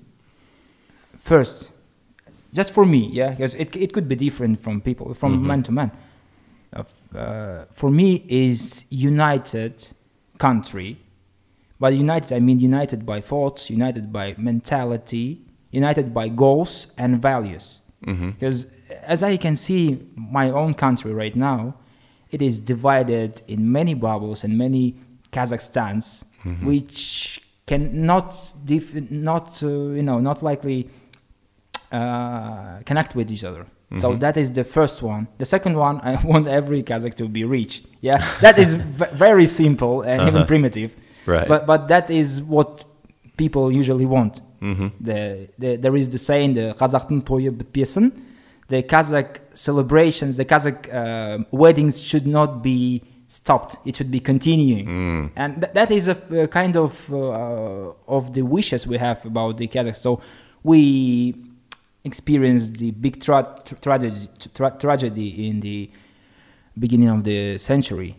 First, 1.19 1.73
just 2.53 2.73
for 2.73 2.85
me, 2.87 3.09
yeah, 3.13 3.31
because 3.31 3.55
it 3.55 3.77
it 3.77 3.93
could 3.93 4.09
be 4.09 4.17
different 4.17 4.61
from 4.61 4.81
people, 4.81 5.15
from 5.15 5.39
Mhm. 5.39 5.47
man 5.47 5.63
to 5.65 5.73
man. 5.73 5.91
Uh, 6.73 7.65
for 7.73 7.91
me, 7.91 8.25
is 8.29 8.85
united 8.91 9.75
country. 10.39 10.99
By 11.81 11.91
united, 11.91 12.33
I 12.33 12.41
mean 12.41 12.61
united 12.61 13.05
by 13.05 13.21
thoughts, 13.21 13.71
united 13.71 14.13
by 14.13 14.35
mentality, 14.39 15.41
united 15.73 16.13
by 16.15 16.29
goals 16.29 16.89
and 16.97 17.21
values. 17.21 17.81
Mm-hmm. 18.07 18.31
Because 18.31 18.67
as 19.03 19.23
I 19.23 19.37
can 19.37 19.57
see, 19.57 19.99
my 20.15 20.51
own 20.51 20.75
country 20.75 21.13
right 21.13 21.35
now, 21.35 21.75
it 22.31 22.41
is 22.43 22.61
divided 22.61 23.43
in 23.49 23.73
many 23.73 23.95
bubbles 23.95 24.45
and 24.45 24.57
many 24.57 24.95
Kazakhstans, 25.33 26.25
Mhm. 26.45 26.65
which 26.65 27.41
cannot, 27.67 28.33
dif- 28.65 29.11
not 29.11 29.63
uh, 29.63 29.69
you 29.69 30.03
know, 30.03 30.21
not 30.21 30.43
likely 30.43 30.89
uh, 31.93 32.81
connect 32.85 33.15
with 33.15 33.31
each 33.31 33.45
other. 33.45 33.67
So 33.99 34.13
Mhm. 34.13 34.21
that 34.21 34.37
is 34.37 34.53
the 34.53 34.63
first 34.65 35.03
one. 35.03 35.27
The 35.39 35.45
second 35.45 35.77
one, 35.77 36.01
I 36.05 36.15
want 36.25 36.47
every 36.47 36.83
Kazakh 36.83 37.15
to 37.15 37.29
be 37.29 37.43
rich. 37.45 37.83
Yeah, 38.01 38.19
that 38.41 38.57
is 38.59 38.75
v- 39.01 39.07
very 39.15 39.47
simple 39.47 40.03
and 40.03 40.23
even 40.23 40.37
Uh-huh. 40.37 40.47
primitive. 40.47 40.95
Right. 41.27 41.49
But 41.49 41.67
but 41.67 41.89
that 41.89 42.11
is 42.11 42.41
what 42.43 42.85
people 43.37 43.73
usually 43.73 44.07
want. 44.07 44.41
mm-hmm. 44.63 44.89
The, 45.01 45.49
the, 45.59 45.77
there 45.77 45.97
is 45.97 46.09
the 46.09 46.19
saying, 46.19 46.55
the 46.55 46.75
Kazakh'ın 46.79 47.23
toyu 47.23 47.51
bitmesin. 47.51 48.13
The 48.69 48.83
Kazakh 48.85 49.41
celebrations, 49.55 50.37
the 50.37 50.45
Kazakh 50.45 50.87
uh, 50.95 51.39
weddings 51.51 52.01
should 52.01 52.27
not 52.27 52.63
be 52.63 53.03
stopped. 53.27 53.77
It 53.85 53.97
should 53.97 54.11
be 54.11 54.21
continuing. 54.21 54.87
Mm. 54.87 55.31
And 55.37 55.51
th- 55.63 55.73
that 55.75 55.91
is 55.91 56.07
a, 56.09 56.17
a 56.45 56.47
kind 56.47 56.77
of 56.77 57.13
uh, 57.13 57.93
of 58.17 58.33
the 58.35 58.43
wishes 58.43 58.87
we 58.87 58.99
have 58.99 59.25
about 59.27 59.57
the 59.57 59.67
Kazakhs. 59.67 59.97
So 60.07 60.21
we 60.63 61.35
experienced 62.05 62.75
the 62.79 62.91
big 62.93 63.21
tra- 63.21 63.61
tra- 63.65 63.77
tragedy, 63.79 64.29
tra- 64.55 64.77
tragedy 64.79 65.49
in 65.49 65.61
the 65.61 65.91
beginning 66.79 67.09
of 67.09 67.25
the 67.25 67.59
century. 67.59 68.17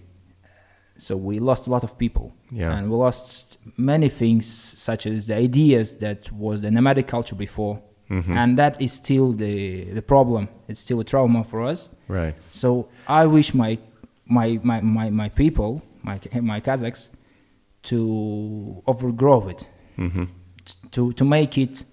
So 0.97 1.17
we 1.17 1.39
lost 1.39 1.67
a 1.67 1.71
lot 1.71 1.83
of 1.83 1.97
people, 1.97 2.31
Yeah. 2.51 2.77
and 2.77 2.89
we 2.91 2.95
lost 2.95 3.57
many 3.77 4.07
things, 4.09 4.45
such 4.45 5.07
as 5.07 5.25
the 5.27 5.35
ideas 5.35 5.97
that 5.97 6.31
was 6.31 6.61
the 6.61 6.69
nomadic 6.69 7.07
culture 7.07 7.35
before, 7.35 7.79
Mhm. 8.09 8.29
and 8.35 8.57
that 8.59 8.79
is 8.81 8.91
still 8.93 9.31
the 9.33 9.85
the 9.93 10.01
problem. 10.01 10.47
It's 10.67 10.79
still 10.79 10.99
a 10.99 11.03
trauma 11.03 11.43
for 11.43 11.63
us. 11.63 11.89
Right. 12.07 12.35
So 12.51 12.87
I 13.07 13.25
wish 13.25 13.53
my 13.55 13.79
my 14.27 14.59
my 14.63 14.81
my, 14.81 15.09
my 15.09 15.29
people, 15.29 15.81
my 16.03 16.19
my 16.41 16.61
Kazakhs, 16.61 17.09
to 17.83 18.83
overgrow 18.85 19.47
it, 19.49 19.67
Mm-hmm. 19.97 20.25
to 20.91 21.13
to 21.13 21.25
make 21.25 21.57
it 21.57 21.83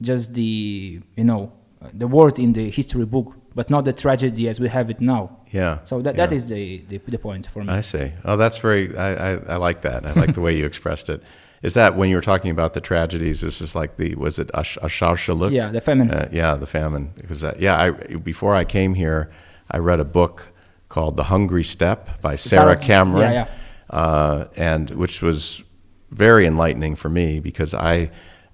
just 0.00 0.34
the 0.34 1.00
you 1.16 1.24
know 1.24 1.52
the 1.92 2.06
word 2.06 2.38
in 2.38 2.52
the 2.52 2.70
history 2.70 3.06
book, 3.06 3.34
but 3.54 3.70
not 3.70 3.84
the 3.84 3.92
tragedy 3.92 4.48
as 4.48 4.60
we 4.60 4.68
have 4.68 4.90
it 4.90 5.00
now. 5.00 5.38
Yeah. 5.50 5.78
So 5.84 6.02
that, 6.02 6.16
that 6.16 6.30
yeah. 6.30 6.36
is 6.36 6.46
the, 6.46 6.84
the 6.88 6.98
the 6.98 7.18
point 7.18 7.46
for 7.46 7.64
me. 7.64 7.72
I 7.72 7.80
see. 7.80 8.12
Oh, 8.24 8.36
that's 8.36 8.58
very. 8.58 8.96
I, 8.96 9.32
I, 9.32 9.36
I 9.54 9.56
like 9.56 9.82
that. 9.82 10.06
I 10.06 10.12
like 10.12 10.34
the 10.34 10.40
way 10.40 10.56
you 10.56 10.66
expressed 10.72 11.08
it. 11.08 11.22
Is 11.62 11.74
that 11.74 11.94
when 11.94 12.08
you 12.08 12.16
were 12.16 12.22
talking 12.22 12.50
about 12.50 12.72
the 12.72 12.80
tragedies? 12.80 13.42
This 13.42 13.60
is 13.60 13.74
like 13.74 13.96
the 13.96 14.14
was 14.14 14.38
it 14.38 14.50
Ash, 14.54 14.78
Ashar 14.82 15.16
Shaluk? 15.16 15.52
yeah, 15.52 15.68
the 15.70 15.80
famine. 15.80 16.10
Uh, 16.10 16.28
yeah, 16.32 16.54
the 16.54 16.66
famine. 16.66 17.12
Because 17.16 17.44
uh, 17.44 17.54
yeah, 17.58 17.78
I 17.78 17.90
before 18.16 18.54
I 18.54 18.64
came 18.64 18.94
here, 18.94 19.30
I 19.70 19.78
read 19.78 20.00
a 20.00 20.04
book 20.04 20.48
called 20.88 21.16
The 21.16 21.24
Hungry 21.24 21.64
Steppe 21.64 22.20
by 22.20 22.34
Sarah 22.36 22.74
Sarah- 22.74 22.76
Cameron, 22.76 23.32
yeah, 23.32 23.48
Uh, 23.90 24.46
and 24.56 24.90
which 24.90 25.22
was 25.22 25.62
very 26.10 26.46
enlightening 26.46 26.96
for 26.96 27.08
me 27.08 27.40
because 27.40 27.74
I 27.74 28.10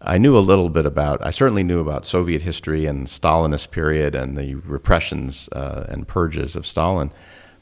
I 0.07 0.19
knew 0.19 0.37
a 0.39 0.41
little 0.41 0.69
bit 0.69 0.87
about. 0.87 1.25
I 1.27 1.31
certainly 1.31 1.65
knew 1.65 1.81
about 1.81 2.07
Soviet 2.07 2.43
history 2.43 2.87
and 2.87 3.07
Stalinist 3.07 3.71
period 3.71 4.15
and 4.15 4.37
the 4.37 4.55
repressions 4.55 5.49
uh, 5.53 5.87
and 5.89 6.07
purges 6.07 6.55
of 6.57 6.67
Stalin. 6.67 7.11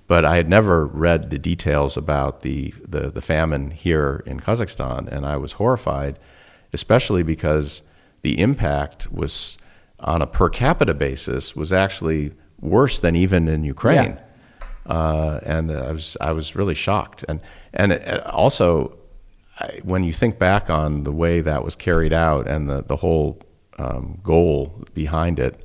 But 0.07 0.25
I 0.27 0.37
had 0.37 0.49
never 0.51 0.85
read 0.87 1.31
the 1.31 1.39
details 1.39 1.97
about 1.97 2.43
the, 2.43 2.75
the, 2.87 3.11
the 3.11 3.23
famine 3.23 3.71
here 3.71 4.23
in 4.27 4.39
Kazakhstan, 4.41 5.09
and 5.09 5.25
I 5.25 5.39
was 5.39 5.53
horrified, 5.53 6.19
especially 6.75 7.23
because 7.23 7.81
the 8.21 8.39
impact 8.39 9.11
was 9.11 9.57
on 10.01 10.21
a 10.21 10.27
per 10.27 10.51
capita 10.51 10.93
basis 10.93 11.57
was 11.57 11.73
actually 11.73 12.33
worse 12.61 12.99
than 12.99 13.17
even 13.17 13.49
in 13.49 13.65
Ukraine. 13.65 14.21
Uh, 14.87 15.41
and 15.43 15.73
I 15.73 15.93
was 15.93 16.17
I 16.21 16.33
was 16.33 16.55
really 16.55 16.75
shocked, 16.75 17.25
and 17.27 17.41
and 17.73 17.93
it- 17.93 18.27
also 18.27 18.99
I, 19.61 19.81
when 19.83 20.05
you 20.05 20.13
think 20.13 20.39
back 20.39 20.69
on 20.69 21.05
the 21.05 21.13
way 21.13 21.41
that 21.41 21.65
was 21.65 21.77
carried 21.77 22.13
out 22.13 22.47
and 22.47 22.69
the 22.69 22.83
the 22.83 22.97
whole 22.97 23.41
um, 23.79 24.21
goal 24.23 24.85
behind 24.95 25.39
it, 25.39 25.65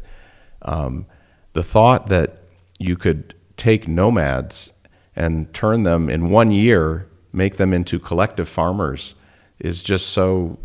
um, 0.62 1.06
the 1.54 1.64
thought 1.64 2.08
that 2.08 2.44
you 2.78 2.96
could 2.96 3.36
take 3.58 3.88
nomads 3.88 4.74
and 5.16 5.54
turn 5.54 5.84
them 5.84 6.10
in 6.10 6.30
one 6.30 6.52
year, 6.52 7.08
make 7.34 7.58
them 7.58 7.74
into 7.74 8.00
collective 8.00 8.48
farmers, 8.48 9.16
is 9.60 9.84
just 9.84 10.10
so 10.10 10.58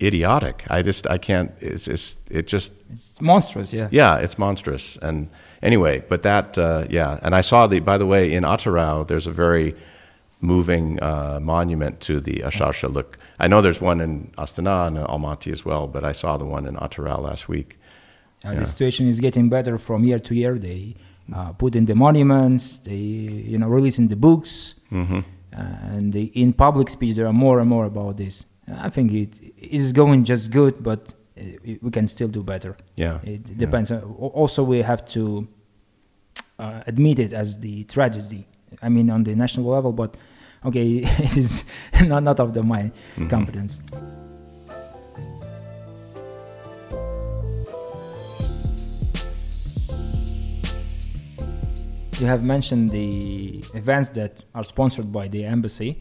idiotic. 0.00 0.64
I 0.68 0.82
just 0.82 1.06
I 1.06 1.18
can't. 1.18 1.52
It's, 1.60 1.86
it's 1.86 2.16
it 2.30 2.46
just 2.46 2.72
It's 2.90 3.20
monstrous, 3.20 3.72
yeah. 3.72 3.88
yeah, 3.90 4.16
it's 4.16 4.38
monstrous. 4.38 4.96
And 5.00 5.28
anyway, 5.62 6.02
but 6.08 6.22
that 6.22 6.58
uh, 6.58 6.86
yeah. 6.90 7.20
And 7.22 7.34
I 7.34 7.42
saw 7.42 7.66
the 7.66 7.80
by 7.80 7.98
the 7.98 8.06
way 8.06 8.32
in 8.32 8.44
Atyrau 8.44 9.06
there's 9.06 9.26
a 9.26 9.32
very 9.32 9.76
moving 10.42 11.02
uh, 11.02 11.38
monument 11.40 12.00
to 12.00 12.20
the 12.20 12.40
Ashar 12.42 12.72
Shaluk. 12.72 13.14
I 13.38 13.46
know 13.48 13.60
there's 13.62 13.80
one 13.80 14.00
in 14.00 14.32
Astana 14.36 14.88
and 14.88 14.96
Almaty 14.98 15.50
as 15.52 15.64
well, 15.64 15.86
but 15.86 16.04
I 16.04 16.12
saw 16.12 16.36
the 16.36 16.44
one 16.44 16.66
in 16.66 16.74
Atyrau 16.76 17.18
last 17.22 17.48
week. 17.48 17.78
Uh, 18.44 18.50
Yeah. 18.50 18.58
The 18.60 18.64
situation 18.66 19.08
is 19.08 19.20
getting 19.20 19.48
better 19.48 19.78
from 19.78 20.04
year 20.04 20.18
to 20.28 20.34
year. 20.34 20.58
They 20.58 20.96
uh, 21.34 21.52
put 21.52 21.76
in 21.76 21.84
the 21.86 21.94
monuments, 21.94 22.78
they 22.88 23.04
you 23.52 23.56
know 23.60 23.68
releasing 23.68 24.08
the 24.08 24.16
books, 24.16 24.74
hmm 24.90 25.20
uh, 25.56 25.94
and 25.96 26.12
they, 26.14 26.24
in 26.42 26.52
public 26.66 26.88
speech 26.90 27.14
there 27.16 27.26
are 27.26 27.38
more 27.46 27.60
and 27.60 27.68
more 27.68 27.84
about 27.94 28.16
this. 28.16 28.34
I 28.86 28.90
think 28.90 29.12
it 29.12 29.32
is 29.80 29.92
going 29.92 30.24
just 30.24 30.50
good, 30.50 30.74
but 30.82 31.00
uh, 31.38 31.42
we 31.84 31.90
can 31.96 32.06
still 32.08 32.28
do 32.38 32.42
better. 32.42 32.72
Yeah. 32.96 33.18
It 33.34 33.42
depends. 33.58 33.90
Uh, 33.90 33.96
al- 34.24 34.32
Also, 34.42 34.60
we 34.64 34.78
have 34.82 35.02
to 35.16 35.22
uh, 36.58 36.82
admit 36.86 37.18
it 37.18 37.32
as 37.32 37.58
the 37.60 37.84
tragedy. 37.84 38.46
I 38.82 38.88
mean, 38.88 39.10
on 39.10 39.24
the 39.24 39.34
national 39.34 39.66
level, 39.76 39.92
but 39.92 40.16
okay, 40.64 40.98
it 41.26 41.36
is 41.36 41.64
not 42.04 42.22
not 42.22 42.40
of 42.40 42.52
the 42.54 42.62
my 42.62 42.90
Mhm. 43.16 43.28
competence. 43.30 43.80
You 52.20 52.26
have 52.28 52.42
mentioned 52.44 52.90
the 52.90 53.64
events 53.74 54.10
that 54.10 54.44
are 54.54 54.62
sponsored 54.64 55.10
by 55.12 55.28
the 55.28 55.44
embassy. 55.44 55.98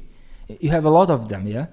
You 0.59 0.69
have 0.69 0.85
a 0.85 0.89
lot 0.89 1.09
of 1.09 1.29
them, 1.29 1.47
yeah. 1.47 1.67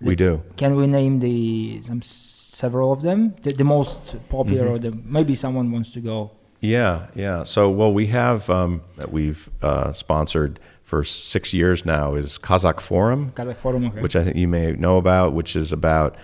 We 0.00 0.14
do. 0.14 0.42
Can 0.56 0.76
we 0.76 0.86
name 0.86 1.20
the 1.20 1.80
some 1.82 2.02
several 2.02 2.92
of 2.92 3.02
them? 3.02 3.34
The, 3.42 3.50
the 3.50 3.64
most 3.64 4.16
popular, 4.28 4.66
Mhm. 4.66 4.70
or 4.72 4.78
the 4.78 4.92
maybe 5.04 5.34
someone 5.34 5.70
wants 5.72 5.90
to 5.92 6.00
go. 6.00 6.30
Yeah, 6.60 7.06
yeah. 7.14 7.44
So, 7.44 7.70
well, 7.70 7.92
we 7.92 8.06
have 8.08 8.48
um, 8.50 8.82
that 8.98 9.10
we've 9.12 9.48
uh, 9.62 9.92
sponsored 9.92 10.60
for 10.92 11.02
six 11.02 11.54
years 11.54 11.86
now 11.86 12.14
is 12.14 12.36
Kazakh 12.36 12.78
Forum, 12.78 13.32
Kazakh 13.34 13.56
Forum, 13.56 13.86
okay. 13.86 14.02
which 14.02 14.14
I 14.14 14.24
think 14.24 14.36
you 14.36 14.46
may 14.46 14.72
know 14.72 14.98
about, 14.98 15.32
which 15.32 15.56
is 15.56 15.72
about 15.72 16.16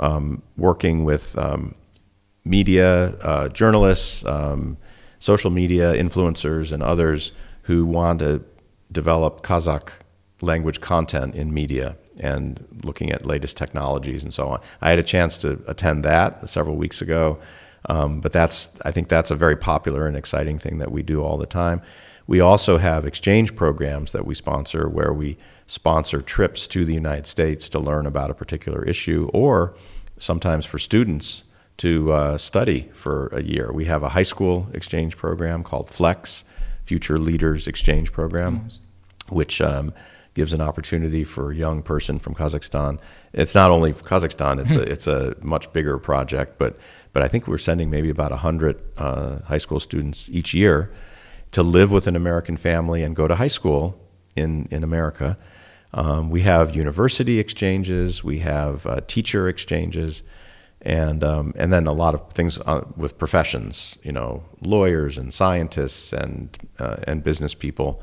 um, 0.00 0.42
working 0.58 1.04
with 1.04 1.34
um, 1.38 1.74
media, 2.44 3.16
uh, 3.22 3.48
journalists, 3.48 4.22
um, 4.26 4.76
social 5.18 5.50
media 5.50 5.94
influencers, 5.94 6.72
and 6.72 6.82
others 6.82 7.32
who 7.62 7.86
want 7.86 8.18
to 8.18 8.44
develop 8.92 9.42
Kazakh 9.42 9.92
language 10.42 10.82
content 10.82 11.34
in 11.34 11.54
media 11.54 11.96
and 12.20 12.62
looking 12.84 13.10
at 13.12 13.24
latest 13.24 13.56
technologies 13.56 14.22
and 14.22 14.34
so 14.34 14.46
on. 14.46 14.60
I 14.82 14.90
had 14.90 14.98
a 14.98 15.02
chance 15.02 15.38
to 15.38 15.58
attend 15.66 16.04
that 16.04 16.50
several 16.50 16.76
weeks 16.76 17.00
ago, 17.00 17.38
um, 17.88 18.20
but 18.20 18.34
that's 18.34 18.70
I 18.84 18.90
think 18.90 19.08
that's 19.08 19.30
a 19.30 19.36
very 19.36 19.56
popular 19.56 20.06
and 20.06 20.18
exciting 20.18 20.58
thing 20.58 20.76
that 20.80 20.92
we 20.92 21.02
do 21.02 21.24
all 21.24 21.38
the 21.38 21.46
time. 21.46 21.80
We 22.26 22.40
also 22.40 22.78
have 22.78 23.04
exchange 23.04 23.54
programs 23.56 24.12
that 24.12 24.26
we 24.26 24.34
sponsor 24.34 24.88
where 24.88 25.12
we 25.12 25.36
sponsor 25.66 26.20
trips 26.20 26.66
to 26.68 26.84
the 26.84 26.94
United 26.94 27.26
States 27.26 27.68
to 27.70 27.78
learn 27.78 28.06
about 28.06 28.30
a 28.30 28.34
particular 28.34 28.84
issue 28.84 29.30
or 29.32 29.74
sometimes 30.18 30.66
for 30.66 30.78
students 30.78 31.44
to 31.78 32.12
uh, 32.12 32.38
study 32.38 32.90
for 32.92 33.28
a 33.28 33.42
year. 33.42 33.72
We 33.72 33.86
have 33.86 34.02
a 34.02 34.10
high 34.10 34.22
school 34.22 34.68
exchange 34.72 35.16
program 35.16 35.64
called 35.64 35.88
FLEX, 35.88 36.44
Future 36.84 37.18
Leaders 37.18 37.66
Exchange 37.66 38.12
Program, 38.12 38.68
which 39.28 39.60
um, 39.60 39.92
gives 40.34 40.52
an 40.52 40.60
opportunity 40.60 41.24
for 41.24 41.50
a 41.50 41.54
young 41.54 41.82
person 41.82 42.18
from 42.18 42.34
Kazakhstan. 42.34 42.98
It's 43.32 43.54
not 43.54 43.70
only 43.70 43.92
for 43.92 44.04
Kazakhstan; 44.04 44.60
it's 44.60 44.74
a 44.74 44.82
it's 44.92 45.06
a 45.06 45.36
much 45.40 45.72
bigger 45.72 45.98
project, 45.98 46.58
but 46.58 46.76
but 47.12 47.22
I 47.22 47.28
think 47.28 47.48
we're 47.48 47.58
sending 47.58 47.88
maybe 47.90 48.10
about 48.10 48.32
hundred 48.32 48.80
uh, 48.98 49.38
high 49.40 49.58
school 49.58 49.80
students 49.80 50.28
each 50.30 50.54
year 50.54 50.90
to 51.52 51.62
live 51.62 51.90
with 51.90 52.06
an 52.06 52.16
American 52.16 52.56
family 52.56 53.02
and 53.02 53.14
go 53.16 53.28
to 53.28 53.36
high 53.36 53.48
school 53.48 53.98
in 54.36 54.66
in 54.70 54.82
America. 54.82 55.38
Um, 55.94 56.30
we 56.30 56.40
have 56.42 56.74
university 56.74 57.38
exchanges, 57.38 58.24
we 58.24 58.38
have 58.38 58.86
uh, 58.86 59.00
teacher 59.06 59.46
exchanges, 59.48 60.22
and 60.80 61.22
um, 61.22 61.52
and 61.56 61.72
then 61.72 61.86
a 61.86 61.92
lot 61.92 62.14
of 62.14 62.32
things 62.32 62.58
uh, 62.60 62.84
with 62.96 63.18
professions, 63.18 63.98
you 64.02 64.12
know, 64.12 64.42
lawyers 64.62 65.18
and 65.18 65.32
scientists 65.32 66.12
and 66.12 66.58
uh, 66.78 66.96
and 67.06 67.22
business 67.22 67.54
people 67.54 68.02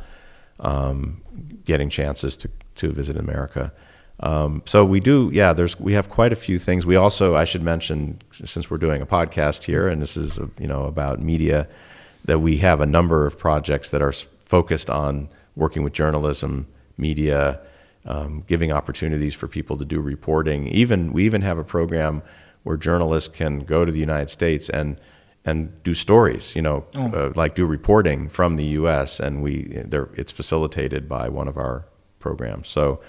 um, 0.60 1.22
getting 1.66 1.90
chances 1.90 2.38
to 2.38 2.50
to 2.76 2.92
visit 2.92 3.18
America. 3.18 3.72
Um, 4.22 4.64
so 4.66 4.84
we 4.84 5.00
do, 5.00 5.30
yeah. 5.34 5.54
There's 5.54 5.80
we 5.80 5.94
have 5.94 6.10
quite 6.10 6.34
a 6.34 6.36
few 6.36 6.60
things. 6.60 6.86
We 6.86 6.98
also, 6.98 7.36
I 7.36 7.46
should 7.46 7.64
mention, 7.64 8.20
since 8.32 8.70
we're 8.70 8.78
doing 8.78 9.02
a 9.02 9.06
podcast 9.06 9.64
here, 9.64 9.88
and 9.88 10.02
this 10.02 10.18
is 10.18 10.40
you 10.60 10.68
know 10.68 10.86
about 10.86 11.22
media, 11.22 11.68
that 12.30 12.40
we 12.40 12.58
have 12.58 12.80
a 12.80 12.86
number 12.86 13.26
of 13.26 13.38
projects 13.40 13.90
that 13.90 14.02
are 14.04 14.12
focused 14.46 14.90
on 14.90 15.30
working 15.56 15.82
with 15.84 15.94
journalism, 15.94 16.68
media, 16.96 17.60
um, 18.06 18.44
giving 18.48 18.72
opportunities 18.72 19.34
for 19.34 19.48
people 19.48 19.76
to 19.78 19.84
do 19.86 20.00
reporting. 20.00 20.68
Even 20.68 21.12
we 21.12 21.26
even 21.26 21.42
have 21.42 21.58
a 21.58 21.64
program 21.64 22.22
where 22.64 22.78
journalists 22.78 23.30
can 23.42 23.60
go 23.62 23.84
to 23.84 23.92
the 23.92 24.00
United 24.00 24.30
States 24.30 24.70
and 24.70 24.98
and 25.46 25.82
do 25.84 25.94
stories, 25.94 26.56
you 26.56 26.62
know, 26.62 26.86
Oh. 26.96 27.08
uh, 27.20 27.32
like 27.36 27.56
do 27.56 27.66
reporting 27.66 28.30
from 28.30 28.58
the 28.58 28.66
U.S. 28.82 29.20
and 29.20 29.42
we 29.42 29.52
it's 30.22 30.32
facilitated 30.32 31.10
by 31.10 31.30
one 31.30 31.48
of 31.50 31.58
our 31.58 31.86
programs. 32.20 32.68
So. 32.70 33.00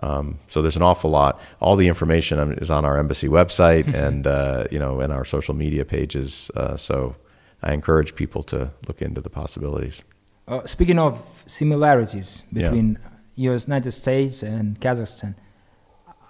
Um, 0.00 0.38
so 0.46 0.62
there's 0.62 0.76
an 0.76 0.82
awful 0.82 1.10
lot. 1.10 1.40
All 1.58 1.74
the 1.74 1.88
information 1.88 2.38
is 2.62 2.70
on 2.70 2.84
our 2.84 2.96
embassy 2.98 3.26
website 3.26 3.92
and 4.06 4.28
uh, 4.28 4.64
you 4.70 4.78
know 4.78 5.00
and 5.00 5.12
our 5.12 5.24
social 5.24 5.54
media 5.54 5.84
pages. 5.84 6.52
Uh, 6.54 6.76
so 6.76 7.16
I 7.62 7.72
encourage 7.72 8.14
people 8.14 8.42
to 8.44 8.70
look 8.86 9.02
into 9.02 9.20
the 9.20 9.30
possibilities. 9.30 10.02
Uh, 10.46 10.64
speaking 10.66 10.98
of 10.98 11.42
similarities 11.46 12.42
Yeah. 12.52 12.62
between 12.62 12.98
U.S. 13.36 13.66
United 13.66 13.92
States 13.92 14.42
and 14.42 14.80
Kazakhstan, 14.80 15.34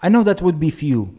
I 0.03 0.09
know 0.09 0.22
that 0.24 0.41
would 0.43 0.59
be 0.59 0.70
few, 0.70 1.14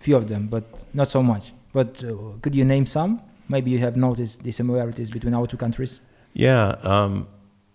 few 0.00 0.16
of 0.16 0.28
them, 0.28 0.48
but 0.48 0.64
not 0.94 1.08
so 1.08 1.22
much. 1.22 1.52
But 1.72 2.02
uh, 2.04 2.38
could 2.42 2.54
you 2.54 2.64
name 2.64 2.86
some? 2.86 3.20
Maybe 3.48 3.70
you 3.70 3.78
have 3.78 3.96
noticed 3.96 4.42
the 4.42 4.52
similarities 4.52 5.10
between 5.10 5.34
our 5.34 5.46
two 5.46 5.56
countries. 5.56 6.00
Yeah. 6.34 6.76
Um, 6.82 7.26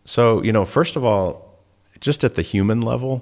so 0.05 0.41
you 0.43 0.51
know, 0.51 0.66
first 0.66 0.95
of 0.95 1.03
all, 1.03 1.59
just 1.99 2.24
at 2.24 2.36
the 2.36 2.41
human 2.41 2.82
level, 2.82 3.22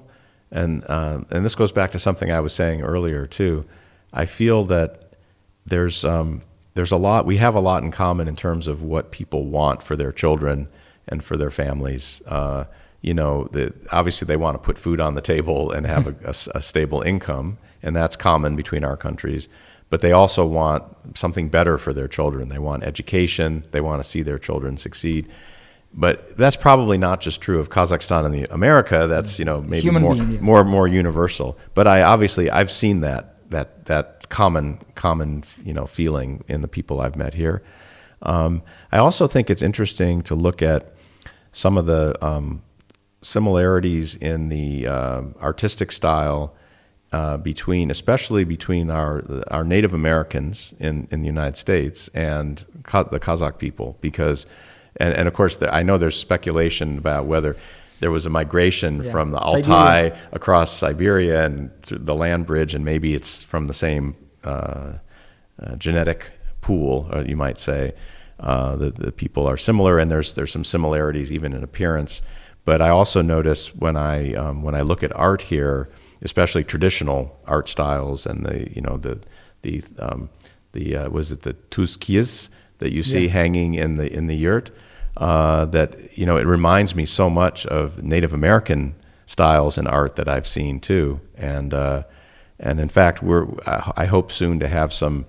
and 0.52 0.84
uh, 0.90 1.20
and 1.30 1.46
this 1.46 1.56
goes 1.56 1.72
back 1.72 1.92
to 1.92 2.00
something 2.00 2.32
I 2.32 2.40
was 2.40 2.54
saying 2.54 2.82
earlier 2.82 3.26
too. 3.28 3.64
I 4.14 4.26
feel 4.26 4.66
that 4.66 5.14
there's 5.66 6.04
um, 6.04 6.42
there's 6.74 6.92
a 6.92 6.98
lot 6.98 7.26
we 7.26 7.38
have 7.38 7.56
a 7.56 7.60
lot 7.60 7.84
in 7.84 7.92
common 7.92 8.28
in 8.28 8.36
terms 8.36 8.68
of 8.68 8.82
what 8.82 9.12
people 9.12 9.46
want 9.46 9.84
for 9.84 9.96
their 9.96 10.12
children 10.12 10.68
and 11.08 11.24
for 11.24 11.38
their 11.38 11.52
families. 11.52 12.22
Uh, 12.28 12.66
you 13.02 13.14
know, 13.14 13.50
the, 13.52 13.74
obviously 13.92 14.28
they 14.28 14.38
want 14.38 14.56
to 14.56 14.60
put 14.60 14.78
food 14.78 15.00
on 15.00 15.16
the 15.16 15.22
table 15.22 15.72
and 15.72 15.88
have 15.88 16.08
a 16.24 16.62
stable 16.62 17.02
income, 17.02 17.58
and 17.82 17.96
that's 17.96 18.16
common 18.16 18.56
between 18.56 18.84
our 18.84 18.96
countries. 18.96 19.48
But 19.90 20.02
they 20.02 20.12
also 20.12 20.46
want 20.46 20.84
something 21.16 21.50
better 21.50 21.78
for 21.78 21.94
their 21.94 22.08
children. 22.08 22.50
They 22.50 22.60
want 22.60 22.84
education. 22.84 23.66
They 23.72 23.82
want 23.82 24.02
to 24.02 24.08
see 24.08 24.22
their 24.22 24.40
children 24.40 24.78
succeed. 24.78 25.28
But 25.94 26.38
that's 26.38 26.56
probably 26.56 26.98
not 26.98 27.20
just 27.20 27.42
true 27.42 27.60
of 27.60 27.70
Kazakhstan 27.70 28.24
and 28.26 28.34
the 28.34 28.46
America. 28.54 29.08
That's 29.08 29.38
you 29.38 29.46
know 29.46 29.62
maybe 29.62 29.82
Human 29.82 30.04
more 30.04 30.14
being, 30.14 30.32
yeah. 30.32 30.40
more 30.40 30.64
more 30.64 30.88
universal. 30.88 31.58
But 31.74 31.88
I 31.88 32.04
obviously 32.04 32.50
I've 32.50 32.72
seen 32.72 33.02
that 33.02 33.50
that 33.50 33.86
that 33.86 34.21
common 34.32 34.80
common 34.96 35.44
you 35.64 35.74
know 35.74 35.86
feeling 35.86 36.44
in 36.48 36.62
the 36.62 36.68
people 36.68 37.02
I've 37.02 37.16
met 37.16 37.36
here. 37.36 37.62
Um, 38.24 38.64
I 38.92 38.98
also 38.98 39.28
think 39.28 39.50
it's 39.50 39.62
interesting 39.62 40.24
to 40.24 40.36
look 40.36 40.62
at 40.62 40.94
some 41.52 41.78
of 41.78 41.86
the 41.86 42.18
um, 42.26 42.62
similarities 43.22 44.16
in 44.16 44.50
the 44.50 44.88
uh, 44.88 45.22
artistic 45.42 45.92
style 45.92 46.56
uh, 47.12 47.38
between, 47.38 47.92
especially 47.92 48.46
between 48.46 48.90
our 48.90 49.24
our 49.52 49.64
Native 49.64 49.94
Americans 49.94 50.74
in, 50.80 51.08
in 51.12 51.22
the 51.22 51.28
United 51.28 51.58
States 51.58 52.10
and 52.14 52.66
Ka- 52.84 53.04
the 53.04 53.20
Kazakh 53.20 53.58
people, 53.58 53.98
because, 54.00 54.46
and, 54.96 55.14
and 55.14 55.28
of 55.28 55.34
course, 55.34 55.58
the, 55.58 55.74
I 55.74 55.84
know 55.84 55.98
there's 55.98 56.18
speculation 56.18 56.98
about 56.98 57.26
whether 57.26 57.58
there 58.02 58.12
was 58.12 58.26
a 58.26 58.30
migration 58.30 59.02
Yeah. 59.04 59.12
from 59.12 59.32
the 59.32 59.40
Siberia. 59.40 59.66
Altai 59.66 60.20
across 60.34 60.70
Siberia 60.78 61.46
and 61.46 61.70
through 61.84 62.00
the 62.00 62.16
land 62.16 62.46
bridge, 62.46 62.76
and 62.76 62.84
maybe 62.84 63.14
it's 63.16 63.42
from 63.42 63.66
the 63.68 63.74
same 63.74 64.16
uh, 64.44 64.94
uh, 65.64 65.76
genetic 65.78 66.32
pool, 66.62 67.08
uh, 67.14 67.24
you 67.26 67.38
might 67.38 67.60
say. 67.60 67.94
Uh, 68.40 68.76
the, 68.76 68.90
the 68.92 69.12
people 69.12 69.48
are 69.48 69.58
similar, 69.58 70.00
and 70.00 70.10
there's 70.12 70.34
there's 70.34 70.52
some 70.52 70.66
similarities 70.66 71.32
even 71.32 71.54
in 71.54 71.64
appearance. 71.64 72.22
But 72.66 72.82
I 72.82 72.90
also 72.90 73.22
notice 73.22 73.74
when 73.76 73.96
I 73.96 74.34
um, 74.34 74.64
when 74.64 74.76
I 74.76 74.82
look 74.82 75.04
at 75.04 75.16
art 75.16 75.44
here, 75.44 75.90
especially 76.24 76.64
traditional 76.64 77.40
art 77.46 77.70
styles, 77.70 78.26
and 78.26 78.46
the 78.46 78.68
you 78.76 78.82
know 78.82 78.98
the 78.98 79.20
the 79.62 79.84
um, 80.00 80.30
the 80.74 80.96
uh, 80.96 81.10
was 81.10 81.32
it 81.32 81.42
the 81.44 81.54
tuskis 81.70 82.50
that 82.80 82.92
you 82.92 83.04
see 83.04 83.26
Yeah. 83.26 83.32
hanging 83.34 83.76
in 83.76 83.98
the 83.98 84.12
in 84.12 84.26
the 84.28 84.36
yurt, 84.36 84.72
uh, 85.18 85.66
that 85.66 86.18
you 86.18 86.26
know 86.26 86.38
it 86.38 86.46
reminds 86.46 86.96
me 86.96 87.06
so 87.06 87.30
much 87.30 87.66
of 87.66 88.02
Native 88.04 88.34
American 88.34 88.96
styles 89.26 89.78
and 89.78 89.88
art 89.88 90.16
that 90.16 90.28
I've 90.28 90.48
seen 90.48 90.80
too, 90.80 91.22
and 91.36 91.74
uh, 91.74 92.04
and 92.60 92.80
in 92.80 92.90
fact, 92.90 93.24
we're 93.24 93.48
I 93.66 94.06
hope 94.06 94.32
soon 94.32 94.60
to 94.60 94.68
have 94.68 94.94
some 94.94 95.26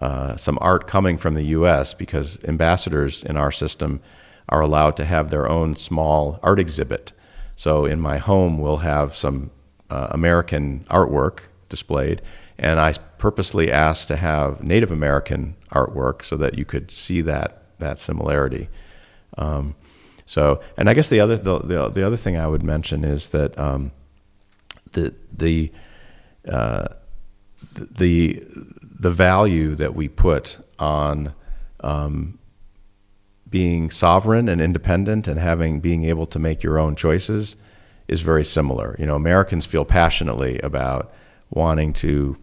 uh, 0.00 0.36
some 0.36 0.58
art 0.60 0.86
coming 0.86 1.16
from 1.16 1.34
the 1.34 1.44
U.S. 1.44 1.94
because 1.94 2.38
ambassadors 2.44 3.22
in 3.22 3.36
our 3.36 3.52
system 3.52 4.00
are 4.48 4.60
allowed 4.60 4.96
to 4.96 5.04
have 5.04 5.30
their 5.30 5.48
own 5.48 5.76
small 5.76 6.40
art 6.42 6.58
exhibit. 6.58 7.12
So 7.56 7.84
in 7.84 8.00
my 8.00 8.18
home, 8.18 8.58
we'll 8.58 8.78
have 8.78 9.14
some 9.14 9.50
uh, 9.90 10.08
American 10.10 10.84
artwork 10.90 11.40
displayed, 11.68 12.20
and 12.58 12.80
I 12.80 12.94
purposely 13.18 13.70
asked 13.70 14.08
to 14.08 14.16
have 14.16 14.62
Native 14.62 14.90
American 14.90 15.54
artwork 15.70 16.24
so 16.24 16.36
that 16.36 16.58
you 16.58 16.64
could 16.64 16.90
see 16.90 17.20
that 17.22 17.62
that 17.78 18.00
similarity. 18.00 18.68
Um, 19.38 19.74
so, 20.26 20.60
and 20.76 20.88
I 20.88 20.94
guess 20.94 21.08
the 21.08 21.20
other 21.20 21.36
the, 21.36 21.58
the, 21.58 21.88
the 21.88 22.06
other 22.06 22.16
thing 22.16 22.36
I 22.36 22.46
would 22.46 22.62
mention 22.62 23.04
is 23.04 23.30
that 23.30 23.58
um, 23.58 23.92
the 24.92 25.14
the 25.36 25.72
uh, 26.48 26.88
the 27.74 28.42
the 28.80 29.10
value 29.10 29.74
that 29.74 29.94
we 29.94 30.08
put 30.08 30.58
on 30.78 31.34
um, 31.80 32.38
being 33.48 33.90
sovereign 33.90 34.48
and 34.48 34.60
independent 34.60 35.28
and 35.28 35.38
having 35.38 35.80
being 35.80 36.04
able 36.04 36.26
to 36.26 36.38
make 36.38 36.62
your 36.62 36.78
own 36.78 36.96
choices 36.96 37.56
is 38.08 38.22
very 38.22 38.44
similar. 38.44 38.96
You 38.98 39.06
know, 39.06 39.16
Americans 39.16 39.66
feel 39.66 39.84
passionately 39.84 40.58
about 40.60 41.12
wanting 41.50 41.92
to, 41.92 42.36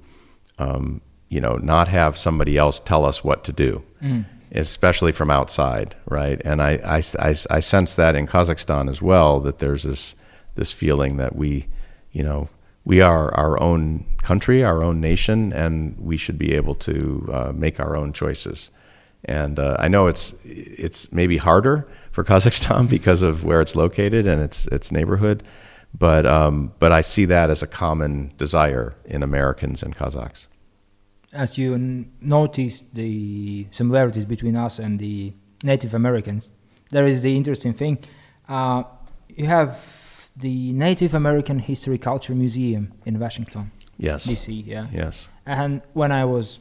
um, 0.57 1.01
you 1.29 1.41
know, 1.41 1.55
not 1.55 1.87
have 1.87 2.17
somebody 2.17 2.57
else 2.57 2.79
tell 2.79 3.05
us 3.05 3.23
what 3.23 3.43
to 3.45 3.51
do, 3.51 3.83
mm. 4.01 4.25
Especially 4.51 5.11
from 5.11 5.29
outside, 5.29 5.95
right? 6.05 6.41
And 6.43 6.61
I, 6.61 6.79
I, 6.83 7.01
I, 7.19 7.35
I 7.49 7.59
sense 7.59 7.95
that 7.95 8.15
in 8.15 8.27
Kazakhstan 8.27 8.89
as 8.89 9.01
well, 9.01 9.39
that 9.41 9.59
there's 9.59 9.83
this 9.83 10.15
this 10.55 10.71
feeling 10.73 11.17
that 11.17 11.35
we, 11.35 11.67
you 12.11 12.21
know, 12.23 12.49
we 12.83 12.99
are 13.01 13.33
our 13.35 13.61
own 13.61 14.05
country, 14.23 14.63
our 14.63 14.83
own 14.83 14.99
nation, 14.99 15.53
and 15.53 15.95
we 15.97 16.17
should 16.17 16.37
be 16.37 16.53
able 16.53 16.75
to 16.75 17.29
uh, 17.31 17.51
make 17.55 17.79
our 17.79 17.95
own 17.95 18.11
choices. 18.11 18.69
And 19.23 19.59
uh, 19.59 19.77
I 19.79 19.87
know 19.87 20.07
it's 20.07 20.33
it's 20.43 21.11
maybe 21.11 21.37
harder 21.37 21.87
for 22.11 22.23
Kazakhstan 22.25 22.89
because 22.89 23.21
of 23.21 23.43
where 23.43 23.61
it's 23.61 23.75
located 23.75 24.27
and 24.27 24.41
its 24.41 24.65
its 24.67 24.91
neighborhood, 24.91 25.43
but 25.97 26.25
um, 26.25 26.73
but 26.79 26.91
I 26.91 27.01
see 27.01 27.25
that 27.25 27.49
as 27.49 27.61
a 27.63 27.67
common 27.67 28.33
desire 28.37 28.95
in 29.05 29.23
Americans 29.23 29.83
and 29.83 29.95
Kazakhs. 29.95 30.47
As 31.33 31.57
you 31.57 31.75
n- 31.75 32.11
notice 32.21 32.81
the 32.81 33.67
similarities 33.71 34.25
between 34.25 34.55
us 34.55 34.79
and 34.79 34.99
the 34.99 35.33
Native 35.63 35.93
Americans, 35.93 36.51
there 36.89 37.05
is 37.05 37.21
the 37.21 37.35
interesting 37.35 37.73
thing. 37.73 37.99
Uh, 38.47 38.83
you 39.29 39.45
have 39.45 40.29
the 40.35 40.73
Native 40.73 41.13
American 41.13 41.59
History 41.59 41.97
Culture 41.97 42.33
Museum 42.33 42.93
in 43.05 43.19
Washington. 43.19 43.71
Yes. 43.97 44.25
DC, 44.25 44.65
yeah. 44.65 44.87
Yes. 44.91 45.27
And 45.45 45.81
when 45.93 46.11
I 46.11 46.25
was 46.25 46.59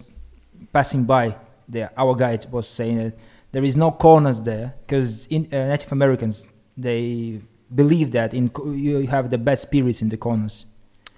passing 0.73 1.05
by, 1.05 1.37
the, 1.69 1.91
our 1.99 2.15
guide 2.15 2.47
was 2.51 2.69
saying 2.69 2.99
that 2.99 3.19
there 3.53 3.65
is 3.65 3.77
no 3.77 3.91
corners 3.91 4.43
there 4.43 4.75
because 4.87 5.27
uh, 5.33 5.39
Native 5.51 5.93
Americans 5.93 6.49
they 6.77 7.41
believe 7.75 8.13
that 8.13 8.33
in 8.33 8.51
you 8.75 9.07
have 9.07 9.31
the 9.31 9.39
bad 9.39 9.59
spirits 9.59 10.01
in 10.03 10.09
the 10.09 10.17
corners. 10.17 10.67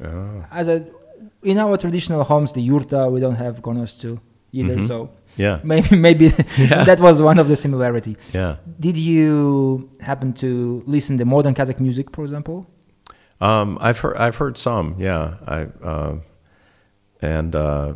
Oh. 0.03 0.45
As 0.51 0.69
a 0.69 0.87
in 1.43 1.59
our 1.59 1.77
traditional 1.77 2.25
homes, 2.25 2.53
the 2.53 2.67
yurta 2.67 3.11
we 3.11 3.21
don't 3.21 3.37
have 3.37 3.63
corners 3.63 3.97
too 3.97 4.21
either. 4.53 4.77
Mm-hmm. 4.77 4.87
So 4.87 5.11
yeah, 5.37 5.61
maybe 5.65 5.97
maybe 5.97 6.25
yeah. 6.59 6.85
that 6.91 7.01
was 7.01 7.23
one 7.23 7.39
of 7.39 7.49
the 7.49 7.57
similarity. 7.57 8.17
Yeah. 8.33 8.57
Did 8.79 8.97
you 8.97 9.91
happen 10.01 10.33
to 10.35 10.83
listen 10.87 11.19
to 11.19 11.25
modern 11.25 11.55
Kazakh 11.55 11.81
music, 11.81 12.15
for 12.15 12.23
example? 12.23 12.67
Um, 13.41 13.79
I've 13.81 13.99
heard 13.99 14.17
I've 14.17 14.37
heard 14.37 14.59
some. 14.59 14.97
Yeah, 14.99 15.37
I 15.47 15.69
uh, 15.83 16.17
and 17.23 17.55
uh, 17.55 17.95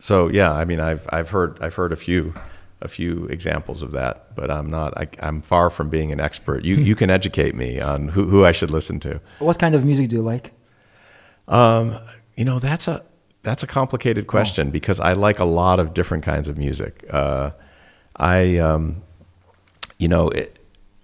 so 0.00 0.28
yeah. 0.28 0.52
I 0.52 0.64
mean, 0.64 0.80
I've 0.80 1.06
I've 1.10 1.30
heard 1.30 1.58
I've 1.60 1.74
heard 1.74 1.92
a 1.92 1.96
few 1.96 2.34
a 2.80 2.88
few 2.88 3.26
examples 3.26 3.82
of 3.82 3.92
that, 3.92 4.34
but 4.34 4.50
I'm 4.50 4.68
not. 4.68 4.98
I, 4.98 5.06
am 5.20 5.40
far 5.40 5.70
from 5.70 5.88
being 5.88 6.10
an 6.10 6.18
expert. 6.18 6.64
You 6.64 6.74
you 6.76 6.96
can 6.96 7.10
educate 7.10 7.54
me 7.54 7.80
on 7.80 8.08
who 8.08 8.24
who 8.24 8.44
I 8.44 8.50
should 8.50 8.70
listen 8.70 8.98
to. 9.00 9.20
What 9.38 9.58
kind 9.60 9.74
of 9.76 9.84
music 9.84 10.08
do 10.08 10.16
you 10.16 10.22
like? 10.22 10.52
Um, 11.46 11.98
you 12.36 12.44
know, 12.44 12.58
that's 12.58 12.88
a 12.88 13.04
that's 13.42 13.62
a 13.62 13.66
complicated 13.66 14.26
question 14.26 14.68
oh. 14.68 14.70
because 14.70 15.00
I 15.00 15.14
like 15.14 15.38
a 15.38 15.44
lot 15.44 15.80
of 15.80 15.94
different 15.94 16.24
kinds 16.24 16.48
of 16.48 16.56
music. 16.56 17.04
Uh, 17.10 17.50
I 18.16 18.58
um, 18.58 19.02
you 19.98 20.08
know. 20.08 20.28
It, 20.28 20.58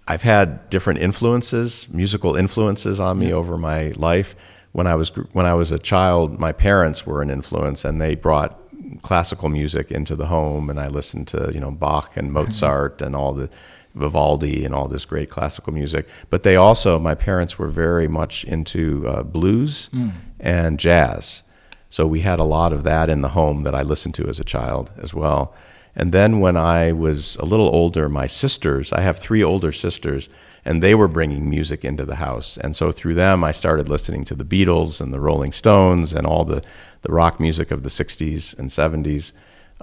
I've 0.09 0.23
had 0.23 0.71
different 0.71 1.01
influences, 1.01 1.87
musical 1.89 2.35
influences 2.35 2.99
on 2.99 3.19
me 3.19 3.27
yeah. 3.27 3.35
over 3.35 3.59
my 3.59 3.91
life. 3.91 4.35
When 4.71 4.87
I 4.87 4.95
was 4.95 5.09
when 5.33 5.45
I 5.45 5.53
was 5.53 5.71
a 5.71 5.77
child, 5.77 6.39
my 6.39 6.51
parents 6.51 7.05
were 7.05 7.21
an 7.21 7.29
influence, 7.29 7.85
and 7.85 8.01
they 8.01 8.15
brought 8.15 8.59
classical 9.03 9.49
music 9.49 9.91
into 9.91 10.15
the 10.15 10.25
home, 10.25 10.67
and 10.69 10.79
I 10.79 10.87
listened 10.87 11.27
to 11.29 11.51
you 11.53 11.59
know 11.59 11.69
Bach 11.69 12.17
and 12.17 12.33
Mozart 12.33 13.03
and 13.03 13.15
all 13.15 13.33
the 13.33 13.49
Vivaldi 13.95 14.65
and 14.65 14.73
all 14.73 14.87
this 14.87 15.05
great 15.05 15.29
classical 15.29 15.73
music. 15.73 16.07
But 16.29 16.43
they 16.43 16.55
also, 16.55 16.99
my 16.99 17.15
parents 17.15 17.57
were 17.57 17.67
very 17.67 18.07
much 18.07 18.43
into 18.43 19.07
uh, 19.07 19.23
blues 19.23 19.89
mm. 19.93 20.11
and 20.39 20.79
jazz, 20.79 21.43
so 21.89 22.05
we 22.05 22.21
had 22.21 22.39
a 22.39 22.43
lot 22.43 22.71
of 22.71 22.83
that 22.83 23.09
in 23.09 23.21
the 23.21 23.29
home 23.29 23.63
that 23.63 23.73
I 23.73 23.81
listened 23.81 24.13
to 24.15 24.29
as 24.29 24.39
a 24.39 24.43
child 24.43 24.91
as 24.97 25.13
well. 25.13 25.53
And 25.95 26.11
then 26.11 26.39
when 26.39 26.55
I 26.55 26.91
was 26.91 27.35
a 27.37 27.45
little 27.45 27.67
older, 27.67 28.07
my 28.07 28.27
sisters, 28.27 28.93
I 28.93 29.01
have 29.01 29.17
three 29.17 29.43
older 29.43 29.71
sisters, 29.71 30.29
and 30.63 30.83
they 30.83 30.93
were 30.93 31.07
bringing 31.07 31.49
music 31.49 31.83
into 31.83 32.05
the 32.05 32.17
house. 32.17 32.57
And 32.57 32.75
so 32.75 32.91
through 32.91 33.15
them, 33.15 33.43
I 33.43 33.51
started 33.51 33.89
listening 33.89 34.23
to 34.25 34.35
the 34.35 34.45
Beatles 34.45 35.01
and 35.01 35.11
the 35.11 35.19
Rolling 35.19 35.51
Stones 35.51 36.13
and 36.13 36.27
all 36.27 36.45
the, 36.45 36.61
the 37.01 37.11
rock 37.11 37.39
music 37.39 37.71
of 37.71 37.81
the 37.81 37.89
60s 37.89 38.57
and 38.57 38.69
70s. 38.69 39.31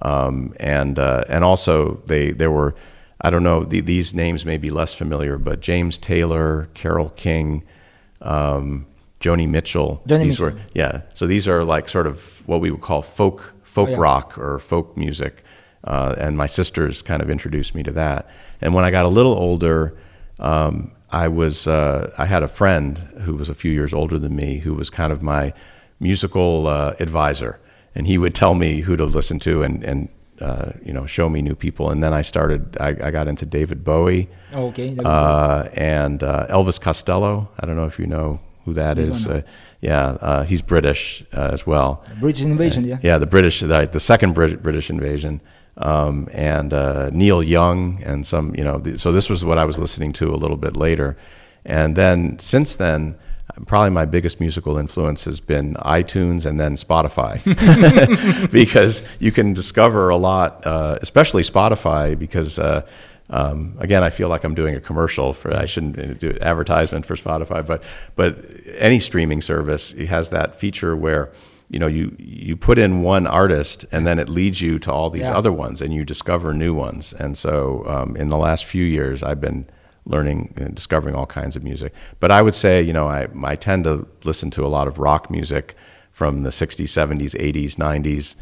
Um, 0.00 0.54
and, 0.60 0.98
uh, 0.98 1.24
and 1.28 1.42
also, 1.42 2.02
they, 2.06 2.30
there 2.30 2.50
were, 2.50 2.76
I 3.20 3.30
don't 3.30 3.42
know, 3.42 3.64
the, 3.64 3.80
these 3.80 4.14
names 4.14 4.44
may 4.44 4.58
be 4.58 4.70
less 4.70 4.92
familiar, 4.92 5.38
but 5.38 5.60
James 5.60 5.98
Taylor, 5.98 6.68
Carole 6.74 7.10
King, 7.10 7.64
um, 8.20 8.86
Joni 9.20 9.48
Mitchell. 9.48 10.02
Joni 10.06 10.22
these 10.22 10.40
Mitchell. 10.40 10.56
were, 10.58 10.64
yeah. 10.74 11.00
So 11.14 11.26
these 11.26 11.48
are 11.48 11.64
like 11.64 11.88
sort 11.88 12.06
of 12.06 12.46
what 12.46 12.60
we 12.60 12.70
would 12.70 12.82
call 12.82 13.02
folk, 13.02 13.54
folk 13.62 13.88
oh, 13.88 13.92
yeah. 13.92 13.98
rock 13.98 14.38
or 14.38 14.58
folk 14.58 14.96
music. 14.96 15.42
Uh, 15.82 16.14
and 16.18 16.36
my 16.36 16.46
sisters 16.46 17.00
kind 17.00 17.22
of 17.22 17.30
introduced 17.30 17.74
me 17.74 17.82
to 17.84 17.92
that. 17.92 18.28
And 18.60 18.74
when 18.74 18.84
I 18.84 18.90
got 18.90 19.04
a 19.04 19.08
little 19.08 19.34
older, 19.34 19.96
um, 20.40 20.92
I 21.10 21.28
was 21.28 21.66
uh, 21.66 22.12
I 22.18 22.26
had 22.26 22.42
a 22.42 22.48
friend 22.48 22.98
who 23.20 23.34
was 23.36 23.48
a 23.48 23.54
few 23.54 23.70
years 23.70 23.94
older 23.94 24.18
than 24.18 24.34
me 24.34 24.58
who 24.58 24.74
was 24.74 24.90
kind 24.90 25.12
of 25.12 25.22
my 25.22 25.52
musical 26.00 26.66
uh, 26.66 26.94
advisor, 26.98 27.60
and 27.94 28.06
he 28.06 28.18
would 28.18 28.34
tell 28.34 28.54
me 28.54 28.80
who 28.80 28.96
to 28.96 29.04
listen 29.04 29.38
to 29.40 29.62
and 29.62 29.84
and 29.84 30.08
uh, 30.40 30.72
you 30.84 30.92
know 30.92 31.06
show 31.06 31.28
me 31.28 31.42
new 31.42 31.54
people. 31.54 31.90
And 31.90 32.02
then 32.02 32.12
I 32.12 32.22
started 32.22 32.76
I, 32.80 32.88
I 32.88 33.10
got 33.10 33.28
into 33.28 33.46
David 33.46 33.84
Bowie. 33.84 34.28
Oh, 34.52 34.68
okay. 34.68 34.96
Uh, 35.04 35.68
and 35.74 36.22
uh, 36.22 36.46
Elvis 36.48 36.80
Costello. 36.80 37.48
I 37.58 37.66
don't 37.66 37.76
know 37.76 37.86
if 37.86 37.98
you 37.98 38.06
know 38.06 38.40
who 38.64 38.72
that 38.74 38.96
this 38.96 39.26
is. 39.26 39.44
yeah, 39.80 40.44
he's 40.44 40.62
British 40.62 41.24
as 41.32 41.66
well. 41.66 42.04
British 42.20 42.44
invasion. 42.44 42.84
yeah. 42.84 42.98
Yeah, 43.02 43.18
the 43.18 43.26
British 43.26 43.60
the, 43.60 43.88
the 43.90 44.00
second 44.00 44.34
British 44.34 44.90
invasion 44.90 45.40
um, 45.78 46.28
and 46.32 46.72
uh, 46.72 47.10
Neil 47.12 47.42
Young 47.42 48.02
and 48.02 48.26
some, 48.26 48.54
you 48.54 48.64
know, 48.64 48.78
th- 48.80 48.98
so 48.98 49.12
this 49.12 49.28
was 49.28 49.44
what 49.44 49.58
I 49.58 49.64
was 49.64 49.78
listening 49.78 50.12
to 50.14 50.34
a 50.34 50.36
little 50.36 50.56
bit 50.56 50.76
later. 50.76 51.16
And 51.64 51.96
then 51.96 52.38
since 52.38 52.76
then, 52.76 53.16
probably 53.64 53.90
my 53.90 54.04
biggest 54.04 54.40
musical 54.40 54.76
influence 54.76 55.24
has 55.24 55.40
been 55.40 55.74
iTunes 55.76 56.44
and 56.44 56.60
then 56.60 56.76
Spotify, 56.76 57.40
because 58.52 59.02
you 59.18 59.32
can 59.32 59.54
discover 59.54 60.10
a 60.10 60.16
lot, 60.16 60.66
uh, 60.66 60.98
especially 61.00 61.42
Spotify, 61.42 62.18
because 62.18 62.58
uh, 62.58 62.82
um, 63.30 63.76
again, 63.78 64.02
I 64.02 64.10
feel 64.10 64.28
like 64.28 64.44
I'm 64.44 64.54
doing 64.54 64.74
a 64.74 64.80
commercial 64.80 65.32
for. 65.32 65.54
I 65.54 65.66
shouldn't 65.66 66.20
do 66.20 66.36
advertisement 66.40 67.06
for 67.06 67.16
Spotify, 67.16 67.66
but 67.66 67.82
but 68.14 68.44
any 68.76 69.00
streaming 69.00 69.40
service 69.40 69.92
has 69.92 70.30
that 70.30 70.60
feature 70.60 70.94
where 70.94 71.32
you 71.68 71.78
know 71.78 71.86
you 71.86 72.14
you 72.18 72.56
put 72.56 72.78
in 72.78 73.02
one 73.02 73.26
artist 73.26 73.84
and 73.90 74.06
then 74.06 74.18
it 74.18 74.28
leads 74.28 74.60
you 74.60 74.78
to 74.78 74.92
all 74.92 75.10
these 75.10 75.22
yeah. 75.22 75.36
other 75.36 75.52
ones 75.52 75.82
and 75.82 75.92
you 75.92 76.04
discover 76.04 76.54
new 76.54 76.72
ones 76.72 77.12
and 77.12 77.36
so 77.36 77.84
um, 77.88 78.16
in 78.16 78.28
the 78.28 78.36
last 78.36 78.64
few 78.64 78.84
years 78.84 79.22
i've 79.22 79.40
been 79.40 79.66
learning 80.06 80.52
and 80.56 80.74
discovering 80.74 81.14
all 81.14 81.26
kinds 81.26 81.56
of 81.56 81.62
music 81.62 81.92
but 82.20 82.30
i 82.30 82.40
would 82.40 82.54
say 82.54 82.80
you 82.80 82.92
know 82.92 83.08
i, 83.08 83.26
I 83.44 83.56
tend 83.56 83.84
to 83.84 84.06
listen 84.24 84.50
to 84.52 84.64
a 84.64 84.68
lot 84.68 84.88
of 84.88 84.98
rock 84.98 85.30
music 85.30 85.74
from 86.12 86.42
the 86.42 86.50
60s 86.50 86.84
70s 86.84 87.34
80s 87.38 87.76
90s 87.76 88.34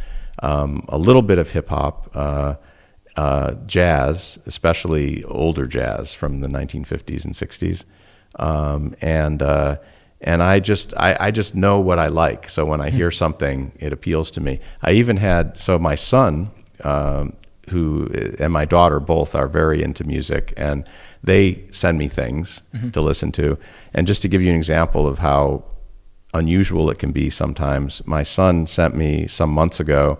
um, 0.42 0.84
a 0.88 0.98
little 0.98 1.22
bit 1.22 1.38
of 1.38 1.50
hip 1.50 1.68
hop 1.68 2.10
uh, 2.14 2.54
uh, 3.16 3.54
jazz 3.66 4.38
especially 4.46 5.24
older 5.24 5.66
jazz 5.66 6.12
from 6.12 6.40
the 6.40 6.48
1950s 6.48 7.24
and 7.24 7.34
60s 7.34 7.84
um, 8.36 8.94
and 9.00 9.42
uh, 9.42 9.76
and 10.24 10.42
I 10.42 10.58
just 10.58 10.94
I, 10.96 11.16
I, 11.20 11.30
just 11.30 11.54
know 11.54 11.80
what 11.80 11.98
I 11.98 12.08
like. 12.08 12.48
So 12.48 12.64
when 12.64 12.80
I 12.80 12.90
hear 12.90 13.10
something, 13.10 13.72
it 13.78 13.92
appeals 13.92 14.30
to 14.32 14.40
me. 14.40 14.58
I 14.82 14.92
even 14.92 15.18
had 15.18 15.60
so 15.60 15.78
my 15.78 15.94
son, 15.94 16.50
um, 16.82 17.34
who 17.68 18.08
and 18.38 18.52
my 18.52 18.64
daughter 18.64 19.00
both 19.00 19.34
are 19.34 19.46
very 19.46 19.82
into 19.82 20.02
music, 20.04 20.54
and 20.56 20.88
they 21.24 21.64
send 21.70 21.98
me 21.98 22.08
things 22.08 22.62
mm-hmm. 22.74 22.90
to 22.90 23.00
listen 23.00 23.32
to. 23.32 23.58
And 23.94 24.06
just 24.06 24.22
to 24.22 24.28
give 24.28 24.42
you 24.42 24.50
an 24.50 24.56
example 24.56 25.06
of 25.06 25.18
how 25.18 25.64
unusual 26.34 26.90
it 26.90 26.98
can 26.98 27.12
be 27.12 27.30
sometimes. 27.30 28.06
My 28.06 28.22
son 28.22 28.66
sent 28.66 28.94
me 28.94 29.26
some 29.26 29.50
months 29.50 29.80
ago 29.80 30.18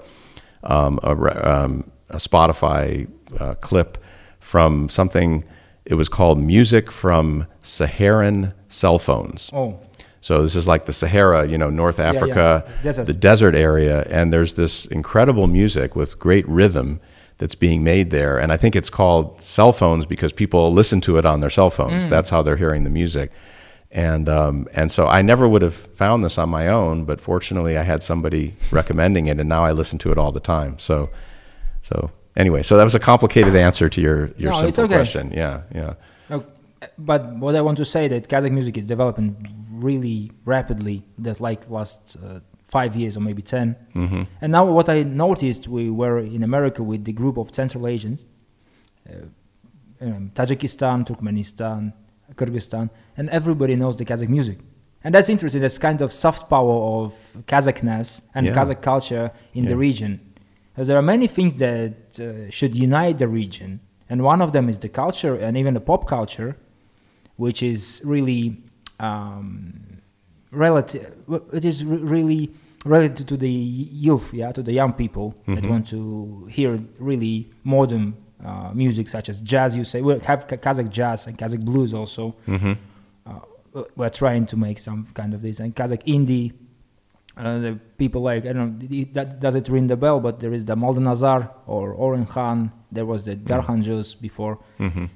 um, 0.62 0.98
a, 1.02 1.12
um, 1.48 1.90
a 2.09 2.16
Spotify 2.16 3.09
uh, 3.38 3.55
clip 3.55 3.98
from 4.40 4.88
something. 4.88 5.44
It 5.84 5.94
was 5.94 6.09
called 6.09 6.40
"Music 6.40 6.90
from 6.90 7.46
Saharan 7.61 8.55
Cell 8.68 8.98
Phones." 8.98 9.50
Oh, 9.52 9.78
So 10.20 10.40
this 10.40 10.57
is 10.57 10.66
like 10.66 10.86
the 10.86 10.92
Sahara, 10.92 11.46
you 11.46 11.59
know, 11.59 11.68
North 11.68 11.98
yeah. 11.98 12.09
Africa, 12.11 12.72
Desert. 12.82 13.05
the 13.05 13.12
desert 13.12 13.55
area, 13.55 14.07
and 14.09 14.32
there's 14.32 14.55
this 14.55 14.86
incredible 14.86 15.46
music 15.46 15.94
with 15.94 16.18
great 16.18 16.48
rhythm 16.48 17.00
that's 17.39 17.55
being 17.55 17.82
made 17.82 18.11
there. 18.11 18.39
And 18.39 18.53
I 18.53 18.57
think 18.57 18.76
it's 18.76 18.91
called 18.91 19.41
cell 19.41 19.72
phones 19.72 20.07
because 20.07 20.32
people 20.32 20.72
listen 20.72 21.01
to 21.03 21.18
it 21.18 21.24
on 21.24 21.41
their 21.41 21.51
cell 21.51 21.70
phones. 21.70 22.07
That's 22.07 22.30
how 22.30 22.43
they're 22.43 22.57
hearing 22.57 22.85
the 22.85 22.91
music. 22.91 23.32
And 23.91 24.28
um, 24.28 24.66
and 24.72 24.91
so 24.91 25.07
I 25.07 25.22
never 25.22 25.49
would 25.49 25.62
have 25.62 25.74
found 25.76 26.24
this 26.24 26.37
on 26.39 26.49
my 26.49 26.66
own, 26.68 27.05
but 27.05 27.20
fortunately 27.20 27.78
I 27.78 27.82
had 27.82 28.03
somebody 28.03 28.57
recommending 28.72 29.26
it, 29.28 29.39
and 29.39 29.49
now 29.49 29.64
I 29.64 29.70
listen 29.72 29.99
to 30.01 30.11
it 30.11 30.18
all 30.18 30.32
the 30.32 30.41
time. 30.41 30.78
So 30.78 31.11
so 31.82 32.11
anyway, 32.37 32.62
so 32.64 32.76
that 32.76 32.85
was 32.85 32.97
a 32.97 33.01
complicated 33.01 33.55
answer 33.55 33.89
to 33.89 34.01
your 34.01 34.30
your 34.37 34.51
No, 34.51 34.61
simple 34.61 34.85
okay. 34.85 34.95
question. 34.95 35.30
Yeah, 35.32 35.62
yeah. 35.72 35.95
No, 36.28 36.45
but 36.99 37.37
what 37.37 37.55
I 37.55 37.61
want 37.61 37.76
to 37.78 37.85
say 37.85 38.09
that 38.09 38.28
Kazakh 38.28 38.51
music 38.51 38.76
is 38.76 38.87
developing 38.87 39.37
really 39.70 40.32
rapidly. 40.45 41.05
That 41.18 41.41
like 41.41 41.70
last 41.70 42.16
uh, 42.16 42.41
five 42.77 42.93
years 43.01 43.12
or 43.18 43.22
maybe 43.29 43.43
10 43.43 43.77
Mm-hmm. 43.95 44.22
And 44.43 44.49
now 44.57 44.64
what 44.79 44.89
I 44.97 44.99
noticed, 45.27 45.62
we 45.79 45.85
were 46.03 46.18
in 46.37 46.43
America 46.51 46.81
with 46.93 47.03
the 47.09 47.14
group 47.20 47.37
of 47.43 47.47
Central 47.61 47.83
Asians, 47.95 48.20
uh, 49.09 49.12
um, 50.07 50.22
Tajikistan, 50.39 50.97
Turkmenistan, 51.09 51.81
Kyrgyzstan, 52.39 52.87
and 53.16 53.25
everybody 53.39 53.75
knows 53.83 53.95
the 54.01 54.05
Kazakh 54.11 54.29
music. 54.39 54.59
And 55.05 55.11
that's 55.14 55.29
interesting. 55.35 55.61
That's 55.64 55.79
kind 55.89 56.01
of 56.07 56.09
soft 56.25 56.43
power 56.55 56.77
of 56.99 57.11
Kazakhness 57.53 58.09
and 58.35 58.43
Yeah. 58.47 58.57
Kazakh 58.59 58.81
culture 58.93 59.27
in 59.59 59.64
the 59.70 59.77
region. 59.89 60.12
Because 60.70 60.87
there 60.89 60.99
are 61.03 61.09
many 61.14 61.29
things 61.37 61.53
that 61.66 61.95
uh, 62.18 62.51
should 62.59 62.75
unite 62.89 63.16
the 63.25 63.29
region, 63.43 63.70
and 64.11 64.18
one 64.33 64.41
of 64.47 64.51
them 64.57 64.64
is 64.72 64.79
the 64.87 64.89
culture 65.03 65.35
and 65.45 65.53
even 65.61 65.72
the 65.79 65.85
pop 65.91 66.03
culture, 66.16 66.51
which 67.45 67.61
is 67.72 67.83
really 68.14 68.45
um, 69.09 70.01
relative. 70.51 71.07
It 71.59 71.64
is 71.64 71.77
re- 71.85 72.05
really 72.16 72.43
related 72.85 73.26
to 73.28 73.37
the 73.37 73.51
youth, 73.51 74.32
yeah, 74.35 74.53
to 74.53 74.62
the 74.62 74.72
young 74.72 74.93
people 74.93 75.35
that 75.47 75.64
Mhm. 75.64 75.70
want 75.70 75.87
to 75.89 76.47
hear 76.51 76.78
really 76.99 77.51
modern 77.64 78.14
uh, 78.45 78.70
music, 78.74 79.09
such 79.09 79.28
as 79.30 79.41
jazz. 79.41 79.74
You 79.76 79.85
say 79.85 80.03
we 80.03 80.12
have 80.18 80.47
Kazakh 80.47 80.91
jazz 80.91 81.26
and 81.26 81.39
Kazakh 81.39 81.64
blues 81.64 81.95
also. 81.95 82.37
Mm-hmm. 82.47 82.72
Uh, 83.26 83.41
we're 83.97 84.11
trying 84.11 84.45
to 84.47 84.57
make 84.57 84.78
some 84.78 85.07
kind 85.14 85.32
of 85.35 85.41
this 85.41 85.61
and 85.61 85.74
Kazakh 85.74 86.05
indie. 86.05 86.53
Uh, 87.37 87.59
the 87.59 87.78
people 87.97 88.20
like 88.20 88.45
I 88.47 88.53
don't 88.53 88.78
know 88.78 89.05
that 89.14 89.41
does 89.41 89.55
it 89.55 89.66
ring 89.68 89.87
the 89.89 89.97
bell, 89.97 90.20
but 90.20 90.41
there 90.41 90.53
is 90.53 90.64
the 90.66 90.76
Moldanazar 90.76 91.49
or 91.66 91.93
Oren 91.95 92.26
Khan. 92.26 92.70
There 92.93 93.07
was 93.07 93.24
the 93.24 93.35
Darkhan 93.35 93.82
Juzz 93.82 94.14
before. 94.20 94.59
Mm-hmm. 94.78 95.07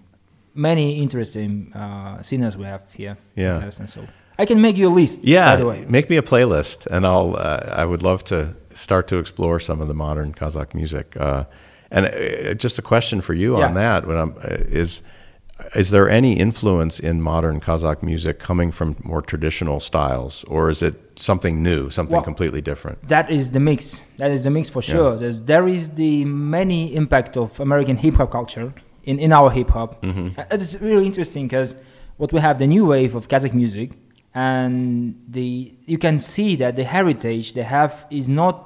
Many 0.54 1.00
interesting 1.02 1.72
uh, 1.74 2.22
singers 2.22 2.56
we 2.56 2.64
have 2.64 2.90
here. 2.94 3.16
in 3.36 3.42
Yeah. 3.44 3.60
Kazakhstan. 3.60 3.88
so 3.90 4.00
I 4.38 4.46
can 4.46 4.60
make 4.60 4.76
you 4.76 4.88
a 4.88 4.94
list. 5.00 5.24
Yeah, 5.24 5.46
by 5.52 5.56
the 5.56 5.66
way. 5.66 5.84
make 5.88 6.08
me 6.10 6.16
a 6.16 6.22
playlist, 6.22 6.86
and 6.86 7.04
I'll. 7.06 7.36
Uh, 7.36 7.82
I 7.82 7.84
would 7.84 8.02
love 8.02 8.22
to 8.24 8.54
start 8.74 9.08
to 9.08 9.16
explore 9.18 9.58
some 9.60 9.80
of 9.80 9.88
the 9.88 9.94
modern 9.94 10.32
Kazakh 10.32 10.74
music. 10.74 11.16
Uh, 11.16 11.44
and 11.90 12.06
uh, 12.06 12.54
just 12.54 12.78
a 12.78 12.82
question 12.82 13.20
for 13.20 13.34
you 13.34 13.54
on 13.56 13.60
Yeah. 13.60 13.72
that: 13.72 14.06
when 14.06 14.16
I'm, 14.16 14.32
uh, 14.38 14.80
is 14.82 15.02
is 15.74 15.90
there 15.90 16.08
any 16.08 16.32
influence 16.38 17.00
in 17.00 17.20
modern 17.20 17.60
Kazakh 17.60 18.00
music 18.02 18.38
coming 18.38 18.70
from 18.70 18.94
more 19.02 19.22
traditional 19.22 19.80
styles, 19.80 20.44
or 20.44 20.70
is 20.70 20.82
it 20.82 20.94
something 21.16 21.62
new, 21.62 21.90
something 21.90 22.14
Well- 22.16 22.22
completely 22.30 22.60
different? 22.60 23.08
That 23.08 23.28
is 23.30 23.50
the 23.50 23.60
mix. 23.60 24.02
That 24.18 24.30
is 24.30 24.42
the 24.44 24.50
mix 24.50 24.70
for 24.70 24.82
sure. 24.82 25.16
There's, 25.16 25.40
there 25.52 25.66
is 25.66 25.88
the 26.02 26.24
many 26.24 26.94
impact 26.94 27.36
of 27.36 27.58
American 27.58 27.96
hip 27.96 28.14
hop 28.14 28.30
culture 28.30 28.72
in, 29.02 29.18
in 29.18 29.32
our 29.32 29.50
hip 29.50 29.70
hop. 29.70 30.00
Mm-hmm. 30.02 30.38
Uh, 30.38 30.44
It's 30.52 30.80
really 30.80 31.06
interesting 31.06 31.48
because 31.48 31.74
what 32.18 32.32
we 32.32 32.38
have 32.40 32.58
the 32.60 32.66
new 32.68 32.86
wave 32.86 33.16
of 33.16 33.26
Kazakh 33.26 33.52
music, 33.54 33.90
and 34.46 35.14
the 35.36 35.74
you 35.92 35.98
can 36.06 36.16
see 36.18 36.50
that 36.62 36.72
the 36.80 36.84
heritage 36.84 37.46
they 37.58 37.66
have 37.78 37.92
is 38.10 38.26
not 38.28 38.60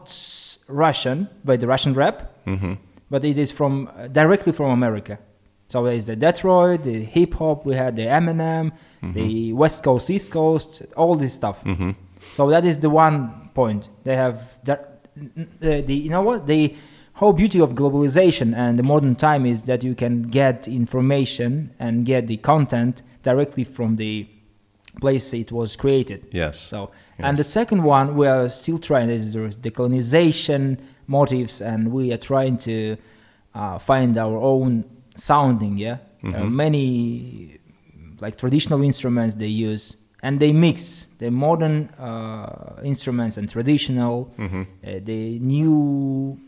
Russian 0.69 1.19
by 1.49 1.57
the 1.57 1.67
Russian 1.75 1.95
rap, 2.03 2.19
Mm-hmm. 2.47 2.75
but 3.13 3.25
it 3.25 3.39
is 3.39 3.51
from 3.53 3.75
uh, 3.89 4.09
directly 4.21 4.53
from 4.59 4.71
America. 4.81 5.15
So 5.69 5.77
there 5.85 5.95
is 6.01 6.07
the 6.07 6.17
Detroit, 6.17 6.83
the 6.83 6.99
hip 7.17 7.33
hop. 7.35 7.65
We 7.65 7.75
had 7.85 7.93
the 8.01 8.07
Eminem, 8.19 8.73
the 9.19 9.53
West 9.63 9.79
Coast, 9.85 10.11
East 10.11 10.31
Coast, 10.33 10.83
all 10.97 11.15
this 11.15 11.33
stuff. 11.41 11.63
Mm-hmm. 11.65 11.93
So 12.37 12.51
that 12.55 12.65
is 12.71 12.77
the 12.87 12.91
one 12.91 13.51
point 13.55 13.83
they 14.05 14.17
have. 14.17 14.37
That, 14.65 14.81
the, 15.61 15.83
the 15.89 15.95
you 15.95 16.11
know 16.11 16.23
what 16.23 16.47
the 16.47 16.63
whole 17.21 17.33
beauty 17.43 17.61
of 17.61 17.71
globalization 17.81 18.49
and 18.63 18.79
the 18.81 18.83
modern 18.83 19.15
time 19.15 19.47
is 19.47 19.59
that 19.71 19.81
you 19.85 19.95
can 19.95 20.15
get 20.41 20.57
information 20.67 21.71
and 21.79 22.05
get 22.05 22.27
the 22.27 22.39
content 22.39 23.03
directly 23.23 23.65
from 23.65 23.97
the 23.97 24.27
place 25.01 25.33
it 25.35 25.51
was 25.53 25.77
created. 25.77 26.27
Yes. 26.33 26.59
So 26.61 26.91
and 27.19 27.37
the 27.37 27.45
second 27.45 27.83
one 27.85 28.17
we 28.17 28.27
are 28.27 28.49
still 28.49 28.79
trying 28.79 29.11
is 29.11 29.33
there 29.33 29.47
is 29.47 29.57
decolonization 29.57 30.79
motives 31.07 31.61
and 31.61 31.93
we 31.93 32.13
are 32.13 32.17
trying 32.19 32.57
to 32.59 32.97
uh, 33.55 33.79
find 33.79 34.17
our 34.19 34.37
own 34.37 34.85
sounding. 35.17 35.79
Yeah, 35.79 35.99
There 36.23 36.41
are 36.41 36.45
Mhm. 36.47 36.53
many 36.55 37.59
like 38.21 38.37
traditional 38.37 38.83
instruments 38.83 39.35
they 39.35 39.49
use 39.71 39.97
and 40.23 40.39
they 40.39 40.53
mix 40.53 41.07
the 41.19 41.31
modern 41.31 41.89
uh, 41.99 42.81
instruments 42.85 43.37
and 43.39 43.49
traditional 43.51 44.31
Mm-hmm. 44.39 44.63
uh, 44.63 45.01
the 45.05 45.39
new 45.41 46.39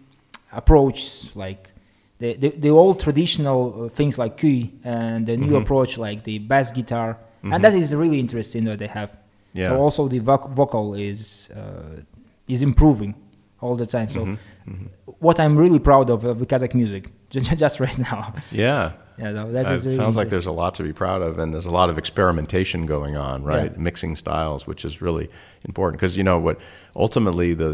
approach 0.53 1.34
like 1.34 1.70
the, 2.18 2.34
the, 2.36 2.51
the 2.51 2.70
old 2.70 3.01
traditional 3.01 3.84
uh, 3.84 3.88
things 3.88 4.18
like 4.18 4.36
kui 4.36 4.72
and 4.84 5.26
the 5.26 5.36
new 5.36 5.53
Mhm. 5.55 5.62
approach 5.62 5.99
like 5.99 6.22
the 6.24 6.38
bass 6.38 6.70
guitar 6.72 7.18
Mhm. 7.45 7.55
and 7.55 7.64
that 7.64 7.74
is 7.74 7.95
really 7.95 8.18
interesting 8.18 8.64
that 8.64 8.78
they 8.78 8.88
have 8.88 9.11
Yeah. 9.53 9.68
so 9.68 9.76
also 9.84 10.09
the 10.09 10.20
voc- 10.20 10.51
vocal 10.61 10.95
is 10.95 11.49
uh, 11.55 12.03
is 12.49 12.61
improving 12.62 13.14
all 13.61 13.76
the 13.76 13.86
time 13.86 14.09
so 14.09 14.20
Mhm. 14.24 14.36
Mhm. 14.68 14.86
what 15.26 15.36
i'm 15.38 15.57
really 15.64 15.78
proud 15.78 16.11
of 16.11 16.24
of 16.24 16.38
the 16.38 16.47
kazakh 16.47 16.74
music 16.74 17.03
just, 17.34 17.47
just 17.64 17.80
right 17.80 17.99
now 18.11 18.32
Yeah. 18.53 18.92
yeah 19.18 19.32
so 19.36 19.53
that 19.53 19.66
Uh, 19.66 19.72
is 19.74 19.84
really 19.84 19.97
sounds 19.97 20.16
like 20.16 20.28
there's 20.34 20.47
a 20.55 20.57
lot 20.62 20.74
to 20.74 20.82
be 20.82 20.92
proud 20.92 21.20
of, 21.22 21.38
and 21.38 21.53
there's 21.55 21.66
a 21.74 21.76
lot 21.80 21.88
of 21.90 21.97
experimentation 21.99 22.86
going 22.86 23.14
on, 23.16 23.36
right? 23.53 23.70
Yeah. 23.72 23.82
Mixing 23.88 24.16
styles, 24.16 24.66
which 24.66 24.84
is 24.84 25.01
really 25.07 25.26
important 25.64 26.01
because 26.01 26.16
you 26.18 26.24
know 26.24 26.38
what? 26.47 26.57
Ultimately, 26.97 27.55
the, 27.55 27.70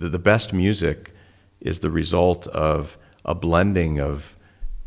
the 0.00 0.08
the 0.16 0.18
best 0.32 0.52
music 0.52 0.96
is 1.60 1.80
the 1.80 1.90
result 1.90 2.46
of 2.72 2.96
a 3.24 3.34
blending 3.34 4.00
of 4.10 4.36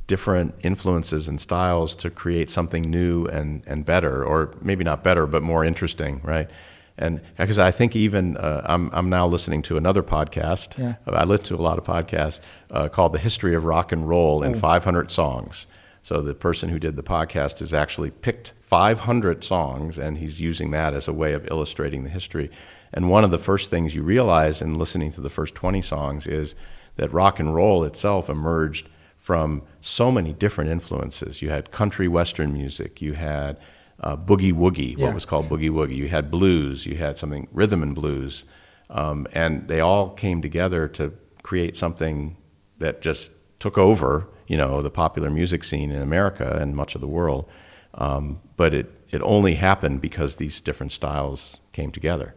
different 0.07 0.55
influences 0.61 1.27
and 1.27 1.39
styles 1.39 1.93
to 1.95 2.09
create 2.09 2.49
something 2.49 2.83
new 2.83 3.25
and 3.25 3.61
and 3.67 3.85
better, 3.85 4.23
or 4.23 4.53
maybe 4.61 4.83
not 4.83 5.03
better, 5.03 5.27
but 5.27 5.43
more 5.43 5.63
interesting, 5.65 6.21
right? 6.23 6.49
And 6.97 7.21
because 7.37 7.59
I 7.59 7.69
think 7.71 7.95
even 7.95 8.37
uh, 8.37 8.61
I'm 8.65 8.89
I'm 8.93 9.09
now 9.09 9.27
listening 9.27 9.61
to 9.63 9.77
another 9.77 10.01
podcast. 10.01 10.77
Yeah. 10.77 10.95
I 11.05 11.25
listen 11.25 11.45
to 11.47 11.55
a 11.55 11.57
lot 11.61 11.77
of 11.77 11.83
podcasts 11.83 12.39
uh, 12.71 12.87
called 12.89 13.13
"The 13.13 13.19
History 13.19 13.53
of 13.53 13.65
Rock 13.65 13.91
and 13.91 14.07
Roll 14.09 14.41
in 14.43 14.55
Oh. 14.55 14.59
500 14.59 15.11
Songs." 15.11 15.67
So 16.01 16.21
the 16.21 16.33
person 16.33 16.69
who 16.69 16.79
did 16.79 16.95
the 16.95 17.03
podcast 17.03 17.59
has 17.59 17.73
actually 17.73 18.11
picked 18.11 18.53
500 18.61 19.43
songs, 19.43 19.99
and 19.99 20.17
he's 20.17 20.39
using 20.39 20.71
that 20.71 20.93
as 20.93 21.07
a 21.07 21.13
way 21.13 21.33
of 21.33 21.45
illustrating 21.51 22.03
the 22.03 22.09
history. 22.09 22.49
And 22.93 23.09
one 23.09 23.25
of 23.25 23.31
the 23.31 23.37
first 23.37 23.69
things 23.69 23.93
you 23.93 24.03
realize 24.03 24.61
in 24.61 24.77
listening 24.79 25.11
to 25.11 25.21
the 25.21 25.29
first 25.29 25.53
20 25.53 25.81
songs 25.81 26.25
is 26.25 26.55
that 26.95 27.11
rock 27.11 27.39
and 27.41 27.53
roll 27.53 27.83
itself 27.83 28.29
emerged 28.29 28.87
from 29.27 29.61
so 29.81 30.09
many 30.09 30.31
different 30.31 30.69
influences. 30.69 31.41
You 31.41 31.49
had 31.49 31.69
country 31.69 32.07
western 32.07 32.53
music, 32.53 33.01
you 33.01 33.11
had 33.11 33.59
uh, 33.99 34.15
boogie 34.15 34.53
woogie, 34.53 34.97
what 34.97 35.13
was 35.13 35.25
called 35.25 35.49
boogie 35.49 35.69
woogie, 35.69 35.97
you 35.97 36.07
had 36.07 36.31
blues, 36.31 36.85
you 36.85 36.95
had 36.95 37.17
something 37.17 37.45
rhythm 37.51 37.83
and 37.83 37.93
blues, 37.93 38.45
um, 38.89 39.27
and 39.33 39.67
they 39.67 39.81
all 39.81 40.11
came 40.11 40.41
together 40.41 40.87
to 40.87 41.11
create 41.43 41.75
something 41.75 42.37
that 42.77 43.01
just 43.01 43.31
took 43.59 43.77
over, 43.77 44.29
you 44.47 44.55
know, 44.55 44.81
the 44.81 44.89
popular 44.89 45.29
music 45.29 45.65
scene 45.65 45.91
in 45.91 46.01
America 46.01 46.57
and 46.61 46.73
much 46.73 46.95
of 46.95 47.01
the 47.01 47.07
world. 47.07 47.49
Um, 47.95 48.39
but 48.55 48.73
it, 48.73 48.89
it 49.09 49.21
only 49.23 49.55
happened 49.55 49.99
because 49.99 50.37
these 50.37 50.61
different 50.61 50.93
styles 50.93 51.59
came 51.73 51.91
together. 51.91 52.33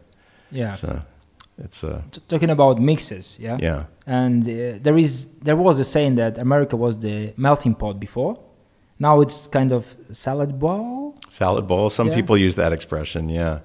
yeah 0.51 0.73
So 0.73 1.03
it's 1.65 1.83
uh, 1.83 2.01
talking 2.27 2.49
about 2.49 2.79
mixes 2.79 3.37
yeah 3.39 3.57
yeah, 3.61 3.83
and 4.05 4.43
uh, 4.43 4.79
there 4.85 4.97
is 4.97 5.27
there 5.45 5.55
was 5.55 5.79
a 5.79 5.83
saying 5.83 6.15
that 6.15 6.37
America 6.37 6.75
was 6.75 6.95
the 6.99 7.33
melting 7.37 7.75
pot 7.75 7.99
before. 7.99 8.33
Now 8.99 9.21
it's 9.21 9.47
kind 9.47 9.71
of 9.71 9.95
salad 10.11 10.51
bowl. 10.59 11.15
salad 11.29 11.65
bowl. 11.67 11.89
Some 11.89 12.07
Yeah. 12.09 12.15
people 12.19 12.37
use 12.47 12.55
that 12.55 12.71
expression. 12.71 13.29
Yeah, 13.29 13.59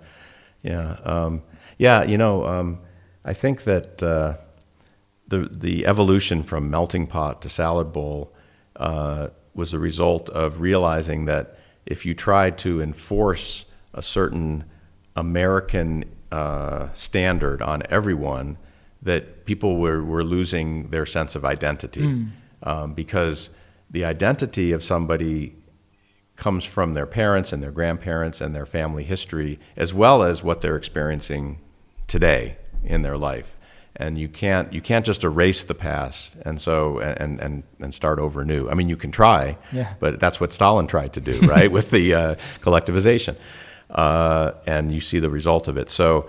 yeah, 0.62 0.96
um, 1.04 1.42
yeah. 1.78 1.98
You 2.10 2.16
know, 2.16 2.44
um, 2.46 2.78
I 3.24 3.34
think 3.34 3.64
that 3.64 4.02
uh, 4.02 4.34
the 5.28 5.38
the 5.66 5.86
evolution 5.86 6.42
from 6.42 6.70
melting 6.70 7.06
pot 7.06 7.42
to 7.42 7.48
salad 7.48 7.92
bowl 7.92 8.32
uh, 8.76 9.28
was 9.54 9.74
a 9.74 9.78
result 9.78 10.28
of 10.30 10.60
realizing 10.60 11.26
that 11.26 11.44
if 11.86 12.06
you 12.06 12.14
tried 12.14 12.56
to 12.58 12.80
enforce 12.80 13.66
a 13.92 14.00
certain 14.02 14.64
American 15.14 16.04
uh, 16.32 16.88
standard 16.92 17.62
on 17.62 17.82
everyone 17.90 18.56
that 19.02 19.44
people 19.44 19.76
were, 19.78 20.02
were 20.04 20.24
losing 20.24 20.90
their 20.90 21.06
sense 21.06 21.34
of 21.34 21.44
identity. 21.44 22.26
Um, 22.62 22.94
because 22.94 23.50
the 23.90 24.04
identity 24.04 24.72
of 24.72 24.82
somebody 24.82 25.54
comes 26.36 26.64
from 26.64 26.94
their 26.94 27.06
parents 27.06 27.52
and 27.52 27.62
their 27.62 27.70
grandparents 27.70 28.40
and 28.40 28.54
their 28.54 28.66
family 28.66 29.04
history 29.04 29.58
as 29.76 29.94
well 29.94 30.22
as 30.22 30.42
what 30.42 30.60
they're 30.62 30.76
experiencing 30.76 31.58
today 32.06 32.56
in 32.84 33.02
their 33.02 33.16
life. 33.16 33.56
And 33.98 34.18
you 34.18 34.28
can't 34.28 34.72
you 34.72 34.80
can't 34.82 35.06
just 35.06 35.24
erase 35.24 35.64
the 35.64 35.74
past 35.74 36.36
and 36.44 36.60
so 36.60 36.98
and 36.98 37.40
and 37.40 37.62
and 37.80 37.94
start 37.94 38.18
over 38.18 38.44
new. 38.44 38.68
I 38.68 38.74
mean 38.74 38.88
you 38.90 38.96
can 38.96 39.10
try 39.12 39.56
Yeah. 39.72 39.94
but 40.00 40.20
that's 40.20 40.38
what 40.40 40.52
stalin 40.52 40.86
tried 40.86 41.12
to 41.14 41.20
do 41.20 41.40
right 41.46 41.70
with 41.72 41.90
the 41.90 42.12
uh, 42.14 42.34
collectivization 42.60 43.36
uh, 43.96 44.52
and 44.66 44.92
you 44.92 45.00
see 45.00 45.18
the 45.18 45.30
result 45.30 45.68
of 45.68 45.76
it 45.76 45.90
so 45.90 46.28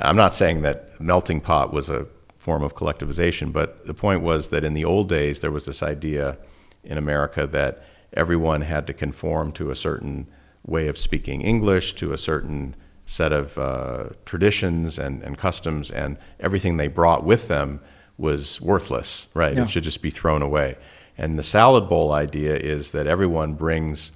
i'm 0.00 0.16
not 0.16 0.34
saying 0.34 0.62
that 0.62 0.98
melting 1.00 1.40
pot 1.40 1.72
was 1.72 1.90
a 1.90 2.06
form 2.36 2.62
of 2.62 2.74
collectivization 2.74 3.52
but 3.52 3.86
the 3.86 3.94
point 3.94 4.22
was 4.22 4.48
that 4.48 4.64
in 4.64 4.74
the 4.74 4.84
old 4.84 5.08
days 5.08 5.40
there 5.40 5.50
was 5.50 5.66
this 5.66 5.82
idea 5.82 6.38
in 6.82 6.96
america 6.96 7.46
that 7.46 7.82
everyone 8.14 8.62
had 8.62 8.86
to 8.86 8.94
conform 8.94 9.52
to 9.52 9.70
a 9.70 9.76
certain 9.76 10.26
way 10.64 10.88
of 10.88 10.96
speaking 10.96 11.42
english 11.42 11.92
to 11.94 12.12
a 12.12 12.18
certain 12.18 12.74
set 13.08 13.32
of 13.32 13.56
uh, 13.56 14.04
traditions 14.26 14.98
and, 14.98 15.22
and 15.22 15.38
customs, 15.38 15.90
and 15.90 16.18
everything 16.38 16.76
they 16.76 16.88
brought 16.88 17.24
with 17.24 17.48
them 17.48 17.80
was 18.18 18.60
worthless, 18.60 19.28
right? 19.32 19.56
Yeah. 19.56 19.62
It 19.62 19.70
should 19.70 19.84
just 19.84 20.02
be 20.02 20.10
thrown 20.10 20.42
away. 20.42 20.76
And 21.16 21.38
the 21.38 21.42
salad 21.42 21.88
bowl 21.88 22.12
idea 22.12 22.54
is 22.56 22.90
that 22.90 23.06
everyone 23.06 23.54
brings 23.54 24.12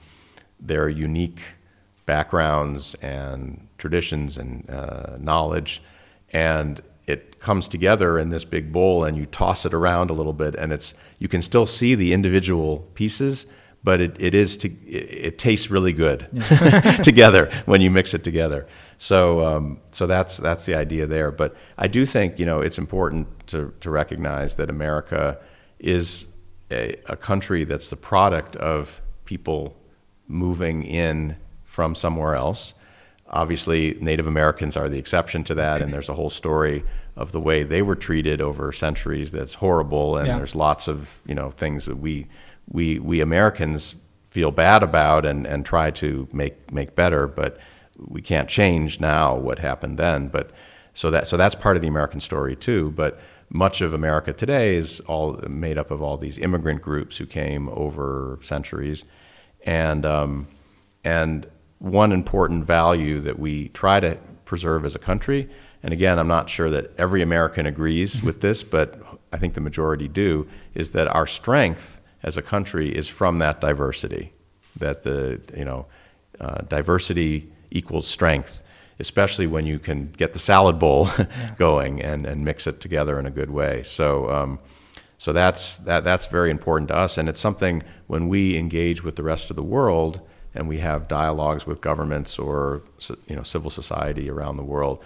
their 0.61 0.90
unique 0.90 1.40
backgrounds 2.07 2.94
and 2.96 3.68
traditions 3.78 4.38
and 4.38 4.68
uh, 4.70 5.16
knowledge, 5.18 5.82
and 6.32 6.80
it 7.07 7.40
comes 7.40 7.68
together 7.68 8.18
in 8.18 8.30
this 8.30 8.44
big 8.44 8.72
bowl, 8.72 9.05
and 9.05 9.16
you 9.16 9.26
toss 9.26 9.66
it 9.66 9.74
around 9.74 10.11
a 10.11 10.12
little 10.12 10.32
bit, 10.32 10.55
and 10.55 10.72
it's 10.72 10.94
you 11.18 11.28
can 11.28 11.42
still 11.42 11.66
see 11.66 11.94
the 11.94 12.12
individual 12.12 12.88
pieces, 12.94 13.46
but 13.84 14.00
it, 14.00 14.16
it 14.20 14.34
is 14.34 14.57
to 14.59 14.68
it, 14.68 15.26
it 15.26 15.38
tastes 15.38 15.70
really 15.70 15.92
good 15.92 16.28
together 17.03 17.50
when 17.66 17.80
you 17.80 17.90
mix 17.90 18.14
it 18.14 18.24
together. 18.24 18.66
So 18.98 19.44
um, 19.44 19.80
so 19.90 20.07
that's 20.07 20.36
that's 20.36 20.64
the 20.64 20.74
idea 20.74 21.07
there. 21.07 21.30
But 21.30 21.57
I 21.76 21.88
do 21.88 22.07
think 22.07 22.38
you 22.38 22.46
know 22.46 22.61
it's 22.61 22.78
important 22.78 23.46
to 23.48 23.74
to 23.80 23.90
recognize 23.90 24.55
that 24.55 24.70
America 24.70 25.38
is 25.78 26.28
a, 26.70 26.96
a 27.07 27.16
country 27.16 27.64
that's 27.64 27.90
the 27.90 27.96
product 27.96 28.57
of 28.57 29.03
people 29.24 29.76
moving 30.28 30.82
in 30.82 31.36
from 31.72 31.94
somewhere 31.94 32.34
else. 32.34 32.74
Obviously, 33.28 33.96
Native 33.98 34.26
Americans 34.26 34.76
are 34.76 34.90
the 34.90 34.98
exception 34.98 35.42
to 35.44 35.54
that, 35.54 35.80
and 35.80 35.90
there's 35.90 36.10
a 36.10 36.14
whole 36.14 36.28
story 36.28 36.84
of 37.16 37.32
the 37.32 37.40
way 37.40 37.62
they 37.62 37.80
were 37.80 37.96
treated 37.96 38.42
over 38.42 38.70
centuries 38.72 39.30
that's 39.30 39.54
horrible, 39.54 40.18
and 40.18 40.26
Yeah. 40.26 40.36
there's 40.36 40.54
lots 40.54 40.86
of 40.86 41.20
you 41.26 41.34
know 41.34 41.50
things 41.50 41.86
that 41.86 41.96
we 41.96 42.26
we 42.70 42.98
we 42.98 43.20
Americans 43.22 43.94
feel 44.26 44.50
bad 44.50 44.82
about 44.82 45.24
and, 45.24 45.46
and 45.46 45.64
try 45.64 45.90
to 45.92 46.28
make 46.32 46.70
make 46.70 46.94
better, 46.94 47.26
but 47.26 47.58
we 47.96 48.20
can't 48.20 48.48
change 48.50 49.00
now 49.00 49.34
what 49.34 49.58
happened 49.60 49.96
then. 49.98 50.28
But 50.28 50.50
so 50.92 51.10
that 51.10 51.26
so 51.26 51.38
that's 51.38 51.54
part 51.54 51.76
of 51.76 51.80
the 51.82 51.88
American 51.88 52.20
story 52.20 52.54
too. 52.54 52.90
But 52.90 53.18
much 53.48 53.80
of 53.80 53.94
America 53.94 54.32
today 54.34 54.76
is 54.76 55.00
all 55.00 55.40
made 55.48 55.78
up 55.78 55.90
of 55.90 56.02
all 56.02 56.18
these 56.18 56.36
immigrant 56.36 56.82
groups 56.82 57.16
who 57.16 57.24
came 57.26 57.70
over 57.70 58.38
centuries, 58.42 59.04
and 59.64 60.04
um, 60.04 60.48
and 61.02 61.46
one 61.82 62.12
important 62.12 62.64
value 62.64 63.20
that 63.20 63.38
we 63.38 63.68
try 63.70 63.98
to 63.98 64.16
preserve 64.44 64.84
as 64.84 64.94
a 64.94 65.00
country. 65.00 65.48
And 65.82 65.92
again, 65.92 66.18
I'm 66.18 66.28
not 66.28 66.48
sure 66.48 66.70
that 66.70 66.92
every 66.96 67.22
American 67.22 67.66
agrees 67.66 68.22
with 68.22 68.40
this, 68.40 68.62
but 68.62 69.00
I 69.32 69.38
think 69.38 69.54
the 69.54 69.60
majority 69.60 70.06
do. 70.06 70.46
Is 70.74 70.92
that 70.92 71.08
our 71.08 71.26
strength 71.26 72.00
as 72.22 72.36
a 72.36 72.42
country 72.42 72.94
is 72.94 73.08
from 73.08 73.38
that 73.38 73.60
diversity. 73.60 74.32
That 74.76 75.02
the 75.02 75.40
you 75.56 75.64
know 75.64 75.86
uh, 76.40 76.62
diversity 76.68 77.50
equals 77.72 78.06
strength, 78.06 78.62
especially 79.00 79.48
when 79.48 79.66
you 79.66 79.80
can 79.80 80.12
get 80.12 80.32
the 80.32 80.38
salad 80.38 80.78
bowl 80.78 81.08
going 81.56 82.00
and, 82.00 82.24
and 82.24 82.44
mix 82.44 82.68
it 82.68 82.80
together 82.80 83.18
in 83.18 83.26
a 83.26 83.30
good 83.30 83.50
way. 83.50 83.82
So, 83.82 84.30
um, 84.30 84.58
so 85.18 85.32
that's, 85.32 85.78
that, 85.78 86.04
that's 86.04 86.26
very 86.26 86.50
important 86.50 86.88
to 86.88 86.96
us. 86.96 87.16
And 87.16 87.28
it's 87.28 87.40
something 87.40 87.82
when 88.06 88.28
we 88.28 88.58
engage 88.58 89.02
with 89.02 89.16
the 89.16 89.22
rest 89.22 89.50
of 89.50 89.56
the 89.56 89.62
world 89.62 90.20
and 90.55 90.68
we 90.68 90.78
have 90.78 91.09
dialogues 91.09 91.66
with 91.66 91.80
governments 91.80 92.38
or 92.38 92.82
you 93.26 93.36
know, 93.36 93.42
civil 93.42 93.70
society 93.70 94.28
around 94.30 94.57
the 94.57 94.64
world, 94.64 95.03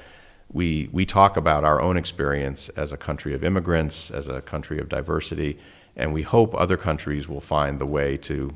we, 0.52 0.88
we 0.92 1.04
talk 1.04 1.36
about 1.36 1.64
our 1.64 1.80
own 1.80 1.96
experience 1.96 2.68
as 2.70 2.92
a 2.92 2.96
country 2.96 3.34
of 3.34 3.42
immigrants, 3.42 4.10
as 4.10 4.28
a 4.28 4.40
country 4.40 4.78
of 4.78 4.88
diversity, 4.88 5.58
and 5.96 6.12
we 6.12 6.22
hope 6.22 6.54
other 6.54 6.76
countries 6.76 7.28
will 7.28 7.40
find 7.40 7.78
the 7.80 7.86
way 7.86 8.16
to 8.18 8.54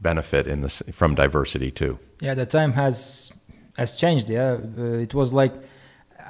benefit 0.00 0.46
in 0.46 0.62
this, 0.62 0.82
from 0.92 1.14
diversity 1.14 1.70
too. 1.70 1.98
Yeah, 2.20 2.34
the 2.34 2.46
time 2.46 2.72
has 2.72 3.32
has 3.76 3.96
changed. 3.96 4.28
Yeah, 4.28 4.58
uh, 4.76 4.82
it 5.06 5.14
was 5.14 5.32
like 5.32 5.52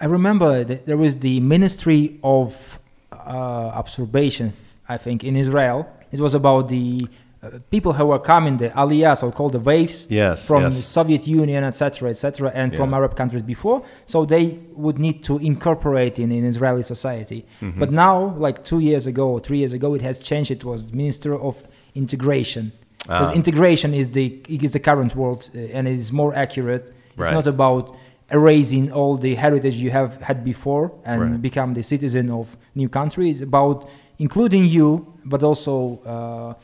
I 0.00 0.04
remember 0.06 0.64
there 0.64 0.96
was 0.96 1.18
the 1.18 1.40
Ministry 1.40 2.20
of 2.22 2.78
uh, 3.10 3.72
Absorption, 3.74 4.52
I 4.88 4.96
think, 4.96 5.24
in 5.24 5.34
Israel. 5.36 5.90
It 6.12 6.20
was 6.20 6.34
about 6.34 6.68
the 6.68 7.08
uh, 7.42 7.50
people 7.70 7.92
who 7.92 8.06
were 8.06 8.18
coming, 8.18 8.56
the 8.56 8.70
Aliyah, 8.70 9.22
or 9.22 9.30
called 9.32 9.52
the 9.52 9.60
waves 9.60 10.06
Yes, 10.10 10.44
from 10.46 10.62
yes. 10.62 10.76
the 10.76 10.82
Soviet 10.82 11.26
Union, 11.26 11.62
etc., 11.64 12.10
etc., 12.10 12.50
and 12.54 12.74
from 12.74 12.92
Arab 12.92 13.14
countries 13.16 13.42
before. 13.42 13.82
So 14.06 14.24
they 14.24 14.58
would 14.84 14.98
need 14.98 15.22
to 15.24 15.38
incorporate 15.38 16.18
in, 16.18 16.32
in 16.32 16.44
Israeli 16.44 16.82
society. 16.82 17.44
Mm-hmm. 17.60 17.78
But 17.78 17.90
now, 17.92 18.34
like 18.46 18.64
two 18.64 18.80
years 18.80 19.06
ago 19.06 19.28
or 19.28 19.40
three 19.40 19.58
years 19.58 19.72
ago, 19.72 19.94
it 19.94 20.02
has 20.02 20.18
changed. 20.20 20.50
It 20.50 20.64
was 20.64 20.92
Minister 20.92 21.32
of 21.48 21.62
Integration. 21.94 22.72
Because 23.06 23.30
Ah. 23.30 23.40
integration 23.42 23.94
is 23.94 24.06
the 24.10 24.26
is 24.66 24.72
the 24.72 24.80
current 24.90 25.12
word 25.22 25.40
uh, 25.54 25.76
and 25.76 25.86
it 25.88 25.94
is 26.04 26.10
more 26.12 26.32
accurate. 26.44 26.84
It's 26.88 27.18
Right. 27.24 27.32
not 27.40 27.46
about 27.46 27.84
erasing 28.30 28.84
all 28.98 29.16
the 29.26 29.32
heritage 29.36 29.76
you 29.84 29.90
have 29.90 30.10
had 30.28 30.38
before 30.52 30.84
and 31.04 31.18
Right. 31.22 31.42
become 31.48 31.70
the 31.74 31.82
citizen 31.82 32.26
of 32.40 32.44
new 32.74 32.88
country. 32.98 33.24
It's 33.30 33.40
about 33.52 33.88
including 34.18 34.64
you, 34.76 34.88
but 35.32 35.40
also 35.42 35.74
uh, 36.14 36.54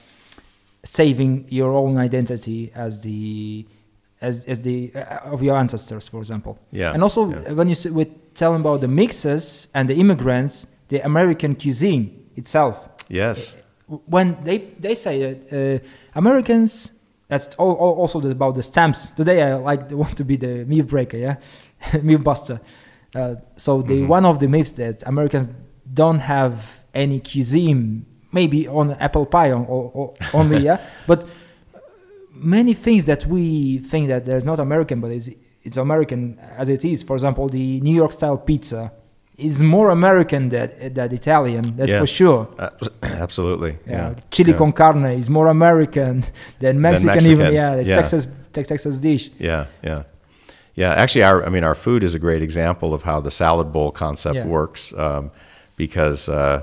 saving 0.84 1.46
your 1.48 1.72
own 1.72 1.96
identity 1.98 2.70
as 2.74 3.00
the 3.00 3.66
as, 4.20 4.44
as 4.46 4.62
the 4.62 4.90
uh, 4.94 5.32
of 5.32 5.42
your 5.42 5.56
ancestors, 5.56 6.08
for 6.08 6.18
example. 6.18 6.58
Yeah, 6.72 6.92
And 6.94 7.02
also 7.02 7.28
yeah. 7.30 7.52
when 7.52 7.68
you 7.68 7.72
s- 7.74 7.86
we 7.86 8.04
tell 8.34 8.54
about 8.54 8.80
the 8.80 8.88
mixes 8.88 9.68
and 9.74 9.88
the 9.88 9.94
immigrants, 9.96 10.66
the 10.88 11.00
American 11.04 11.54
cuisine 11.56 12.10
itself 12.36 12.88
Yes. 13.08 13.56
when 14.06 14.36
they 14.44 14.58
they 14.80 14.94
say 14.94 15.14
that 15.34 15.38
uh, 15.52 16.18
Americans 16.18 16.92
that's 17.28 17.54
all, 17.56 17.72
all, 17.74 17.94
also 18.00 18.20
about 18.30 18.54
the 18.54 18.62
stamps. 18.62 19.10
Today 19.10 19.42
I 19.42 19.54
like 19.54 19.90
want 20.02 20.16
to 20.16 20.24
be 20.24 20.36
the 20.36 20.64
myth 20.64 20.86
breaker, 20.88 21.16
yeah, 21.16 21.36
myth 22.02 22.22
buster. 22.22 22.60
Uh, 23.14 23.36
so 23.56 23.82
the 23.82 23.94
Mhm. 24.02 24.08
one 24.08 24.24
of 24.26 24.38
the 24.38 24.48
myths 24.48 24.72
that 24.72 25.02
Americans 25.06 25.48
don't 25.92 26.20
have 26.20 26.54
any 26.94 27.20
cuisine, 27.20 28.04
maybe 28.38 28.60
on 28.78 28.86
apple 29.06 29.26
pie 29.34 29.50
on, 29.56 29.62
or, 29.74 29.82
or 29.98 30.06
only, 30.40 30.58
yeah, 30.68 30.78
but 31.10 31.20
many 32.56 32.74
things 32.74 33.04
that 33.10 33.22
we 33.26 33.78
think 33.90 34.08
that 34.08 34.24
there's 34.28 34.44
not 34.44 34.58
American, 34.68 35.00
but 35.00 35.10
it's 35.10 35.28
it's 35.66 35.78
American 35.78 36.20
as 36.60 36.68
it 36.68 36.84
is. 36.84 37.02
For 37.08 37.14
example, 37.18 37.48
the 37.48 37.80
New 37.80 37.94
York 38.02 38.12
style 38.12 38.36
pizza 38.36 38.82
is 39.48 39.62
more 39.62 39.88
American 39.90 40.42
than 40.54 40.68
than 40.96 41.08
Italian. 41.20 41.62
That's 41.76 41.90
Yeah. 41.92 42.00
for 42.02 42.06
sure. 42.18 42.40
Uh, 42.58 42.68
absolutely. 43.26 43.72
Yeah, 43.86 43.92
Yeah. 44.10 44.14
chili 44.30 44.50
yeah. 44.52 44.58
con 44.58 44.72
carne 44.72 45.06
is 45.22 45.28
more 45.28 45.48
American 45.48 46.24
than 46.62 46.80
Mexican, 46.80 47.18
even. 47.32 47.38
Mexican, 47.38 47.54
Yeah, 47.54 47.80
it's. 47.80 47.88
Texas 47.98 48.26
Texas 48.52 48.98
dish. 49.00 49.30
Yeah, 49.38 49.66
yeah, 49.82 50.02
yeah. 50.74 51.02
Actually, 51.02 51.24
our 51.24 51.38
I 51.46 51.48
mean, 51.54 51.64
our 51.64 51.74
food 51.74 52.02
is 52.04 52.14
a 52.14 52.18
great 52.18 52.42
example 52.42 52.88
of 52.96 53.02
how 53.02 53.20
the 53.20 53.30
salad 53.30 53.68
bowl 53.72 53.90
concept 53.90 54.46
works, 54.46 54.92
um, 55.04 55.30
because 55.76 56.28
uh, 56.28 56.60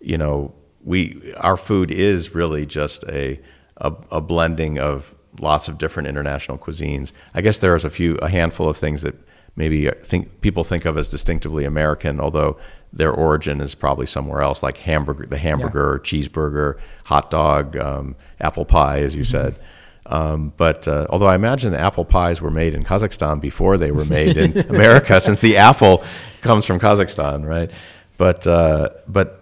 you 0.00 0.18
know 0.18 0.52
we 0.84 1.34
our 1.36 1.56
food 1.56 1.90
is 1.90 2.34
really 2.34 2.66
just 2.66 3.04
a, 3.04 3.40
a 3.76 3.92
a 4.10 4.20
blending 4.20 4.78
of 4.78 5.14
lots 5.38 5.68
of 5.68 5.78
different 5.78 6.08
international 6.08 6.58
cuisines. 6.58 7.12
I 7.34 7.40
guess 7.40 7.58
there's 7.58 7.84
a 7.84 7.90
few 7.90 8.16
a 8.16 8.28
handful 8.28 8.68
of 8.68 8.76
things 8.76 9.02
that 9.02 9.14
maybe 9.56 9.90
think 10.04 10.40
people 10.40 10.64
think 10.64 10.84
of 10.84 10.96
as 10.96 11.08
distinctively 11.08 11.64
American, 11.64 12.20
although 12.20 12.56
their 12.92 13.12
origin 13.12 13.60
is 13.60 13.74
probably 13.74 14.06
somewhere 14.06 14.42
else, 14.42 14.62
like 14.62 14.78
hamburger, 14.78 15.26
the 15.26 15.38
hamburger, 15.38 16.00
cheeseburger, 16.02 16.78
hot 17.04 17.30
dog, 17.30 17.76
um, 17.76 18.16
apple 18.40 18.64
pie, 18.64 19.00
as 19.00 19.14
you 19.14 19.24
said. 19.24 19.58
Um, 20.06 20.52
but 20.56 20.88
uh, 20.88 21.06
although 21.10 21.28
I 21.28 21.36
imagine 21.36 21.70
the 21.72 21.78
apple 21.78 22.04
pies 22.04 22.40
were 22.40 22.50
made 22.50 22.74
in 22.74 22.82
Kazakhstan 22.82 23.40
before 23.40 23.76
they 23.76 23.92
were 23.92 24.04
made 24.06 24.36
in 24.36 24.58
America, 24.68 25.20
since 25.20 25.40
the 25.40 25.56
apple 25.56 26.02
comes 26.40 26.64
from 26.64 26.80
Kazakhstan, 26.80 27.46
right? 27.46 27.70
But 28.16 28.46
uh, 28.46 28.90
but 29.06 29.39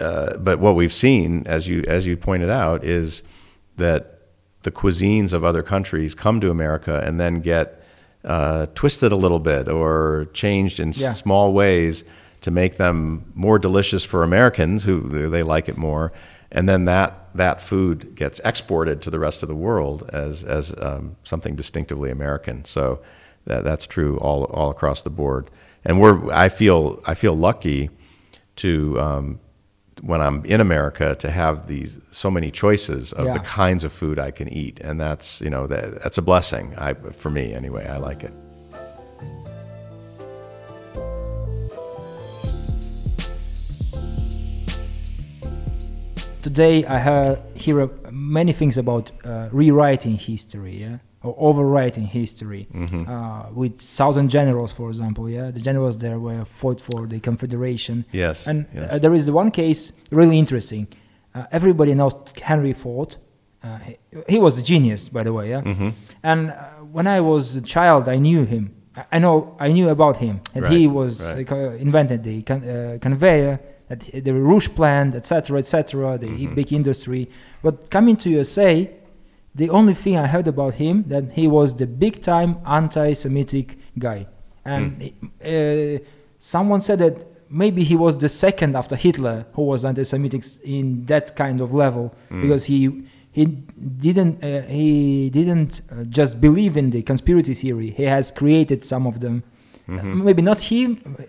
uh, 0.00 0.36
but 0.38 0.58
what 0.58 0.74
we've 0.74 0.92
seen, 0.92 1.44
as 1.46 1.68
you 1.68 1.82
as 1.86 2.06
you 2.06 2.16
pointed 2.16 2.50
out, 2.50 2.84
is 2.84 3.22
that 3.76 4.18
the 4.62 4.70
cuisines 4.70 5.32
of 5.32 5.44
other 5.44 5.62
countries 5.62 6.14
come 6.14 6.40
to 6.40 6.50
America 6.50 7.02
and 7.04 7.18
then 7.20 7.40
get 7.40 7.82
uh, 8.24 8.66
twisted 8.74 9.12
a 9.12 9.16
little 9.16 9.38
bit 9.38 9.68
or 9.68 10.26
changed 10.32 10.78
in 10.80 10.88
Yeah. 10.94 11.12
small 11.12 11.52
ways 11.52 12.04
to 12.42 12.50
make 12.50 12.76
them 12.76 13.24
more 13.34 13.58
delicious 13.58 14.04
for 14.04 14.22
Americans 14.22 14.84
who 14.84 15.28
they 15.30 15.42
like 15.42 15.68
it 15.68 15.76
more, 15.78 16.12
and 16.52 16.68
then 16.68 16.84
that 16.86 17.28
that 17.34 17.60
food 17.62 18.14
gets 18.16 18.40
exported 18.44 19.00
to 19.02 19.10
the 19.10 19.18
rest 19.18 19.42
of 19.42 19.48
the 19.48 19.54
world 19.54 20.08
as 20.12 20.44
as 20.44 20.74
um, 20.80 21.16
something 21.24 21.54
distinctively 21.56 22.10
American. 22.10 22.64
So 22.64 23.00
that, 23.46 23.64
that's 23.64 23.86
true 23.86 24.18
all 24.18 24.44
all 24.44 24.70
across 24.70 25.02
the 25.02 25.10
board. 25.10 25.50
And 25.84 26.00
we're 26.00 26.30
I 26.32 26.48
feel 26.48 27.00
I 27.06 27.14
feel 27.14 27.34
lucky 27.36 27.88
to 28.56 29.00
um, 29.00 29.40
when 30.02 30.20
I'm 30.20 30.44
in 30.44 30.60
America 30.60 31.14
to 31.16 31.30
have 31.30 31.66
these 31.66 31.98
so 32.10 32.30
many 32.30 32.50
choices 32.50 33.12
of 33.12 33.26
Yeah. 33.26 33.32
the 33.34 33.40
kinds 33.40 33.84
of 33.84 33.92
food 33.92 34.18
I 34.18 34.30
can 34.30 34.48
eat, 34.48 34.80
and 34.80 35.00
that's 35.00 35.40
you 35.40 35.50
know 35.50 35.66
that 35.66 36.02
that's 36.02 36.18
a 36.18 36.22
blessing. 36.22 36.74
I 36.78 36.94
for 36.94 37.30
me 37.30 37.52
anyway. 37.54 37.86
I 37.86 37.98
like 37.98 38.24
it. 38.24 38.32
Today 46.42 46.84
I 46.86 46.98
hear, 47.02 47.42
hear 47.54 47.90
many 48.10 48.52
things 48.52 48.78
about 48.78 49.10
uh, 49.24 49.48
rewriting 49.52 50.16
history, 50.16 50.80
yeah, 50.80 50.98
or 51.22 51.36
overwriting 51.54 52.06
history. 52.06 52.66
Mm-hmm. 52.74 53.08
Uh, 53.10 53.50
with 53.52 53.78
thousand 53.80 54.28
generals, 54.30 54.72
for 54.72 54.88
example, 54.88 55.28
yeah, 55.28 55.50
the 55.50 55.60
generals 55.60 55.98
there 55.98 56.18
were 56.18 56.44
fought 56.44 56.80
for 56.80 57.06
the 57.06 57.20
Confederation. 57.20 58.04
Yes. 58.12 58.46
And 58.46 58.66
yes. 58.74 58.92
uh, 58.92 58.98
there 58.98 59.14
is 59.14 59.30
one 59.30 59.50
case 59.50 59.92
really 60.10 60.38
interesting. 60.38 60.86
Uh, 61.34 61.44
everybody 61.52 61.94
knows 61.94 62.14
Henry 62.42 62.72
Ford. 62.72 63.16
Uh, 63.62 63.78
he, 63.78 63.96
he 64.28 64.38
was 64.38 64.58
a 64.58 64.62
genius, 64.62 65.08
by 65.10 65.22
the 65.22 65.32
way. 65.32 65.50
Yeah. 65.50 65.60
Mhm. 65.62 65.92
And 66.22 66.50
uh, 66.50 66.54
when 66.96 67.06
I 67.06 67.20
was 67.20 67.56
a 67.56 67.62
child, 67.62 68.08
I 68.08 68.16
knew 68.16 68.44
him. 68.44 68.74
I- 68.96 69.04
I 69.12 69.18
know 69.18 69.54
I 69.60 69.70
knew 69.72 69.88
about 69.90 70.16
him. 70.16 70.40
And 70.54 70.66
he 70.66 70.86
was 70.86 71.12
right. 71.22 71.50
uh, 71.52 71.56
invented 71.86 72.24
the 72.24 72.42
con- 72.42 72.64
uh, 72.68 72.98
conveyor, 73.00 73.60
the 74.14 74.32
Rouge 74.32 74.68
plant, 74.74 75.14
etc., 75.14 75.58
etc., 75.58 76.16
the 76.18 76.26
Mhm. 76.28 76.54
big 76.54 76.72
industry. 76.72 77.28
But 77.62 77.90
coming 77.90 78.16
to 78.22 78.30
USA, 78.30 78.90
the 79.54 79.68
only 79.70 79.94
thing 79.94 80.16
I 80.16 80.26
heard 80.26 80.46
about 80.48 80.74
him 80.74 81.04
that 81.08 81.32
he 81.32 81.46
was 81.48 81.74
the 81.76 81.86
big 81.86 82.22
time 82.22 82.58
anti-Semitic 82.66 83.76
guy, 83.98 84.26
and 84.64 85.02
he- 85.02 85.14
uh, 85.44 85.98
someone 86.38 86.80
said 86.80 86.98
that 87.00 87.24
maybe 87.50 87.82
he 87.84 87.96
was 87.96 88.16
the 88.18 88.28
second 88.28 88.76
after 88.76 88.96
Hitler 88.96 89.46
who 89.54 89.62
was 89.62 89.84
anti-Semitic 89.84 90.44
in 90.64 91.04
that 91.06 91.34
kind 91.36 91.60
of 91.60 91.74
level 91.74 92.14
Mm. 92.30 92.42
because 92.42 92.64
he 92.64 92.80
he 93.32 93.44
didn't 93.46 94.42
uh, 94.42 94.62
he 94.62 95.30
didn't 95.30 95.82
uh, 95.90 96.04
just 96.04 96.40
believe 96.40 96.76
in 96.76 96.90
the 96.90 97.02
conspiracy 97.02 97.54
theory. 97.54 97.90
He 97.96 98.04
has 98.04 98.30
created 98.32 98.84
some 98.84 99.06
of 99.06 99.20
them. 99.20 99.42
Mhm. 99.88 99.98
Uh, 99.98 100.24
maybe 100.28 100.42
not 100.42 100.60
him, 100.62 100.88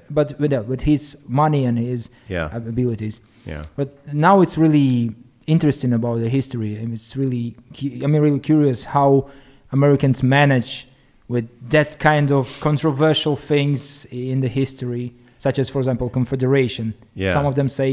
but 0.09 0.39
with, 0.39 0.53
uh, 0.53 0.63
with 0.67 0.81
his 0.81 1.17
money 1.27 1.65
and 1.65 1.77
his 1.79 2.09
Yeah. 2.29 2.49
abilities. 2.55 3.19
Yeah. 3.45 3.63
But 3.75 3.89
now 4.13 4.41
it's 4.41 4.55
really 4.57 5.15
interesting 5.51 5.93
about 5.93 6.17
the 6.23 6.29
history. 6.29 6.71
and 6.81 6.93
it's 6.93 7.15
really, 7.21 7.55
I'm 8.03 8.15
really 8.15 8.39
curious 8.39 8.79
how 8.95 9.29
Americans 9.71 10.19
manage 10.23 10.87
with 11.27 11.47
that 11.69 11.89
kind 11.99 12.31
of 12.31 12.45
controversial 12.59 13.35
things 13.35 14.05
in 14.11 14.41
the 14.41 14.47
history, 14.61 15.13
such 15.37 15.57
as, 15.59 15.69
for 15.69 15.79
example, 15.79 16.09
Confederation. 16.09 16.93
Yeah. 17.15 17.33
Some 17.33 17.45
of 17.45 17.55
them 17.55 17.69
say, 17.69 17.89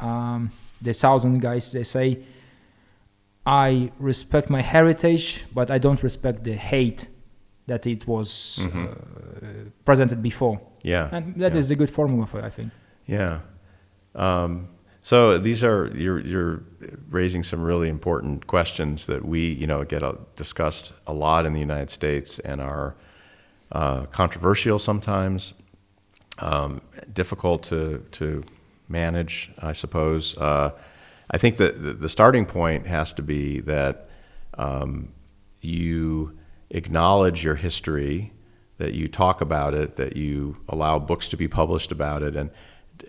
um, 0.00 0.50
the 0.80 0.92
Southern 0.92 1.38
guys, 1.38 1.72
they 1.72 1.84
say, 1.84 2.08
I 3.46 3.90
respect 3.98 4.48
my 4.50 4.62
heritage, 4.62 5.44
but 5.54 5.70
I 5.70 5.78
don't 5.78 6.02
respect 6.02 6.44
the 6.44 6.54
hate 6.72 7.08
that 7.66 7.86
it 7.86 8.06
was 8.06 8.58
Mhm. 8.60 8.86
uh, 8.86 8.94
presented 9.84 10.20
before. 10.22 10.56
Yeah. 10.82 11.08
And 11.12 11.34
that 11.42 11.54
is 11.56 11.68
yeah. 11.70 11.74
a 11.74 11.78
good 11.78 11.90
formula 11.90 12.26
for, 12.26 12.38
I 12.44 12.50
think. 12.50 12.70
Yeah. 13.06 13.40
Um, 14.14 14.68
so 15.02 15.36
these 15.36 15.64
are 15.64 15.90
you're 15.96 16.20
you're 16.20 16.62
raising 17.10 17.42
some 17.42 17.60
really 17.62 17.88
important 17.88 18.46
questions 18.46 19.06
that 19.06 19.24
we 19.24 19.52
you 19.52 19.66
know 19.66 19.84
get 19.84 20.02
uh, 20.02 20.14
discussed 20.36 20.92
a 21.06 21.12
lot 21.12 21.44
in 21.44 21.52
the 21.52 21.60
United 21.60 21.90
States 21.90 22.38
and 22.38 22.60
are 22.60 22.94
uh, 23.72 24.04
controversial 24.06 24.78
sometimes, 24.78 25.54
um, 26.38 26.80
difficult 27.12 27.64
to 27.64 28.04
to 28.12 28.44
manage, 28.88 29.50
I 29.58 29.72
suppose. 29.72 30.36
Uh, 30.36 30.70
I 31.30 31.38
think 31.38 31.56
that 31.56 32.00
the, 32.00 32.08
starting 32.10 32.44
point 32.44 32.86
has 32.86 33.14
to 33.14 33.22
be 33.22 33.60
that 33.60 34.10
um, 34.58 35.12
you 35.62 36.38
acknowledge 36.68 37.42
your 37.42 37.54
history, 37.54 38.32
that 38.76 38.92
you 38.92 39.08
talk 39.08 39.40
about 39.40 39.72
it, 39.72 39.96
that 39.96 40.14
you 40.14 40.58
allow 40.68 40.98
books 40.98 41.30
to 41.30 41.38
be 41.38 41.48
published 41.48 41.90
about 41.90 42.22
it, 42.22 42.36
and 42.36 42.50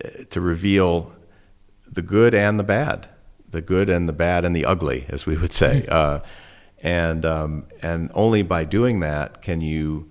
uh, 0.02 0.24
to 0.30 0.40
reveal 0.40 1.12
the 1.90 2.02
good 2.02 2.34
and 2.34 2.58
the 2.58 2.64
bad, 2.64 3.08
the 3.48 3.60
good 3.60 3.88
and 3.88 4.08
the 4.08 4.12
bad 4.12 4.44
and 4.44 4.54
the 4.54 4.64
ugly, 4.64 5.06
as 5.08 5.26
we 5.26 5.36
would 5.36 5.52
say. 5.52 5.86
Uh, 5.88 6.20
and 6.82 7.24
um, 7.24 7.66
and 7.82 8.10
only 8.14 8.42
by 8.42 8.64
doing 8.64 9.00
that 9.00 9.40
can 9.40 9.60
you 9.60 10.10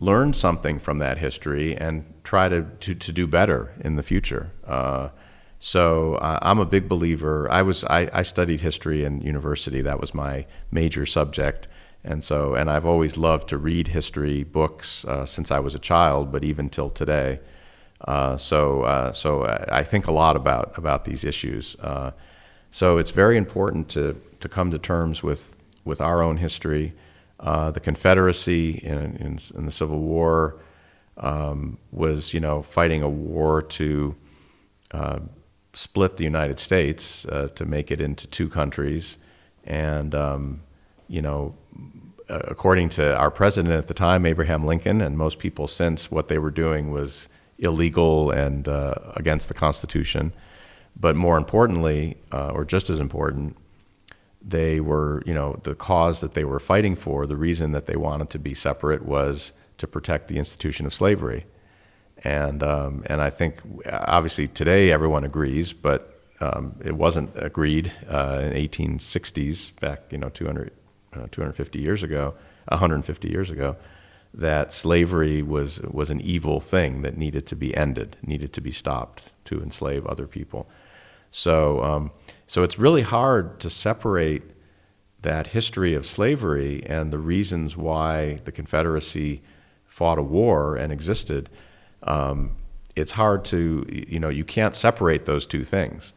learn 0.00 0.34
something 0.34 0.78
from 0.78 0.98
that 0.98 1.18
history 1.18 1.74
and 1.76 2.04
try 2.24 2.48
to 2.48 2.62
to, 2.80 2.94
to 2.94 3.12
do 3.12 3.26
better 3.26 3.72
in 3.80 3.96
the 3.96 4.02
future. 4.02 4.52
Uh, 4.66 5.08
so 5.58 6.16
uh, 6.16 6.38
I'm 6.42 6.58
a 6.58 6.66
big 6.66 6.88
believer. 6.88 7.50
I 7.50 7.62
was 7.62 7.84
I, 7.84 8.10
I 8.12 8.22
studied 8.22 8.60
history 8.60 9.02
in 9.02 9.22
university. 9.22 9.80
That 9.80 9.98
was 9.98 10.12
my 10.12 10.46
major 10.70 11.06
subject, 11.06 11.68
and 12.04 12.22
so 12.22 12.54
and 12.54 12.70
I've 12.70 12.84
always 12.84 13.16
loved 13.16 13.48
to 13.48 13.56
read 13.56 13.88
history 13.88 14.44
books 14.44 15.06
uh, 15.06 15.24
since 15.24 15.50
I 15.50 15.60
was 15.60 15.74
a 15.74 15.78
child, 15.78 16.30
but 16.30 16.44
even 16.44 16.68
till 16.68 16.90
today. 16.90 17.40
Uh, 18.00 18.36
so 18.36 18.82
uh, 18.82 19.12
so 19.12 19.44
I 19.44 19.80
I 19.80 19.84
think 19.84 20.06
a 20.06 20.12
lot 20.12 20.36
about 20.36 20.76
about 20.76 21.04
these 21.04 21.24
issues. 21.24 21.76
Uh, 21.80 22.10
so 22.70 22.98
it's 22.98 23.10
very 23.10 23.36
important 23.36 23.88
to 23.90 24.20
to 24.40 24.48
come 24.48 24.70
to 24.70 24.78
terms 24.78 25.22
with 25.22 25.56
with 25.84 26.00
our 26.00 26.22
own 26.22 26.38
history. 26.38 26.92
Uh, 27.40 27.70
the 27.70 27.80
Confederacy 27.80 28.70
in, 28.82 29.16
in, 29.16 29.38
in 29.54 29.66
the 29.66 29.70
Civil 29.70 30.00
War 30.00 30.56
um, 31.18 31.78
was, 31.92 32.32
you 32.32 32.40
know, 32.40 32.62
fighting 32.62 33.02
a 33.02 33.08
war 33.08 33.60
to 33.60 34.14
uh, 34.92 35.18
split 35.72 36.16
the 36.16 36.24
United 36.24 36.58
States 36.58 37.26
uh, 37.26 37.48
to 37.54 37.64
make 37.64 37.90
it 37.90 38.00
into 38.00 38.26
two 38.26 38.48
countries, 38.48 39.18
and 39.64 40.14
um, 40.14 40.62
you 41.08 41.20
know, 41.20 41.54
uh, 42.30 42.40
according 42.44 42.88
to 42.88 43.16
our 43.16 43.30
president 43.30 43.74
at 43.74 43.88
the 43.88 43.94
time, 43.94 44.24
Abraham 44.24 44.64
Lincoln, 44.64 45.00
and 45.00 45.18
most 45.18 45.38
people 45.38 45.66
since, 45.66 46.10
what 46.10 46.28
they 46.28 46.38
were 46.38 46.50
doing 46.50 46.90
was 46.90 47.28
illegal 47.64 48.30
and 48.30 48.68
uh, 48.68 48.94
against 49.16 49.48
the 49.48 49.54
Constitution. 49.54 50.32
But 50.96 51.16
more 51.16 51.36
importantly, 51.36 52.16
uh, 52.32 52.50
or 52.50 52.64
just 52.64 52.88
as 52.90 53.00
important, 53.00 53.56
they 54.40 54.80
were, 54.80 55.22
you 55.26 55.34
know, 55.34 55.58
the 55.62 55.74
cause 55.74 56.20
that 56.20 56.34
they 56.34 56.44
were 56.44 56.60
fighting 56.60 56.94
for, 56.94 57.26
the 57.26 57.36
reason 57.36 57.72
that 57.72 57.86
they 57.86 57.96
wanted 57.96 58.30
to 58.30 58.38
be 58.38 58.54
separate 58.54 59.04
was 59.04 59.52
to 59.78 59.86
protect 59.86 60.28
the 60.28 60.36
institution 60.36 60.86
of 60.86 60.94
slavery. 60.94 61.46
And, 62.22 62.62
um, 62.62 63.02
and 63.06 63.20
I 63.20 63.30
think 63.30 63.60
obviously 63.90 64.46
today 64.46 64.92
everyone 64.92 65.24
agrees, 65.24 65.72
but 65.72 66.20
um, 66.40 66.76
it 66.84 66.94
wasn't 66.94 67.30
agreed 67.34 67.92
uh, 68.08 68.40
in 68.42 68.52
1860s, 68.52 69.78
back, 69.80 70.02
you 70.10 70.18
know, 70.18 70.28
200, 70.28 70.72
uh, 71.14 71.26
250 71.30 71.80
years 71.80 72.02
ago, 72.02 72.34
150 72.68 73.28
years 73.28 73.50
ago, 73.50 73.76
that 74.34 74.72
slavery 74.72 75.42
was, 75.42 75.80
was 75.82 76.10
an 76.10 76.20
evil 76.20 76.60
thing 76.60 77.02
that 77.02 77.16
needed 77.16 77.46
to 77.46 77.56
be 77.56 77.74
ended, 77.76 78.16
needed 78.22 78.52
to 78.52 78.60
be 78.60 78.72
stopped 78.72 79.32
to 79.44 79.62
enslave 79.62 80.04
other 80.06 80.26
people. 80.26 80.68
So, 81.30 81.82
um, 81.82 82.10
so 82.46 82.62
it's 82.62 82.78
really 82.78 83.02
hard 83.02 83.60
to 83.60 83.70
separate 83.70 84.42
that 85.22 85.48
history 85.48 85.94
of 85.94 86.04
slavery 86.04 86.84
and 86.86 87.12
the 87.12 87.18
reasons 87.18 87.76
why 87.76 88.38
the 88.44 88.52
Confederacy 88.52 89.42
fought 89.84 90.18
a 90.18 90.22
war 90.22 90.76
and 90.76 90.92
existed. 90.92 91.48
Um, 92.02 92.56
it's 92.96 93.12
hard 93.12 93.44
to, 93.46 93.86
you 93.88 94.20
know, 94.20 94.28
you 94.28 94.44
can't 94.44 94.74
separate 94.74 95.24
those 95.24 95.46
two 95.46 95.64
things. 95.64 96.12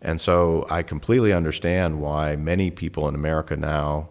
And 0.00 0.20
so 0.20 0.66
I 0.70 0.82
completely 0.82 1.32
understand 1.32 2.00
why 2.00 2.36
many 2.36 2.70
people 2.70 3.08
in 3.08 3.14
America 3.14 3.56
now, 3.56 4.08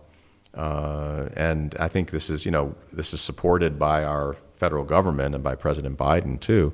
uh, 0.56 1.30
and 1.36 1.76
I 1.80 1.88
think 1.88 2.12
this 2.12 2.30
is, 2.30 2.46
you 2.46 2.52
know, 2.52 2.76
this 2.92 3.14
is 3.14 3.22
supported 3.22 3.78
by 3.78 4.04
our 4.04 4.36
federal 4.54 4.86
government 4.86 5.36
and 5.36 5.44
by 5.44 5.56
President 5.56 5.98
Biden 5.98 6.40
too, 6.40 6.74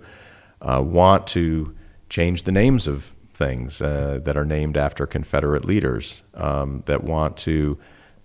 uh, 0.61 0.81
want 0.85 1.27
to 1.27 1.75
change 2.09 2.43
the 2.43 2.51
names 2.51 2.87
of 2.87 3.13
things 3.33 3.81
uh, 3.81 4.19
that 4.23 4.37
are 4.37 4.45
named 4.45 4.77
after 4.77 5.07
Confederate 5.07 5.65
leaders 5.65 6.21
um, 6.35 6.83
that 6.85 7.03
want 7.03 7.37
to 7.37 7.77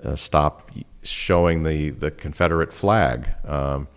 uh, 0.04 0.14
stop 0.14 0.70
showing 1.02 1.62
the, 1.62 1.90
the 1.90 2.10
Confederate 2.10 2.72
flag. 2.72 3.34
Um, 3.44 3.88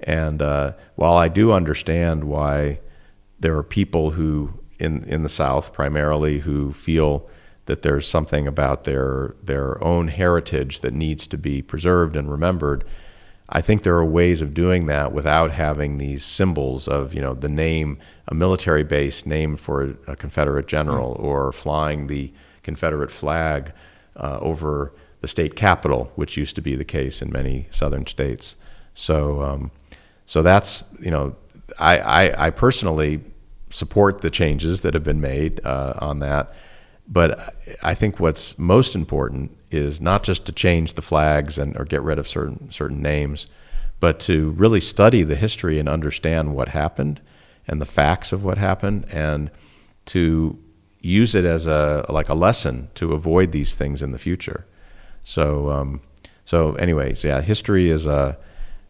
and 0.00 0.40
uh, 0.40 0.72
while 0.94 1.14
I 1.14 1.28
do 1.28 1.52
understand 1.52 2.24
why 2.24 2.80
there 3.40 3.56
are 3.56 3.62
people 3.62 4.12
who 4.12 4.54
in 4.78 5.02
in 5.04 5.22
the 5.22 5.28
South 5.28 5.72
primarily 5.72 6.38
who 6.40 6.72
feel 6.72 7.28
that 7.68 7.82
there's 7.82 8.08
something 8.08 8.48
about 8.48 8.84
their 8.84 9.34
their 9.42 9.82
own 9.84 10.08
heritage 10.08 10.80
that 10.80 10.94
needs 10.94 11.26
to 11.28 11.36
be 11.38 11.62
preserved 11.62 12.16
and 12.16 12.30
remembered, 12.30 12.82
I 13.50 13.60
think 13.60 13.82
there 13.82 13.96
are 13.96 14.04
ways 14.04 14.42
of 14.42 14.52
doing 14.52 14.86
that 14.86 15.12
without 15.12 15.52
having 15.52 15.98
these 15.98 16.24
symbols 16.24 16.88
of, 16.88 17.14
you 17.14 17.20
know, 17.20 17.34
the 17.34 17.48
name, 17.48 17.98
a 18.26 18.34
military 18.34 18.84
base 18.84 19.24
named 19.26 19.60
for 19.60 19.96
a 20.06 20.16
Confederate 20.16 20.66
general, 20.66 21.14
Mm. 21.14 21.24
or 21.24 21.52
flying 21.52 22.08
the 22.08 22.32
Confederate 22.62 23.10
flag 23.10 23.72
uh, 24.16 24.38
over 24.40 24.92
the 25.20 25.28
state 25.28 25.54
capitol, 25.54 26.10
which 26.16 26.36
used 26.36 26.56
to 26.56 26.62
be 26.62 26.76
the 26.76 26.84
case 26.98 27.22
in 27.22 27.30
many 27.30 27.66
southern 27.70 28.06
states. 28.06 28.56
So, 28.94 29.42
um, 29.42 29.70
so 30.26 30.42
that's 30.42 30.84
you 31.00 31.10
know, 31.10 31.36
I, 31.78 31.98
I, 31.98 32.46
I 32.46 32.50
personally 32.50 33.20
support 33.70 34.22
the 34.22 34.30
changes 34.30 34.80
that 34.80 34.94
have 34.94 35.04
been 35.04 35.20
made 35.20 35.60
uh, 35.64 35.94
on 35.98 36.20
that. 36.20 36.44
But 37.10 37.56
I 37.82 37.94
think 37.94 38.20
what's 38.20 38.58
most 38.58 38.94
important 38.94 39.56
is 39.70 40.00
not 40.00 40.22
just 40.22 40.44
to 40.46 40.52
change 40.52 40.94
the 40.94 41.02
flags 41.02 41.58
and 41.58 41.76
or 41.78 41.84
get 41.84 42.02
rid 42.02 42.18
of 42.18 42.28
certain 42.28 42.70
certain 42.70 43.00
names, 43.00 43.46
but 43.98 44.20
to 44.20 44.50
really 44.50 44.80
study 44.80 45.22
the 45.22 45.34
history 45.36 45.78
and 45.78 45.88
understand 45.88 46.54
what 46.54 46.68
happened 46.68 47.20
and 47.66 47.80
the 47.80 47.86
facts 47.86 48.32
of 48.32 48.44
what 48.44 48.58
happened, 48.58 49.06
and 49.10 49.50
to 50.06 50.58
use 51.00 51.34
it 51.34 51.44
as 51.44 51.66
a 51.66 52.04
like 52.08 52.28
a 52.28 52.34
lesson 52.34 52.88
to 52.94 53.12
avoid 53.12 53.52
these 53.52 53.74
things 53.74 54.02
in 54.02 54.12
the 54.12 54.18
future. 54.18 54.66
So, 55.24 55.70
um, 55.70 56.00
so 56.44 56.74
anyways, 56.74 57.24
yeah, 57.24 57.40
history 57.40 57.90
is 57.90 58.06
a 58.06 58.36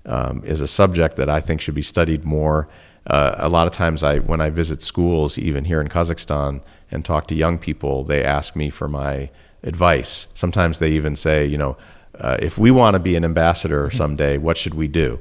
um, 0.07 0.43
is 0.45 0.61
a 0.61 0.69
subject 0.69 1.17
that 1.17 1.29
I 1.29 1.41
think 1.41 1.61
should 1.61 1.75
be 1.75 1.83
studied 1.83 2.25
more. 2.25 2.69
Uh, 3.09 3.35
a 3.39 3.49
lot 3.49 3.67
of 3.67 3.73
times, 3.73 4.03
I 4.03 4.19
when 4.19 4.41
I 4.41 4.51
visit 4.51 4.83
schools, 4.83 5.39
even 5.39 5.65
here 5.65 5.81
in 5.81 5.89
Kazakhstan, 5.89 6.61
and 6.91 7.05
talk 7.05 7.27
to 7.29 7.35
young 7.35 7.59
people, 7.59 8.05
they 8.05 8.23
ask 8.23 8.55
me 8.55 8.71
for 8.71 8.89
my 8.89 9.31
advice. 9.63 10.29
Sometimes 10.35 10.79
they 10.79 10.91
even 10.91 11.17
say, 11.17 11.47
you 11.47 11.59
know, 11.59 11.77
uh, 12.21 12.37
if 12.41 12.59
we 12.59 12.71
want 12.71 12.95
to 12.95 13.01
be 13.01 13.17
an 13.17 13.25
ambassador 13.25 13.91
someday, 13.91 14.39
what 14.39 14.57
should 14.57 14.75
we 14.75 14.89
do? 14.89 15.19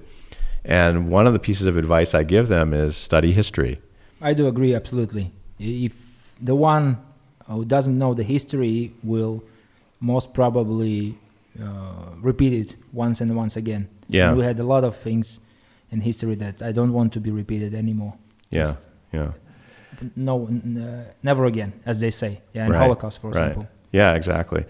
And 0.66 1.10
one 1.10 1.26
of 1.28 1.34
the 1.34 1.40
pieces 1.40 1.66
of 1.66 1.78
advice 1.78 2.14
I 2.14 2.24
give 2.24 2.50
them 2.50 2.74
is 2.74 2.98
study 2.98 3.32
history. 3.32 3.80
I 4.22 4.34
do 4.34 4.48
agree 4.48 4.76
absolutely. 4.76 5.32
If 5.60 6.34
the 6.42 6.56
one 6.56 6.98
who 7.46 7.64
doesn't 7.64 7.98
know 7.98 8.14
the 8.14 8.24
history 8.24 8.94
will 9.04 9.44
most 10.00 10.34
probably 10.34 11.18
uh, 11.62 12.10
repeat 12.22 12.54
it 12.54 12.76
once 12.92 13.22
and 13.22 13.36
once 13.36 13.56
again. 13.56 13.88
Yeah. 14.10 14.30
And 14.30 14.38
we 14.38 14.44
had 14.44 14.60
a 14.60 14.64
lot 14.64 14.84
of 14.84 14.98
things 14.98 15.40
in 15.92 16.02
history 16.02 16.36
that 16.36 16.62
I 16.62 16.72
don't 16.72 16.94
want 16.94 17.14
to 17.14 17.20
be 17.20 17.32
repeated 17.32 17.74
anymore. 17.74 18.14
Yeah, 18.50 18.64
Just 18.64 18.88
yeah. 19.14 19.32
no, 20.16 20.48
n- 20.48 20.78
uh, 20.78 21.12
never 21.24 21.46
again, 21.46 21.74
as 21.86 22.00
they 22.00 22.12
say. 22.12 22.42
Yeah, 22.54 22.66
in 22.66 22.72
Right, 22.72 22.80
Holocaust, 22.80 23.20
for 23.22 23.32
right. 23.32 23.38
example. 23.38 23.68
Yeah, 23.92 24.14
exactly. 24.16 24.66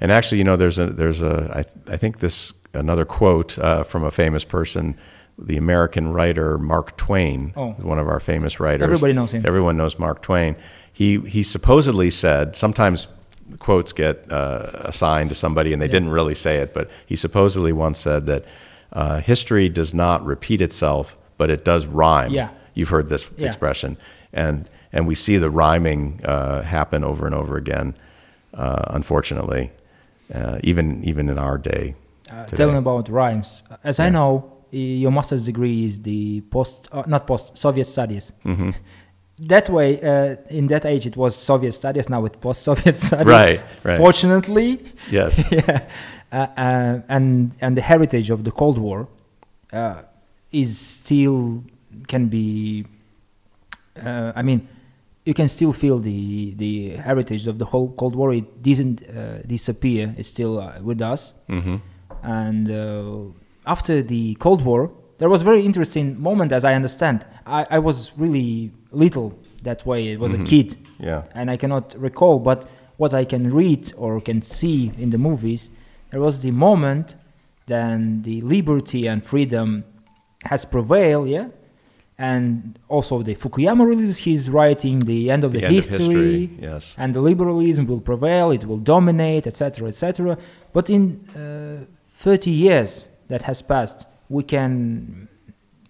And 0.00 0.10
actually, 0.10 0.38
you 0.38 0.44
know, 0.44 0.56
there's 0.56 0.78
a 0.78 0.86
there's 0.86 1.22
a 1.22 1.64
I 1.88 1.92
I 1.94 1.96
think 1.96 2.18
this 2.18 2.52
another 2.74 3.04
quote 3.04 3.58
uh, 3.58 3.84
from 3.84 4.04
a 4.04 4.10
famous 4.10 4.44
person, 4.44 4.96
the 5.38 5.56
American 5.56 6.12
writer 6.12 6.58
Mark 6.58 6.96
Twain, 6.96 7.52
Oh. 7.56 7.72
one 7.72 7.98
of 7.98 8.08
our 8.08 8.20
famous 8.20 8.58
writers. 8.60 8.84
Everybody 8.84 9.12
knows 9.12 9.32
him. 9.32 9.42
Everyone 9.46 9.76
knows 9.76 9.98
Mark 9.98 10.22
Twain. 10.22 10.56
He 10.92 11.18
he 11.20 11.42
supposedly 11.42 12.10
said 12.10 12.56
sometimes 12.56 13.08
quotes 13.58 13.92
get 13.92 14.30
uh, 14.32 14.70
assigned 14.86 15.28
to 15.28 15.34
somebody 15.34 15.72
and 15.72 15.80
they 15.82 15.86
Yeah. 15.86 15.92
didn't 15.92 16.10
really 16.10 16.34
say 16.34 16.56
it, 16.58 16.72
but 16.74 16.90
he 17.06 17.16
supposedly 17.16 17.72
once 17.72 17.98
said 18.00 18.26
that 18.26 18.44
uh, 18.92 19.20
history 19.20 19.68
does 19.68 19.92
not 19.94 20.24
repeat 20.24 20.60
itself, 20.60 21.16
but 21.38 21.50
it 21.50 21.64
does 21.64 21.86
rhyme. 21.86 22.32
Yeah. 22.32 22.48
You've 22.74 22.88
heard 22.90 23.08
this 23.08 23.26
Yeah. 23.36 23.46
expression, 23.48 23.96
and 24.32 24.68
and 24.92 25.06
we 25.06 25.14
see 25.14 25.38
the 25.38 25.50
rhyming 25.50 26.20
uh, 26.24 26.62
happen 26.62 27.04
over 27.04 27.26
and 27.26 27.34
over 27.34 27.56
again. 27.56 27.94
Uh, 28.54 28.84
unfortunately, 28.88 29.70
uh, 30.34 30.58
even 30.62 31.02
even 31.04 31.28
in 31.28 31.38
our 31.38 31.58
day. 31.58 31.94
Uh, 32.30 32.44
telling 32.46 32.76
about 32.76 33.08
rhymes. 33.08 33.62
As 33.84 33.98
I 34.00 34.08
know, 34.08 34.50
your 34.70 35.10
master's 35.12 35.44
degree 35.44 35.84
is 35.84 36.00
the 36.02 36.40
post, 36.50 36.88
uh, 36.92 37.02
not 37.06 37.26
post, 37.26 37.56
Soviet 37.58 37.86
studies. 37.86 38.32
hmm 38.42 38.70
That 39.48 39.68
way, 39.70 40.00
uh, 40.00 40.36
in 40.50 40.66
that 40.68 40.84
age, 40.86 41.04
it 41.06 41.16
was 41.16 41.34
Soviet 41.34 41.72
studies. 41.72 42.08
Now 42.08 42.24
it's 42.26 42.36
post-Soviet 42.36 42.94
studies. 43.08 43.26
Right, 43.26 43.60
right. 43.82 43.96
Fortunately, 43.98 44.78
Yes. 45.10 45.42
yeah. 45.50 45.80
Uh, 46.32 46.46
uh, 46.56 47.00
and 47.08 47.52
and 47.60 47.76
the 47.76 47.82
heritage 47.82 48.30
of 48.30 48.42
the 48.44 48.50
Cold 48.50 48.78
War 48.78 49.06
uh, 49.72 50.02
is 50.50 50.78
still 50.78 51.62
can 52.08 52.28
be. 52.28 52.86
Uh, 54.02 54.32
I 54.34 54.42
mean, 54.42 54.66
you 55.26 55.34
can 55.34 55.48
still 55.48 55.72
feel 55.72 55.98
the 55.98 56.54
the 56.56 56.96
heritage 56.96 57.46
of 57.46 57.58
the 57.58 57.66
whole 57.66 57.90
Cold 57.92 58.16
War. 58.16 58.32
It 58.32 58.62
didn't 58.62 59.02
uh, 59.02 59.42
disappear. 59.46 60.14
It's 60.16 60.28
still 60.28 60.58
uh, 60.58 60.80
with 60.82 61.02
us. 61.02 61.34
hmm 61.48 61.76
And 62.22 62.70
uh, 62.70 63.32
after 63.66 64.02
the 64.02 64.34
Cold 64.36 64.62
War, 64.64 64.90
there 65.18 65.28
was 65.28 65.42
a 65.42 65.44
very 65.44 65.62
interesting 65.64 66.18
moment, 66.20 66.52
as 66.52 66.64
I 66.64 66.74
understand. 66.74 67.26
I, 67.46 67.66
I 67.70 67.78
was 67.78 68.12
really 68.16 68.70
little 68.92 69.32
that 69.64 69.84
way. 69.84 70.12
It 70.12 70.18
was 70.20 70.32
Mhm. 70.32 70.40
a 70.40 70.44
kid, 70.44 70.76
Yeah. 71.00 71.22
and 71.34 71.50
I 71.50 71.56
cannot 71.58 71.94
recall. 72.00 72.38
But 72.38 72.64
what 72.96 73.12
I 73.12 73.24
can 73.26 73.52
read 73.52 73.92
or 73.96 74.20
can 74.20 74.40
see 74.42 74.92
in 74.98 75.10
the 75.10 75.18
movies, 75.18 75.70
there 76.12 76.20
was 76.20 76.40
the 76.42 76.52
moment 76.52 77.16
then 77.66 78.22
the 78.22 78.40
liberty 78.42 79.06
and 79.06 79.24
freedom 79.24 79.84
has 80.44 80.64
prevailed. 80.64 81.28
Yeah. 81.28 81.48
And 82.18 82.78
also, 82.88 83.22
the 83.22 83.34
Fukuyama 83.34 83.84
releases 83.86 84.18
his 84.18 84.48
writing, 84.50 84.98
the 85.00 85.30
end 85.30 85.42
of 85.44 85.52
the, 85.52 85.60
The 85.60 85.66
end 85.66 85.74
history, 85.74 85.94
of 85.96 86.00
history. 86.02 86.50
Yes. 86.60 86.94
and 86.98 87.14
the 87.14 87.20
liberalism 87.20 87.86
will 87.86 88.00
prevail, 88.00 88.50
it 88.52 88.64
will 88.64 88.78
dominate, 88.78 89.46
etc., 89.46 89.88
etc. 89.88 90.38
But 90.72 90.90
in 90.90 91.02
uh, 91.34 91.84
30 92.18 92.50
years 92.50 93.08
that 93.28 93.42
has 93.42 93.62
passed, 93.62 94.06
we 94.28 94.42
can 94.44 95.28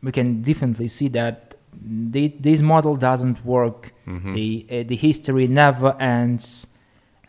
we 0.03 0.11
can 0.12 0.43
definitely 0.43 0.89
see 0.89 1.09
that 1.09 1.55
the, 1.85 2.29
this 2.41 2.61
model 2.61 2.97
doesn't 2.97 3.45
work. 3.45 3.93
Mhm. 4.07 4.35
The 4.35 4.66
uh, 4.70 4.83
the 4.89 4.97
history 4.97 5.47
never 5.49 5.97
ends, 6.01 6.66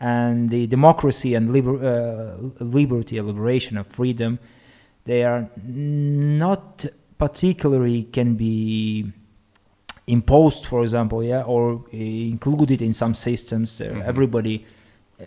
and 0.00 0.50
the 0.50 0.66
democracy 0.66 1.34
and 1.34 1.52
liber, 1.52 1.76
uh, 1.84 2.64
liberty, 2.64 3.20
liberation, 3.20 3.76
of 3.78 3.86
freedom, 3.86 4.38
they 5.04 5.22
are 5.24 5.48
not 5.66 6.84
particularly 7.18 8.04
can 8.04 8.34
be 8.34 9.12
imposed, 10.06 10.66
for 10.66 10.82
example, 10.82 11.22
yeah, 11.22 11.42
or 11.42 11.84
included 11.92 12.82
in 12.82 12.92
some 12.92 13.14
systems. 13.14 13.80
Uh, 13.80 13.84
Mhm. 13.84 14.02
Everybody, 14.04 14.66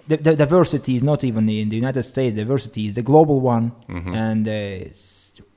the, 0.08 0.18
the 0.18 0.36
diversity 0.36 0.96
is 0.96 1.02
not 1.04 1.24
even 1.24 1.50
in 1.50 1.70
the 1.70 1.76
United 1.76 2.04
States. 2.04 2.36
Diversity 2.36 2.86
is 2.88 2.96
the 2.96 3.02
global 3.02 3.40
one, 3.42 3.72
Mhm. 3.88 4.14
and 4.16 4.48
uh, 4.48 4.90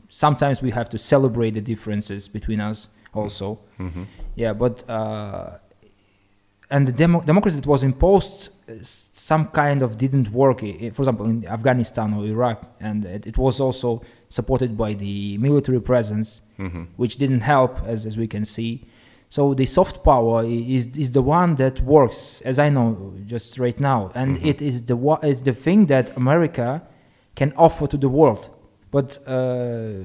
sometimes 0.08 0.62
we 0.62 0.70
have 0.70 0.88
to 0.88 0.98
celebrate 0.98 1.50
the 1.54 1.60
differences 1.60 2.28
between 2.28 2.60
us 2.60 2.88
also. 3.12 3.58
Mhm. 3.78 4.04
Yeah, 4.36 4.52
but 4.54 4.88
uh, 4.88 5.58
and 6.70 6.86
the 6.86 6.92
demo- 6.92 7.20
democracy 7.22 7.56
that 7.56 7.66
was 7.66 7.82
imposed, 7.82 8.50
some 8.82 9.46
kind 9.46 9.82
of 9.82 9.96
didn't 9.96 10.30
work. 10.32 10.60
For 10.60 11.02
example, 11.02 11.26
in 11.26 11.46
Afghanistan 11.46 12.14
or 12.14 12.24
Iraq, 12.26 12.58
and 12.80 13.04
it, 13.04 13.26
it 13.26 13.38
was 13.38 13.60
also 13.60 14.02
supported 14.28 14.76
by 14.76 14.94
the 14.94 15.38
military 15.38 15.80
presence, 15.80 16.42
Mhm. 16.58 16.86
which 16.96 17.16
didn't 17.16 17.40
help, 17.42 17.72
as 17.86 18.06
as 18.06 18.16
we 18.16 18.26
can 18.26 18.44
see. 18.44 18.72
So 19.28 19.54
the 19.54 19.66
soft 19.66 20.02
power 20.04 20.44
is 20.44 20.86
is 20.96 21.10
the 21.12 21.22
one 21.22 21.54
that 21.56 21.80
works, 21.82 22.42
as 22.44 22.58
I 22.58 22.68
know 22.70 23.12
just 23.26 23.58
right 23.58 23.78
now, 23.80 24.10
and 24.14 24.36
Mhm. 24.36 24.46
it 24.50 24.60
is 24.62 24.82
the 24.90 24.96
it's 25.22 25.42
the 25.42 25.54
thing 25.54 25.86
that 25.86 26.16
America 26.16 26.82
can 27.34 27.52
offer 27.56 27.86
to 27.86 27.96
the 27.96 28.08
world. 28.08 28.48
But 28.90 29.18
uh, 29.26 30.02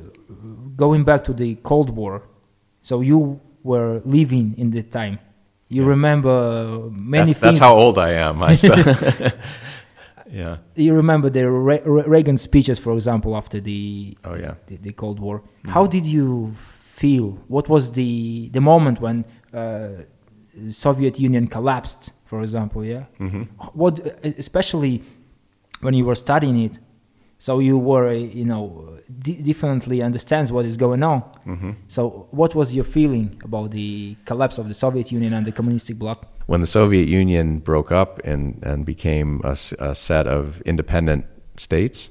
going 0.77 1.03
back 1.03 1.23
to 1.23 1.33
the 1.33 1.55
Cold 1.63 1.89
War, 1.89 2.21
so 2.81 3.01
you 3.01 3.39
were 3.63 3.99
living 4.05 4.53
in 4.57 4.69
the 4.69 4.83
time. 4.83 5.17
You 5.75 5.81
Yeah. 5.83 5.95
remember 5.95 6.35
many 6.91 7.33
That's, 7.33 7.39
things. 7.39 7.41
that's 7.41 7.59
how 7.67 7.73
old 7.83 7.97
I 7.97 8.11
am. 8.27 8.35
I 8.43 8.51
yeah. 10.41 10.57
you 10.75 10.93
remember 10.93 11.29
the 11.29 11.43
Re- 11.49 11.81
Re- 11.85 12.07
Reagan 12.15 12.37
speeches, 12.37 12.79
for 12.79 12.93
example, 12.93 13.35
after 13.35 13.59
the 13.59 14.17
Oh 14.23 14.35
yeah. 14.35 14.53
the, 14.67 14.75
the 14.77 14.93
Cold 14.93 15.19
War. 15.19 15.37
Mm-hmm. 15.39 15.69
How 15.75 15.85
did 15.95 16.05
you 16.05 16.53
feel? 17.01 17.27
What 17.47 17.65
was 17.69 17.83
the 17.91 18.49
the 18.55 18.61
moment 18.61 18.99
when 19.01 19.25
uh, 19.53 19.89
Soviet 20.69 21.19
Union 21.19 21.47
collapsed, 21.47 22.11
for 22.25 22.41
example? 22.41 22.83
Yeah. 22.93 23.03
hmm 23.17 23.43
What, 23.73 23.93
especially 24.45 25.03
when 25.81 25.93
you 25.93 26.05
were 26.05 26.15
studying 26.27 26.57
it, 26.67 26.79
so 27.45 27.59
you 27.59 27.77
were, 27.77 28.07
uh, 28.07 28.13
you 28.39 28.43
know, 28.51 28.63
d- 29.25 29.39
differently 29.49 30.01
understands 30.01 30.51
what 30.55 30.65
is 30.65 30.77
going 30.85 31.03
on. 31.11 31.19
hmm 31.43 31.73
So, 31.95 32.27
what 32.39 32.51
was 32.59 32.67
your 32.77 32.87
feeling 32.97 33.27
about 33.47 33.67
the 33.79 34.15
collapse 34.29 34.57
of 34.61 34.65
the 34.71 34.73
Soviet 34.73 35.07
Union 35.17 35.31
and 35.37 35.45
the 35.45 35.51
communistic 35.51 35.95
bloc? 36.03 36.17
When 36.47 36.61
the 36.65 36.71
Soviet 36.79 37.07
Union 37.07 37.47
broke 37.59 37.91
up 38.01 38.11
and, 38.31 38.43
and 38.69 38.83
became 38.83 39.29
a 39.43 39.55
set 39.55 40.25
of 40.37 40.43
independent 40.71 41.25
states, 41.57 42.09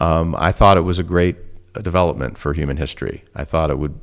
um, 0.00 0.36
I 0.48 0.52
thought 0.58 0.76
it 0.82 0.86
was 0.92 0.98
a 1.00 1.08
great 1.14 1.36
uh, 1.74 1.80
development 1.80 2.38
for 2.38 2.52
human 2.60 2.76
history. 2.76 3.24
I 3.34 3.44
thought 3.50 3.70
it 3.74 3.78
would 3.82 3.96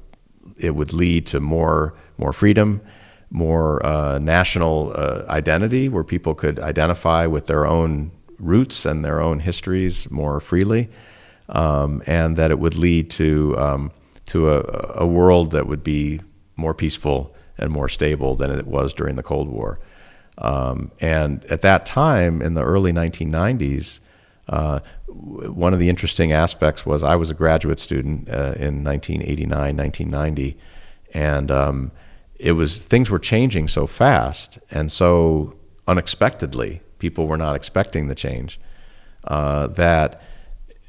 it 0.58 0.74
would 0.78 0.92
lead 1.04 1.22
to 1.32 1.40
more 1.40 1.94
more 2.18 2.34
freedom, 2.34 2.82
more 3.30 3.86
uh, 3.86 4.20
national 4.20 4.92
uh, 4.96 5.24
identity, 5.42 5.88
where 5.94 6.04
people 6.04 6.34
could 6.36 6.60
identify 6.60 7.26
with 7.36 7.46
their 7.48 7.66
own 7.66 8.12
roots 8.40 8.86
and 8.86 9.04
their 9.04 9.22
own 9.22 9.40
histories 9.40 10.10
more 10.12 10.40
freely. 10.40 10.90
um, 11.50 12.02
and 12.06 12.38
that 12.38 12.52
it 12.52 12.60
would 12.60 12.76
lead 12.76 13.10
to 13.12 13.58
um, 13.58 13.92
to 14.26 14.50
a, 14.50 15.02
a 15.04 15.06
world 15.06 15.52
that 15.52 15.68
would 15.68 15.84
be 15.84 16.20
more 16.56 16.74
peaceful 16.74 17.36
and 17.58 17.72
more 17.72 17.88
stable 17.88 18.36
than 18.36 18.52
it 18.52 18.66
was 18.66 18.94
during 18.94 19.16
the 19.16 19.24
Cold 19.24 19.48
War. 19.50 19.80
Um, 20.38 20.92
and 21.00 21.46
at 21.46 21.62
that 21.62 21.86
time, 21.86 22.42
in 22.42 22.56
the 22.56 22.64
early 22.64 22.92
1990s, 22.92 24.00
uh, 24.50 24.80
one 25.08 25.74
of 25.74 25.80
the 25.80 25.88
interesting 25.88 26.34
aspects 26.34 26.86
was 26.86 27.04
I 27.04 27.16
was 27.16 27.30
a 27.30 27.34
graduate 27.34 27.80
student 27.80 28.28
uh, 28.30 28.54
in 28.58 28.84
1989, 28.84 29.78
1990, 29.78 30.58
and 31.14 31.52
um, 31.52 31.92
it 32.38 32.54
was 32.54 32.84
things 32.84 33.10
were 33.10 33.20
changing 33.20 33.68
so 33.68 33.88
fast 33.88 34.60
and 34.72 34.92
so 34.92 35.56
unexpectedly. 35.88 36.82
People 37.00 37.28
were 37.28 37.38
not 37.38 37.56
expecting 37.56 38.08
the 38.08 38.16
change. 38.16 38.60
Uh, 39.24 39.68
that 39.68 40.22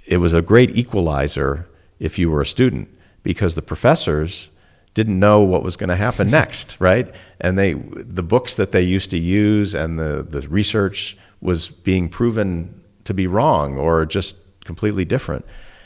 it 0.06 0.18
was 0.18 0.32
a 0.32 0.42
great 0.42 0.76
equalizer 0.76 1.66
if 1.98 2.18
you 2.18 2.30
were 2.30 2.40
a 2.40 2.46
student 2.46 2.88
because 3.22 3.54
the 3.54 3.62
professors 3.62 4.50
didn't 4.94 5.18
know 5.18 5.40
what 5.40 5.62
was 5.62 5.76
going 5.76 5.88
to 5.88 5.96
happen 5.96 6.30
next, 6.40 6.76
right? 6.78 7.14
And 7.40 7.58
they 7.58 7.74
the 7.74 8.22
books 8.22 8.54
that 8.56 8.72
they 8.72 8.82
used 8.82 9.10
to 9.10 9.18
use 9.18 9.74
and 9.74 9.98
the 9.98 10.26
the 10.28 10.46
research 10.48 11.16
was 11.40 11.68
being 11.68 12.08
proven 12.08 12.82
to 13.04 13.14
be 13.14 13.26
wrong 13.26 13.78
or 13.78 14.06
just 14.06 14.36
completely 14.64 15.04
different. 15.04 15.44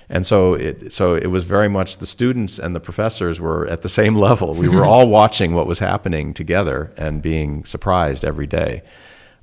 And 0.09 0.27
so 0.27 0.55
it 0.55 0.93
so 0.93 1.15
it 1.15 1.29
was 1.29 1.45
very 1.45 1.69
much 1.69 1.99
the 1.99 2.07
students 2.07 2.59
and 2.59 2.75
the 2.75 2.81
professors 2.81 3.41
were 3.41 3.67
at 3.69 3.83
the 3.83 3.89
same 3.89 4.17
level. 4.17 4.55
We 4.55 4.69
were 4.69 4.85
all 4.93 5.09
watching 5.09 5.55
what 5.55 5.67
was 5.67 5.79
happening 5.79 6.35
together 6.35 6.93
and 6.97 7.23
being 7.23 7.65
surprised 7.65 8.25
every 8.25 8.47
day. 8.47 8.83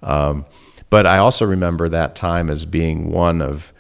Um, 0.04 0.46
but 0.90 1.06
I 1.06 1.18
also 1.18 1.46
remember 1.46 1.90
that 1.90 2.16
time 2.16 2.50
as 2.50 2.66
being 2.66 3.12
one 3.12 3.42
of 3.42 3.74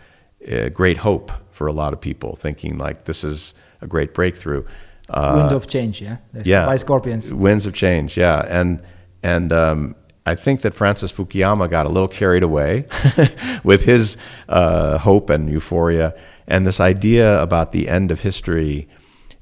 uh, 0.49 0.69
great 0.69 0.97
hope 0.97 1.31
for 1.51 1.67
a 1.67 1.71
lot 1.71 1.93
of 1.93 2.01
people, 2.01 2.35
thinking 2.35 2.77
like 2.77 3.05
this 3.05 3.23
is 3.23 3.53
a 3.81 3.87
great 3.87 4.13
breakthrough. 4.13 4.63
Uh, 5.09 5.33
Wind 5.35 5.51
of 5.51 5.67
change, 5.67 6.01
yeah. 6.01 6.17
yeah. 6.43 6.65
By 6.65 6.77
scorpions. 6.77 7.33
Winds 7.33 7.65
of 7.65 7.73
change, 7.73 8.17
yeah. 8.17 8.45
And 8.47 8.81
and 9.23 9.53
um, 9.53 9.95
I 10.25 10.35
think 10.35 10.61
that 10.61 10.73
Francis 10.73 11.11
Fukuyama 11.11 11.69
got 11.69 11.85
a 11.85 11.89
little 11.89 12.09
carried 12.09 12.43
away 12.43 12.85
with 13.63 13.85
his 13.85 14.17
uh, 14.49 14.97
hope 14.97 15.29
and 15.29 15.49
euphoria, 15.49 16.13
and 16.47 16.67
this 16.67 16.79
idea 16.79 17.41
about 17.41 17.71
the 17.71 17.87
end 17.87 18.11
of 18.11 18.21
history 18.21 18.89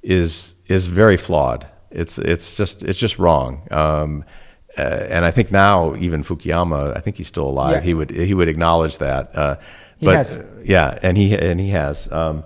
is 0.03 0.53
is 0.67 0.85
very 0.85 1.17
flawed. 1.17 1.67
It's 1.89 2.19
it's 2.19 2.55
just 2.55 2.83
it's 2.83 2.99
just 2.99 3.17
wrong. 3.17 3.67
Um, 3.71 4.23
uh, 4.77 4.81
and 4.81 5.25
I 5.25 5.31
think 5.31 5.51
now 5.51 5.95
even 5.95 6.23
Fukuyama, 6.23 6.95
I 6.97 6.99
think 6.99 7.17
he's 7.17 7.27
still 7.27 7.47
alive. 7.47 7.75
Yeah. 7.75 7.81
He 7.81 7.93
would 7.93 8.11
he 8.11 8.33
would 8.33 8.47
acknowledge 8.47 8.97
that. 8.97 9.35
Uh, 9.35 9.55
he 9.97 10.05
but, 10.05 10.15
has. 10.15 10.39
Yeah, 10.63 10.99
and 11.01 11.17
he 11.17 11.35
and 11.37 11.59
he 11.59 11.69
has. 11.69 12.11
Um, 12.11 12.43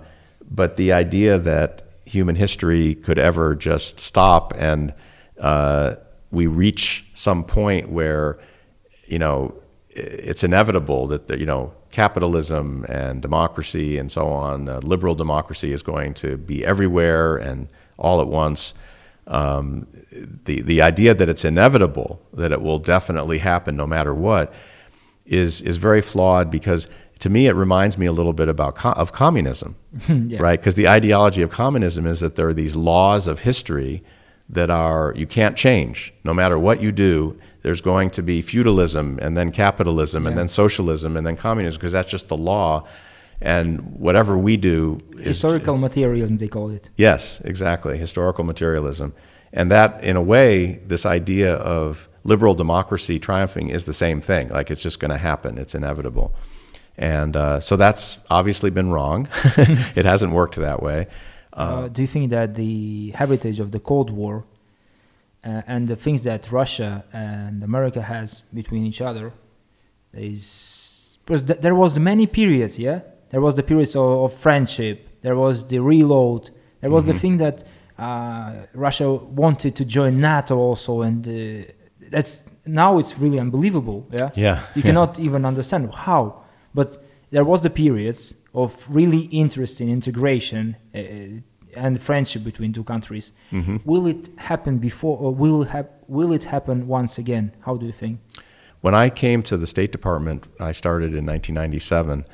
but 0.50 0.76
the 0.76 0.92
idea 0.92 1.38
that 1.38 1.82
human 2.04 2.36
history 2.36 2.94
could 2.94 3.18
ever 3.18 3.54
just 3.54 4.00
stop 4.00 4.52
and 4.56 4.92
uh, 5.40 5.94
we 6.30 6.46
reach 6.46 7.06
some 7.14 7.44
point 7.44 7.88
where, 7.88 8.38
you 9.06 9.18
know, 9.18 9.54
it's 9.88 10.44
inevitable 10.44 11.06
that 11.08 11.26
the, 11.28 11.38
you 11.38 11.46
know 11.46 11.72
capitalism 11.90 12.86
and 12.88 13.20
democracy 13.20 13.98
and 13.98 14.12
so 14.12 14.28
on, 14.28 14.68
uh, 14.68 14.78
liberal 14.84 15.14
democracy 15.14 15.72
is 15.72 15.82
going 15.82 16.14
to 16.14 16.36
be 16.36 16.64
everywhere 16.64 17.36
and 17.36 17.68
all 17.98 18.20
at 18.20 18.28
once. 18.28 18.74
Um, 19.30 19.86
the 20.44 20.60
the 20.60 20.82
idea 20.82 21.14
that 21.14 21.28
it's 21.28 21.44
inevitable 21.44 22.20
that 22.34 22.50
it 22.50 22.60
will 22.60 22.80
definitely 22.80 23.38
happen 23.38 23.76
no 23.76 23.86
matter 23.86 24.12
what 24.12 24.52
is 25.24 25.62
is 25.62 25.76
very 25.76 26.02
flawed 26.02 26.50
because 26.50 26.88
to 27.20 27.30
me 27.30 27.46
it 27.46 27.52
reminds 27.52 27.96
me 27.96 28.06
a 28.06 28.12
little 28.12 28.32
bit 28.32 28.48
about 28.48 28.74
co- 28.74 28.90
of 28.92 29.12
communism, 29.12 29.76
yeah. 30.08 30.42
right? 30.42 30.58
Because 30.58 30.74
the 30.74 30.88
ideology 30.88 31.42
of 31.42 31.50
communism 31.50 32.06
is 32.06 32.18
that 32.20 32.34
there 32.34 32.48
are 32.48 32.54
these 32.54 32.74
laws 32.74 33.28
of 33.28 33.40
history 33.40 34.02
that 34.48 34.68
are 34.68 35.14
you 35.16 35.26
can't 35.26 35.56
change 35.56 36.12
no 36.24 36.34
matter 36.34 36.58
what 36.58 36.82
you 36.82 36.90
do 36.90 37.38
there's 37.62 37.80
going 37.80 38.10
to 38.10 38.22
be 38.22 38.42
feudalism 38.42 39.18
and 39.22 39.36
then 39.36 39.52
capitalism 39.52 40.24
yeah. 40.24 40.30
and 40.30 40.38
then 40.38 40.48
socialism 40.48 41.16
and 41.16 41.26
then 41.26 41.36
communism 41.36 41.78
because 41.78 41.92
that's 41.92 42.10
just 42.10 42.28
the 42.28 42.36
law 42.36 42.84
and 43.40 43.80
whatever 43.98 44.36
we 44.36 44.56
do 44.56 45.00
historical 45.18 45.74
is, 45.76 45.80
materialism 45.80 46.36
they 46.36 46.48
call 46.48 46.70
it. 46.70 46.90
Yes 46.96 47.40
exactly. 47.44 47.96
Historical 47.98 48.44
materialism. 48.44 49.12
And 49.52 49.70
that 49.70 50.02
in 50.04 50.16
a 50.16 50.22
way 50.22 50.80
this 50.86 51.06
idea 51.06 51.54
of 51.54 52.08
liberal 52.24 52.54
democracy 52.54 53.18
triumphing 53.18 53.68
is 53.68 53.84
the 53.84 53.94
same 53.94 54.20
thing. 54.20 54.48
Like 54.48 54.70
it's 54.70 54.82
just 54.82 55.00
going 55.00 55.10
to 55.10 55.18
happen. 55.18 55.58
It's 55.58 55.74
inevitable. 55.74 56.34
And 56.98 57.34
uh, 57.36 57.60
so 57.60 57.76
that's 57.76 58.18
obviously 58.28 58.70
been 58.70 58.90
wrong. 58.90 59.28
It 59.96 60.04
hasn't 60.04 60.32
worked 60.32 60.56
that 60.56 60.82
way. 60.82 61.06
Uh, 61.52 61.88
do 61.88 62.02
you 62.02 62.08
think 62.08 62.30
that 62.30 62.54
the 62.54 63.10
heritage 63.10 63.58
of 63.58 63.72
the 63.72 63.80
Cold 63.80 64.10
War 64.10 64.44
uh, 65.44 65.62
and 65.66 65.88
the 65.88 65.96
things 65.96 66.22
that 66.22 66.52
Russia 66.52 67.04
and 67.12 67.64
America 67.64 68.02
has 68.02 68.42
between 68.52 68.84
each 68.84 69.00
other 69.00 69.32
is 70.12 71.18
because 71.24 71.44
th- 71.44 71.60
there 71.60 71.74
was 71.74 71.98
many 71.98 72.26
periods, 72.26 72.78
yeah. 72.78 73.00
There 73.30 73.40
was 73.40 73.54
the 73.54 73.62
periods 73.62 73.96
of, 73.96 74.02
of 74.02 74.34
friendship. 74.34 75.08
There 75.22 75.36
was 75.36 75.66
the 75.66 75.78
reload. 75.78 76.50
There 76.80 76.90
was 76.90 77.04
mm-hmm. 77.04 77.12
the 77.12 77.18
thing 77.18 77.36
that 77.38 77.64
uh, 77.98 78.66
Russia 78.74 79.12
wanted 79.12 79.76
to 79.76 79.84
join 79.84 80.20
NATO 80.20 80.56
also, 80.56 81.02
and 81.02 81.26
uh, 81.28 81.70
that's 82.10 82.48
now 82.66 82.98
it's 82.98 83.18
really 83.18 83.38
unbelievable. 83.38 84.06
Yeah. 84.10 84.30
Yeah. 84.34 84.62
You 84.74 84.82
cannot 84.82 85.18
even 85.18 85.44
understand 85.44 85.92
how, 85.94 86.44
but 86.74 87.04
there 87.30 87.44
was 87.44 87.62
the 87.62 87.70
periods 87.70 88.34
of 88.54 88.86
really 88.88 89.22
interesting 89.26 89.90
integration 89.90 90.76
uh, 90.94 90.98
and 91.76 92.00
friendship 92.02 92.42
between 92.42 92.72
two 92.72 92.84
countries. 92.84 93.32
Mm-hmm. 93.52 93.76
Will 93.84 94.06
it 94.06 94.28
happen 94.38 94.78
before, 94.78 95.18
or 95.18 95.34
will 95.34 95.64
ha- 95.64 95.84
will 96.08 96.32
it 96.32 96.44
happen 96.44 96.88
once 96.88 97.18
again? 97.18 97.52
How 97.60 97.76
do 97.76 97.86
you 97.86 97.92
think? 97.92 98.20
When 98.80 98.94
I 98.94 99.10
came 99.10 99.42
to 99.44 99.56
the 99.56 99.66
State 99.66 99.92
Department, 99.92 100.46
I 100.58 100.72
started 100.72 101.14
in 101.14 101.26
1997. 101.26 102.24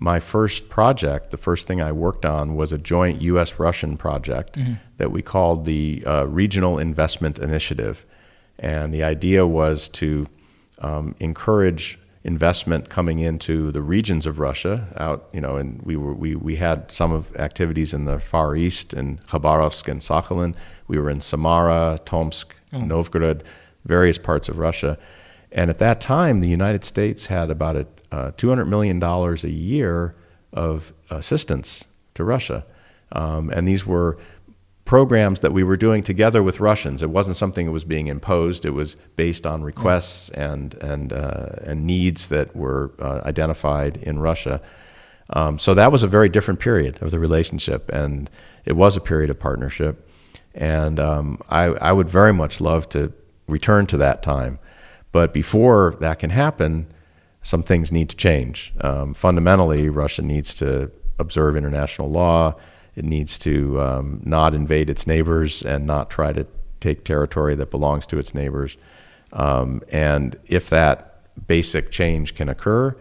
My 0.00 0.18
first 0.18 0.68
project, 0.68 1.30
the 1.30 1.36
first 1.36 1.66
thing 1.66 1.80
I 1.80 1.92
worked 1.92 2.24
on, 2.24 2.56
was 2.56 2.72
a 2.72 2.78
joint 2.78 3.22
U.S.-Russian 3.22 3.96
project 3.96 4.56
mm-hmm. 4.56 4.74
that 4.98 5.12
we 5.12 5.22
called 5.22 5.66
the 5.66 6.02
uh, 6.04 6.24
Regional 6.24 6.78
Investment 6.78 7.38
Initiative, 7.38 8.04
and 8.58 8.92
the 8.92 9.04
idea 9.04 9.46
was 9.46 9.88
to 9.90 10.26
um, 10.80 11.14
encourage 11.20 11.98
investment 12.24 12.88
coming 12.88 13.18
into 13.18 13.70
the 13.70 13.82
regions 13.82 14.26
of 14.26 14.38
Russia 14.38 14.88
out, 14.96 15.28
you 15.32 15.40
know, 15.40 15.56
and 15.56 15.80
we 15.82 15.94
were 15.94 16.14
we, 16.14 16.34
we 16.34 16.56
had 16.56 16.90
some 16.90 17.12
of 17.12 17.34
activities 17.36 17.92
in 17.92 18.06
the 18.06 18.18
Far 18.18 18.56
East 18.56 18.94
in 18.94 19.18
Khabarovsk 19.18 19.86
and 19.88 20.00
Sakhalin. 20.00 20.54
We 20.88 20.98
were 20.98 21.10
in 21.10 21.20
Samara, 21.20 21.98
Tomsk, 22.04 22.54
oh. 22.72 22.80
Novgorod, 22.80 23.44
various 23.84 24.18
parts 24.18 24.48
of 24.48 24.58
Russia. 24.58 24.98
And 25.54 25.70
at 25.70 25.78
that 25.78 26.00
time, 26.00 26.40
the 26.40 26.48
United 26.48 26.84
States 26.84 27.26
had 27.26 27.50
about 27.50 27.76
a 27.76 27.86
uh, 28.12 28.30
$200 28.32 28.68
million 28.68 29.02
a 29.02 29.48
year 29.48 30.14
of 30.52 30.92
assistance 31.10 31.84
to 32.14 32.24
Russia. 32.24 32.66
Um, 33.12 33.50
and 33.50 33.66
these 33.66 33.86
were 33.86 34.18
programs 34.84 35.40
that 35.40 35.52
we 35.52 35.62
were 35.62 35.76
doing 35.76 36.02
together 36.02 36.42
with 36.42 36.60
Russians. 36.60 37.02
It 37.02 37.10
wasn't 37.10 37.36
something 37.36 37.66
that 37.66 37.72
was 37.72 37.84
being 37.84 38.08
imposed. 38.08 38.64
It 38.64 38.70
was 38.70 38.96
based 39.16 39.46
on 39.46 39.62
requests 39.62 40.28
and 40.30 40.74
and 40.74 41.12
uh, 41.12 41.50
and 41.62 41.86
needs 41.86 42.28
that 42.28 42.54
were 42.54 42.92
uh, 43.00 43.20
identified 43.24 43.96
in 43.96 44.18
Russia. 44.18 44.60
Um, 45.30 45.58
so 45.58 45.74
that 45.74 45.90
was 45.90 46.02
a 46.02 46.08
very 46.08 46.28
different 46.28 46.60
period 46.60 47.02
of 47.02 47.10
the 47.10 47.18
relationship, 47.18 47.88
and 47.90 48.28
it 48.64 48.74
was 48.74 48.96
a 48.96 49.00
period 49.00 49.30
of 49.30 49.38
partnership. 49.40 50.08
And 50.54 51.00
um, 51.00 51.40
I, 51.48 51.64
I 51.64 51.92
would 51.92 52.08
very 52.08 52.32
much 52.32 52.60
love 52.60 52.88
to 52.90 53.12
return 53.48 53.86
to 53.86 53.96
that 53.96 54.22
time, 54.22 54.58
but 55.14 55.32
before 55.32 55.96
that 56.00 56.18
can 56.18 56.30
happen, 56.30 56.86
some 57.40 57.62
things 57.62 57.90
need 57.90 58.10
to 58.10 58.16
change. 58.16 58.74
Um, 58.80 59.14
fundamentally, 59.14 59.88
Russia 59.88 60.22
needs 60.22 60.52
to 60.56 60.90
observe 61.18 61.56
international 61.56 62.10
law 62.10 62.56
it 62.96 63.04
needs 63.04 63.38
to 63.38 63.80
um, 63.80 64.20
not 64.24 64.54
invade 64.54 64.88
its 64.88 65.06
neighbors 65.06 65.62
and 65.62 65.86
not 65.86 66.10
try 66.10 66.32
to 66.32 66.46
take 66.80 67.04
territory 67.04 67.54
that 67.56 67.70
belongs 67.70 68.06
to 68.06 68.18
its 68.18 68.34
neighbors. 68.34 68.76
Um, 69.32 69.82
and 69.88 70.38
if 70.46 70.70
that 70.70 71.22
basic 71.46 71.90
change 71.90 72.34
can 72.34 72.48
occur, 72.48 72.96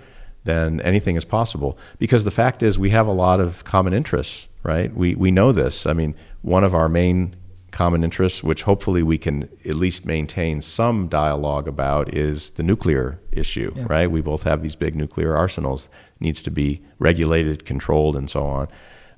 then 0.46 0.82
anything 0.82 1.16
is 1.16 1.26
possible. 1.26 1.78
Because 2.00 2.24
the 2.24 2.32
fact 2.32 2.64
is, 2.64 2.80
we 2.80 2.90
have 2.90 3.08
a 3.08 3.12
lot 3.12 3.40
of 3.40 3.64
common 3.64 3.94
interests, 3.94 4.48
right? 4.64 4.94
We, 4.94 5.16
we 5.16 5.32
know 5.32 5.52
this. 5.52 5.86
I 5.86 5.94
mean, 5.94 6.16
one 6.42 6.64
of 6.64 6.74
our 6.74 6.90
main 6.90 7.36
common 7.74 8.04
interests, 8.04 8.42
which 8.44 8.64
hopefully 8.64 9.04
we 9.04 9.18
can 9.18 9.50
at 9.66 9.76
least 9.76 10.06
maintain 10.06 10.62
some 10.62 11.08
dialogue 11.08 11.68
about, 11.68 12.14
is 12.14 12.52
the 12.52 12.64
nuclear 12.64 13.20
issue, 13.32 13.74
yeah. 13.76 13.86
right? 13.90 14.10
We 14.10 14.22
both 14.22 14.44
have 14.44 14.64
these 14.64 14.76
big 14.76 14.96
nuclear 14.96 15.36
arsenals, 15.36 15.90
needs 16.22 16.42
to 16.44 16.52
be 16.52 16.82
regulated, 17.00 17.66
controlled, 17.66 18.16
and 18.16 18.30
so 18.30 18.46
on. 18.46 18.68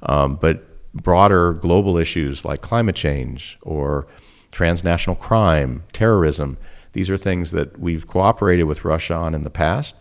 Um, 0.03 0.37
but 0.37 0.63
broader 0.93 1.53
global 1.53 1.97
issues 1.97 2.45
like 2.45 2.61
climate 2.61 2.95
change 2.95 3.57
or 3.61 4.07
transnational 4.51 5.17
crime, 5.17 5.83
terrorism, 5.91 6.57
these 6.93 7.09
are 7.09 7.17
things 7.17 7.51
that 7.51 7.77
we've 7.77 8.07
cooperated 8.07 8.65
with 8.65 8.85
Russia 8.85 9.15
on 9.15 9.35
in 9.35 9.43
the 9.43 9.49
past, 9.49 9.97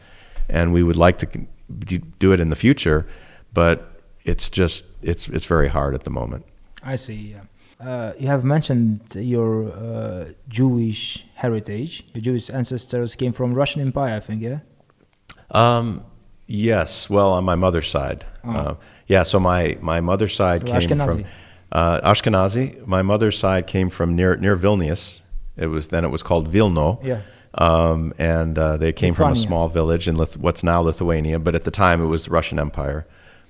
and 0.48 0.72
we 0.72 0.84
would 0.84 0.96
like 0.96 1.18
to 1.18 1.26
do 2.20 2.32
it 2.32 2.38
in 2.38 2.48
the 2.48 2.56
future. 2.56 3.06
But 3.52 4.00
it's 4.24 4.48
just 4.48 4.84
it's 5.02 5.28
it's 5.28 5.44
very 5.44 5.68
hard 5.68 5.94
at 5.94 6.04
the 6.04 6.10
moment. 6.10 6.46
I 6.84 6.96
see. 6.96 7.14
Yeah. 7.14 7.40
Uh, 7.80 8.12
you 8.18 8.28
have 8.28 8.44
mentioned 8.44 9.00
your 9.14 9.70
uh, 9.72 10.26
Jewish 10.48 11.26
heritage. 11.34 12.04
Your 12.14 12.22
Jewish 12.22 12.48
ancestors 12.50 13.16
came 13.16 13.32
from 13.32 13.52
Russian 13.54 13.82
Empire, 13.82 14.16
I 14.16 14.20
think. 14.20 14.42
Yeah. 14.42 14.60
Um, 15.50 16.04
yes. 16.46 17.10
Well, 17.10 17.32
on 17.32 17.44
my 17.44 17.56
mother's 17.56 17.88
side. 17.88 18.24
Oh. 18.44 18.50
Uh, 18.50 18.74
yeah. 19.06 19.22
So 19.22 19.40
my 19.40 19.76
my 19.80 20.00
mother's 20.00 20.34
side 20.34 20.60
So 20.62 20.66
came 20.72 20.80
Ashkenazi. 20.80 21.06
from 21.14 21.24
uh, 21.72 22.10
Ashkenazi. 22.12 22.86
My 22.86 23.02
mother's 23.02 23.38
side 23.38 23.66
came 23.66 23.90
from 23.90 24.14
near 24.16 24.36
near 24.36 24.56
Vilnius. 24.56 25.22
It 25.56 25.66
was 25.66 25.88
then 25.88 26.04
it 26.04 26.08
was 26.10 26.22
called 26.22 26.48
Vilno. 26.48 27.04
Yeah. 27.04 27.20
Um, 27.56 28.12
and 28.18 28.58
uh, 28.58 28.76
they 28.78 28.92
came 28.92 29.14
from 29.14 29.32
a 29.32 29.36
small 29.36 29.68
village 29.68 30.08
in 30.08 30.16
Lith- 30.16 30.36
what's 30.36 30.64
now 30.64 30.80
Lithuania, 30.80 31.38
but 31.38 31.54
at 31.54 31.62
the 31.62 31.70
time 31.70 32.02
it 32.02 32.06
was 32.06 32.24
the 32.24 32.30
Russian 32.32 32.58
Empire. 32.58 33.06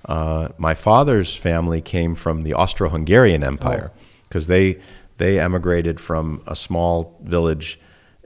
Uh, 0.07 0.49
my 0.59 0.75
father's 0.75 1.35
family 1.35 1.81
came 1.81 2.13
from 2.13 2.43
the 2.43 2.53
Austro-Hungarian 2.53 3.43
Empire 3.43 3.91
because 4.35 4.47
they 4.47 4.77
they 5.17 5.39
emigrated 5.39 5.97
from 5.97 6.41
a 6.45 6.57
small 6.57 7.17
village 7.23 7.79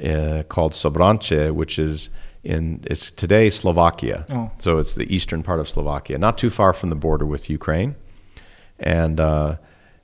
uh, 0.03 0.41
called 0.49 0.71
Sobrance, 0.71 1.53
which 1.53 1.77
is 1.77 2.09
in 2.43 2.83
it's 2.89 3.11
today 3.11 3.51
Slovakia. 3.51 4.25
Oh. 4.31 4.49
So 4.57 4.79
it's 4.79 4.95
the 4.95 5.05
eastern 5.15 5.43
part 5.43 5.59
of 5.59 5.69
Slovakia, 5.69 6.17
not 6.17 6.35
too 6.35 6.49
far 6.49 6.73
from 6.73 6.89
the 6.89 6.95
border 6.95 7.27
with 7.27 7.47
Ukraine, 7.47 7.95
and 8.79 9.19
uh, 9.19 9.57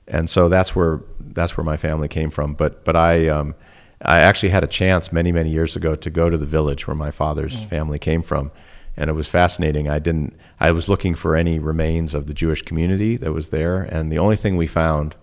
and 0.06 0.30
so 0.30 0.48
that's 0.48 0.76
where 0.76 1.00
that's 1.18 1.56
where 1.56 1.64
my 1.64 1.76
family 1.76 2.06
came 2.06 2.30
from. 2.30 2.54
But 2.54 2.84
but 2.84 2.94
I 2.94 3.26
um, 3.26 3.56
I 4.00 4.18
actually 4.20 4.50
had 4.50 4.62
a 4.62 4.68
chance 4.68 5.10
many 5.10 5.32
many 5.32 5.50
years 5.50 5.74
ago 5.74 5.96
to 5.96 6.08
go 6.08 6.30
to 6.30 6.38
the 6.38 6.46
village 6.46 6.86
where 6.86 6.94
my 6.94 7.10
father's 7.10 7.64
family 7.64 7.98
came 7.98 8.22
from, 8.22 8.52
and 8.96 9.10
it 9.10 9.14
was 9.14 9.26
fascinating. 9.26 9.88
I 9.88 9.98
didn't 9.98 10.36
I 10.60 10.70
was 10.70 10.88
looking 10.88 11.16
for 11.16 11.34
any 11.34 11.58
remains 11.58 12.14
of 12.14 12.28
the 12.28 12.34
Jewish 12.34 12.62
community 12.62 13.16
that 13.16 13.32
was 13.32 13.48
there, 13.48 13.82
and 13.82 14.12
the 14.12 14.20
only 14.20 14.36
thing 14.36 14.56
we 14.56 14.68
found 14.68 15.16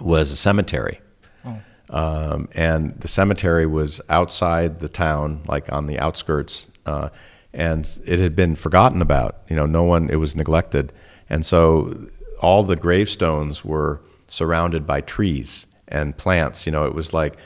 was 0.00 0.30
a 0.30 0.36
cemetery. 0.36 1.00
Oh. 1.44 1.60
Um, 1.90 2.48
and 2.52 2.98
the 3.00 3.08
cemetery 3.08 3.66
was 3.66 4.00
outside 4.08 4.80
the 4.80 4.88
town, 4.88 5.42
like 5.46 5.72
on 5.72 5.86
the 5.86 5.98
outskirts, 5.98 6.68
uh, 6.86 7.10
and 7.52 8.00
it 8.06 8.18
had 8.18 8.34
been 8.34 8.56
forgotten 8.56 9.02
about. 9.02 9.42
You 9.48 9.56
know, 9.56 9.66
no 9.66 9.82
one, 9.82 10.08
it 10.08 10.16
was 10.16 10.34
neglected. 10.34 10.92
And 11.28 11.44
so 11.44 12.08
all 12.40 12.62
the 12.62 12.76
gravestones 12.76 13.64
were 13.64 14.00
surrounded 14.28 14.86
by 14.86 15.02
trees 15.02 15.66
and 15.88 16.16
plants. 16.16 16.66
You 16.66 16.72
know, 16.72 16.86
it 16.86 16.94
was 16.94 17.12
like 17.12 17.36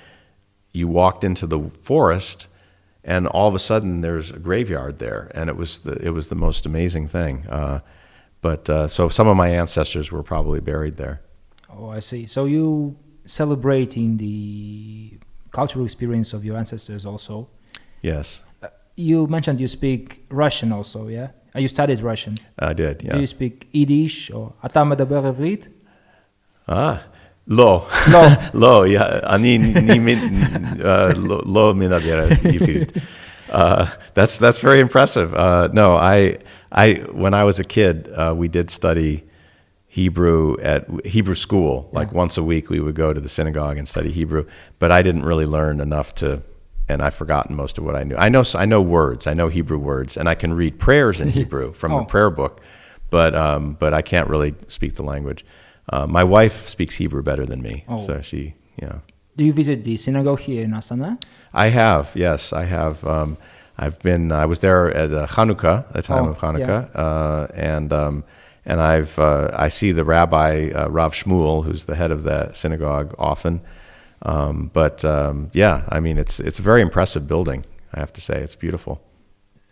you 0.72 0.86
walked 0.88 1.24
into 1.24 1.46
the 1.46 1.60
forest 1.60 2.46
and 3.02 3.26
all 3.28 3.48
of 3.48 3.54
a 3.54 3.58
sudden 3.58 4.00
there's 4.00 4.30
a 4.30 4.38
graveyard 4.38 4.98
there. 4.98 5.30
And 5.34 5.48
it 5.48 5.56
was 5.56 5.80
the, 5.80 5.92
it 6.04 6.10
was 6.10 6.28
the 6.28 6.34
most 6.34 6.66
amazing 6.66 7.08
thing. 7.08 7.46
Uh, 7.48 7.80
but 8.40 8.68
uh, 8.68 8.88
so 8.88 9.08
some 9.08 9.28
of 9.28 9.36
my 9.36 9.48
ancestors 9.48 10.10
were 10.10 10.22
probably 10.22 10.60
buried 10.60 10.96
there. 10.96 11.20
Oh, 11.75 11.89
I 11.89 11.99
see. 11.99 12.25
So 12.27 12.45
you 12.45 12.95
celebrating 13.25 14.17
the 14.17 15.17
cultural 15.51 15.85
experience 15.85 16.33
of 16.33 16.43
your 16.43 16.57
ancestors 16.57 17.05
also. 17.05 17.47
Yes, 18.01 18.41
You 18.97 19.25
mentioned 19.27 19.59
you 19.61 19.67
speak 19.67 20.03
Russian 20.29 20.71
also, 20.77 21.07
yeah? 21.07 21.27
Uh, 21.55 21.59
You 21.63 21.67
studied 21.77 21.99
Russian. 22.01 22.33
I 22.59 22.73
did. 22.73 22.95
Yeah. 23.03 23.13
Do 23.13 23.19
you 23.23 23.27
speak 23.27 23.55
Yiddish 23.73 24.31
or 24.33 24.53
אתה 24.65 24.83
מדבר 24.83 25.25
עברית? 25.27 25.67
Ah, 26.69 26.73
לא. 27.47 27.87
לא. 28.11 28.21
לא, 28.53 28.85
יא- 28.87 29.25
אני 29.25 29.57
נימין- 29.57 30.43
uh, 30.79 30.83
לא- 31.17 31.41
לא 31.45 31.73
מדבר 31.75 32.19
עברית. 32.21 32.91
Uh, 33.49 33.85
that's 34.15 34.37
that's 34.39 34.59
very 34.59 34.79
impressive. 34.79 35.33
Uh, 35.33 35.67
no, 35.73 35.95
I 35.97 36.37
I 36.71 36.87
when 37.23 37.33
I 37.33 37.43
was 37.43 37.59
a 37.59 37.65
kid, 37.77 37.95
uh, 38.15 38.33
we 38.41 38.47
did 38.47 38.69
study 38.69 39.13
Hebrew 39.96 40.56
at 40.60 40.86
Hebrew 41.06 41.34
school. 41.34 41.88
Like 41.90 42.12
once 42.12 42.36
a 42.36 42.42
week, 42.42 42.68
we 42.68 42.80
would 42.80 42.94
go 42.94 43.14
to 43.14 43.20
the 43.26 43.30
synagogue 43.30 43.78
and 43.78 43.88
study 43.88 44.12
Hebrew. 44.12 44.44
But 44.78 44.92
I 44.92 45.00
didn't 45.00 45.24
really 45.24 45.46
learn 45.46 45.80
enough 45.80 46.14
to, 46.16 46.42
and 46.86 47.00
I've 47.00 47.14
forgotten 47.14 47.56
most 47.56 47.78
of 47.78 47.84
what 47.84 47.96
I 47.96 48.04
knew. 48.04 48.14
I 48.16 48.28
know 48.28 48.44
I 48.54 48.66
know 48.66 48.82
words. 48.82 49.26
I 49.26 49.32
know 49.32 49.48
Hebrew 49.48 49.78
words, 49.78 50.18
and 50.18 50.28
I 50.28 50.34
can 50.34 50.52
read 50.52 50.78
prayers 50.78 51.22
in 51.22 51.28
Hebrew 51.40 51.72
from 51.72 51.92
the 51.92 52.02
Oh. 52.02 52.04
prayer 52.04 52.28
book. 52.28 52.60
But 53.08 53.34
um, 53.34 53.62
but 53.82 53.94
I 53.94 54.02
can't 54.02 54.28
really 54.28 54.52
speak 54.68 54.92
the 54.96 55.02
language. 55.02 55.46
Uh, 55.88 56.06
my 56.06 56.24
wife 56.24 56.68
speaks 56.68 56.96
Hebrew 56.96 57.22
better 57.22 57.46
than 57.46 57.62
me, 57.62 57.84
Oh. 57.88 57.98
so 58.06 58.20
she, 58.20 58.40
you 58.80 58.86
know. 58.88 59.00
Do 59.36 59.44
you 59.44 59.54
visit 59.54 59.82
the 59.84 59.96
synagogue 59.96 60.40
here 60.40 60.62
in 60.64 60.72
Astana? 60.72 61.16
I 61.54 61.66
have, 61.68 62.12
yes, 62.16 62.52
I 62.52 62.64
have. 62.64 63.02
Um, 63.06 63.38
I've 63.78 63.98
been. 64.02 64.30
I 64.30 64.44
was 64.44 64.58
there 64.60 64.90
at 65.02 65.10
uh, 65.12 65.26
Hanukkah, 65.26 65.90
the 65.92 66.02
time 66.02 66.24
Oh, 66.26 66.30
of 66.32 66.38
Hanukkah, 66.38 66.80
uh, 66.94 67.46
and 67.72 67.92
um, 67.92 68.24
and 68.66 68.80
I've 68.80 69.18
uh, 69.18 69.50
I 69.54 69.68
see 69.68 69.92
the 69.92 70.04
rabbi 70.04 70.70
uh, 70.74 70.88
Rav 70.88 71.14
Shmuel, 71.14 71.64
who's 71.64 71.84
the 71.84 71.94
head 71.94 72.10
of 72.10 72.24
that 72.24 72.56
synagogue, 72.56 73.14
often. 73.18 73.62
Um, 74.22 74.70
but 74.72 75.04
um, 75.04 75.50
yeah, 75.54 75.84
I 75.88 76.00
mean, 76.00 76.18
it's 76.18 76.40
it's 76.40 76.58
a 76.58 76.62
very 76.62 76.82
impressive 76.82 77.26
building. 77.26 77.64
I 77.94 78.00
have 78.00 78.12
to 78.14 78.20
say, 78.20 78.42
it's 78.42 78.56
beautiful. 78.56 79.00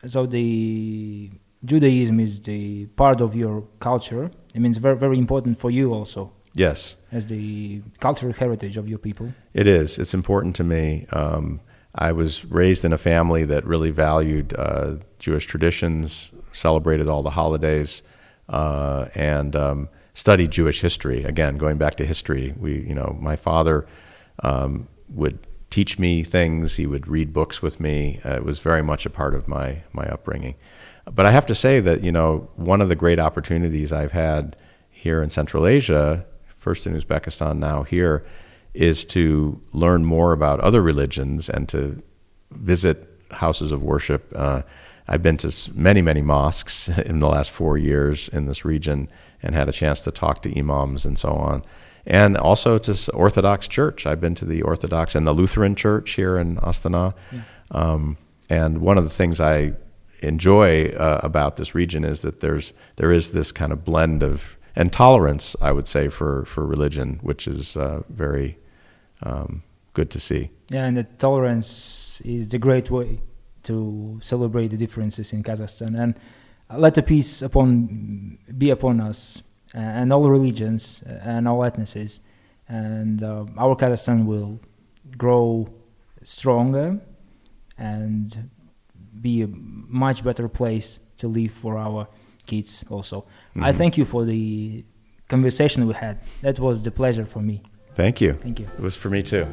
So 0.07 0.27
the 0.27 1.31
Judaism 1.65 2.21
is 2.21 2.41
the 2.41 2.87
part 2.97 3.21
of 3.21 3.35
your 3.35 3.65
culture. 3.81 4.31
It 4.55 4.61
means 4.61 4.77
very 4.79 4.97
very 4.97 5.19
important 5.19 5.59
for 5.59 5.71
you 5.71 5.93
also 5.93 6.33
Yes, 6.55 6.97
as 7.11 7.27
the 7.27 7.83
cultural 7.99 8.33
heritage 8.33 8.77
of 8.77 8.89
your 8.89 8.99
people. 8.99 9.35
It 9.53 9.67
is. 9.67 9.99
It's 9.99 10.15
important 10.15 10.55
to 10.57 10.65
me. 10.65 11.07
Um, 11.11 11.61
I 11.97 12.13
was 12.13 12.45
raised 12.45 12.85
in 12.85 12.93
a 12.93 12.99
family 12.99 13.45
that 13.47 13.67
really 13.67 13.91
valued 13.91 14.55
uh, 14.57 14.97
Jewish 15.19 15.47
traditions, 15.47 16.33
celebrated 16.53 17.09
all 17.09 17.23
the 17.23 17.31
holidays, 17.31 18.03
uh, 18.49 19.07
and 19.15 19.57
um, 19.57 19.89
studied 20.15 20.51
Jewish 20.51 20.81
history. 20.81 21.25
Again, 21.25 21.57
going 21.57 21.79
back 21.79 21.97
to 21.97 22.07
history, 22.07 22.55
we, 22.59 22.81
you 22.81 22.95
know, 22.95 23.17
my 23.21 23.37
father 23.37 23.87
um, 24.43 24.89
would 25.09 25.39
teach 25.71 25.99
me 25.99 26.23
things. 26.23 26.77
He 26.77 26.87
would 26.87 27.09
read 27.09 27.33
books 27.33 27.61
with 27.61 27.81
me. 27.81 28.21
Uh, 28.25 28.37
it 28.37 28.45
was 28.45 28.61
very 28.61 28.83
much 28.83 29.07
a 29.07 29.11
part 29.11 29.35
of 29.35 29.49
my 29.49 29.83
my 29.93 30.05
upbringing. 30.05 30.55
But 31.13 31.27
I 31.27 31.33
have 31.33 31.47
to 31.47 31.55
say 31.55 31.81
that 31.81 32.05
you 32.05 32.13
know 32.13 32.49
one 32.57 32.81
of 32.81 32.89
the 32.89 32.95
great 32.95 33.19
opportunities 33.19 33.93
I've 33.93 34.13
had 34.13 34.57
here 34.91 35.23
in 35.23 35.31
Central 35.31 35.67
Asia, 35.67 36.25
first 36.57 36.87
in 36.87 36.95
Uzbekistan, 36.95 37.59
now 37.59 37.83
here, 37.83 38.25
is 38.73 39.05
to 39.07 39.61
learn 39.73 40.05
more 40.05 40.33
about 40.33 40.61
other 40.61 40.81
religions 40.81 41.49
and 41.49 41.69
to 41.69 42.03
visit 42.53 43.11
houses 43.31 43.73
of 43.73 43.83
worship. 43.83 44.33
Uh, 44.35 44.63
I've 45.07 45.23
been 45.23 45.37
to 45.39 45.53
many, 45.75 46.03
many 46.03 46.23
mosques 46.23 46.89
in 47.07 47.19
the 47.19 47.29
last 47.29 47.51
four 47.51 47.77
years 47.77 48.29
in 48.29 48.47
this 48.47 48.65
region 48.65 49.09
and 49.43 49.55
had 49.55 49.69
a 49.69 49.73
chance 49.73 50.01
to 50.03 50.11
talk 50.11 50.43
to 50.43 50.59
imams 50.59 51.05
and 51.05 51.19
so 51.19 51.31
on. 51.31 51.63
And 52.07 52.37
also 52.37 52.79
to 52.79 53.13
Orthodox 53.13 53.67
Church. 53.67 54.07
I've 54.07 54.21
been 54.21 54.35
to 54.37 54.45
the 54.45 54.63
Orthodox 54.63 55.15
and 55.15 55.27
the 55.27 55.33
Lutheran 55.33 55.75
Church 55.75 56.13
here 56.13 56.37
in 56.37 56.57
Astana. 56.57 57.15
Um, 57.71 58.19
and 58.51 58.79
one 58.79 58.99
of 58.99 59.05
the 59.05 59.11
things 59.11 59.41
I 59.41 59.75
enjoy 60.21 60.89
uh, 60.89 61.21
about 61.23 61.57
this 61.57 61.75
region 61.75 62.05
is 62.05 62.21
that 62.21 62.41
there's 62.41 62.73
there 62.97 63.11
is 63.11 63.33
this 63.33 63.53
kind 63.53 63.73
of 63.73 63.85
blend 63.85 64.23
of 64.23 64.57
and 64.77 64.93
tolerance, 64.93 65.57
I 65.63 65.73
would 65.73 65.89
say, 65.89 66.09
for 66.09 66.45
for 66.45 66.67
religion, 66.67 67.21
which 67.23 67.49
is 67.49 67.75
uh, 67.75 68.03
very 68.11 68.59
um, 69.23 69.63
good 69.95 70.11
to 70.11 70.21
see. 70.21 70.51
Yeah, 70.69 70.85
and 70.85 70.99
the 70.99 71.05
tolerance 71.05 72.21
is 72.23 72.51
the 72.51 72.59
great 72.59 72.91
way 72.91 73.21
to 73.65 74.19
celebrate 74.23 74.69
the 74.69 74.77
differences 74.77 75.33
in 75.33 75.43
Kazakhstan. 75.43 75.99
And 76.01 76.15
uh, 76.71 76.79
let 76.79 76.95
the 76.95 77.03
peace 77.03 77.43
upon 77.43 78.39
be 78.57 78.71
upon 78.71 79.01
us 79.01 79.43
uh, 79.75 79.79
and 79.79 80.13
all 80.13 80.29
religions 80.31 81.03
uh, 81.07 81.13
and 81.25 81.49
all 81.49 81.61
ethnicities. 81.61 82.21
And 82.69 83.23
uh, 83.23 83.45
our 83.59 83.77
Kazakhstan 83.77 84.25
will 84.27 84.61
grow 85.19 85.69
stronger 86.23 86.99
and 87.77 88.51
be 89.21 89.43
a 89.43 89.49
much 89.49 90.25
better 90.25 90.49
place 90.49 91.01
to 91.19 91.29
live 91.29 91.53
for 91.53 91.79
our 91.79 92.09
kids 92.47 92.85
also. 92.91 93.25
I 93.57 93.73
Mhm. 93.73 93.77
thank 93.77 93.99
you 93.99 94.05
for 94.05 94.25
the 94.25 94.85
conversation 95.29 95.87
we 95.87 95.95
had. 95.95 96.19
That 96.43 96.59
was 96.59 96.83
the 96.83 96.91
pleasure 96.91 97.25
for 97.27 97.41
me. 97.43 97.63
Thank 97.95 98.21
you. 98.21 98.33
Thank 98.35 98.59
you. 98.61 98.67
It 98.79 98.81
was 98.81 98.97
for 98.97 99.09
me 99.11 99.23
too. 99.23 99.47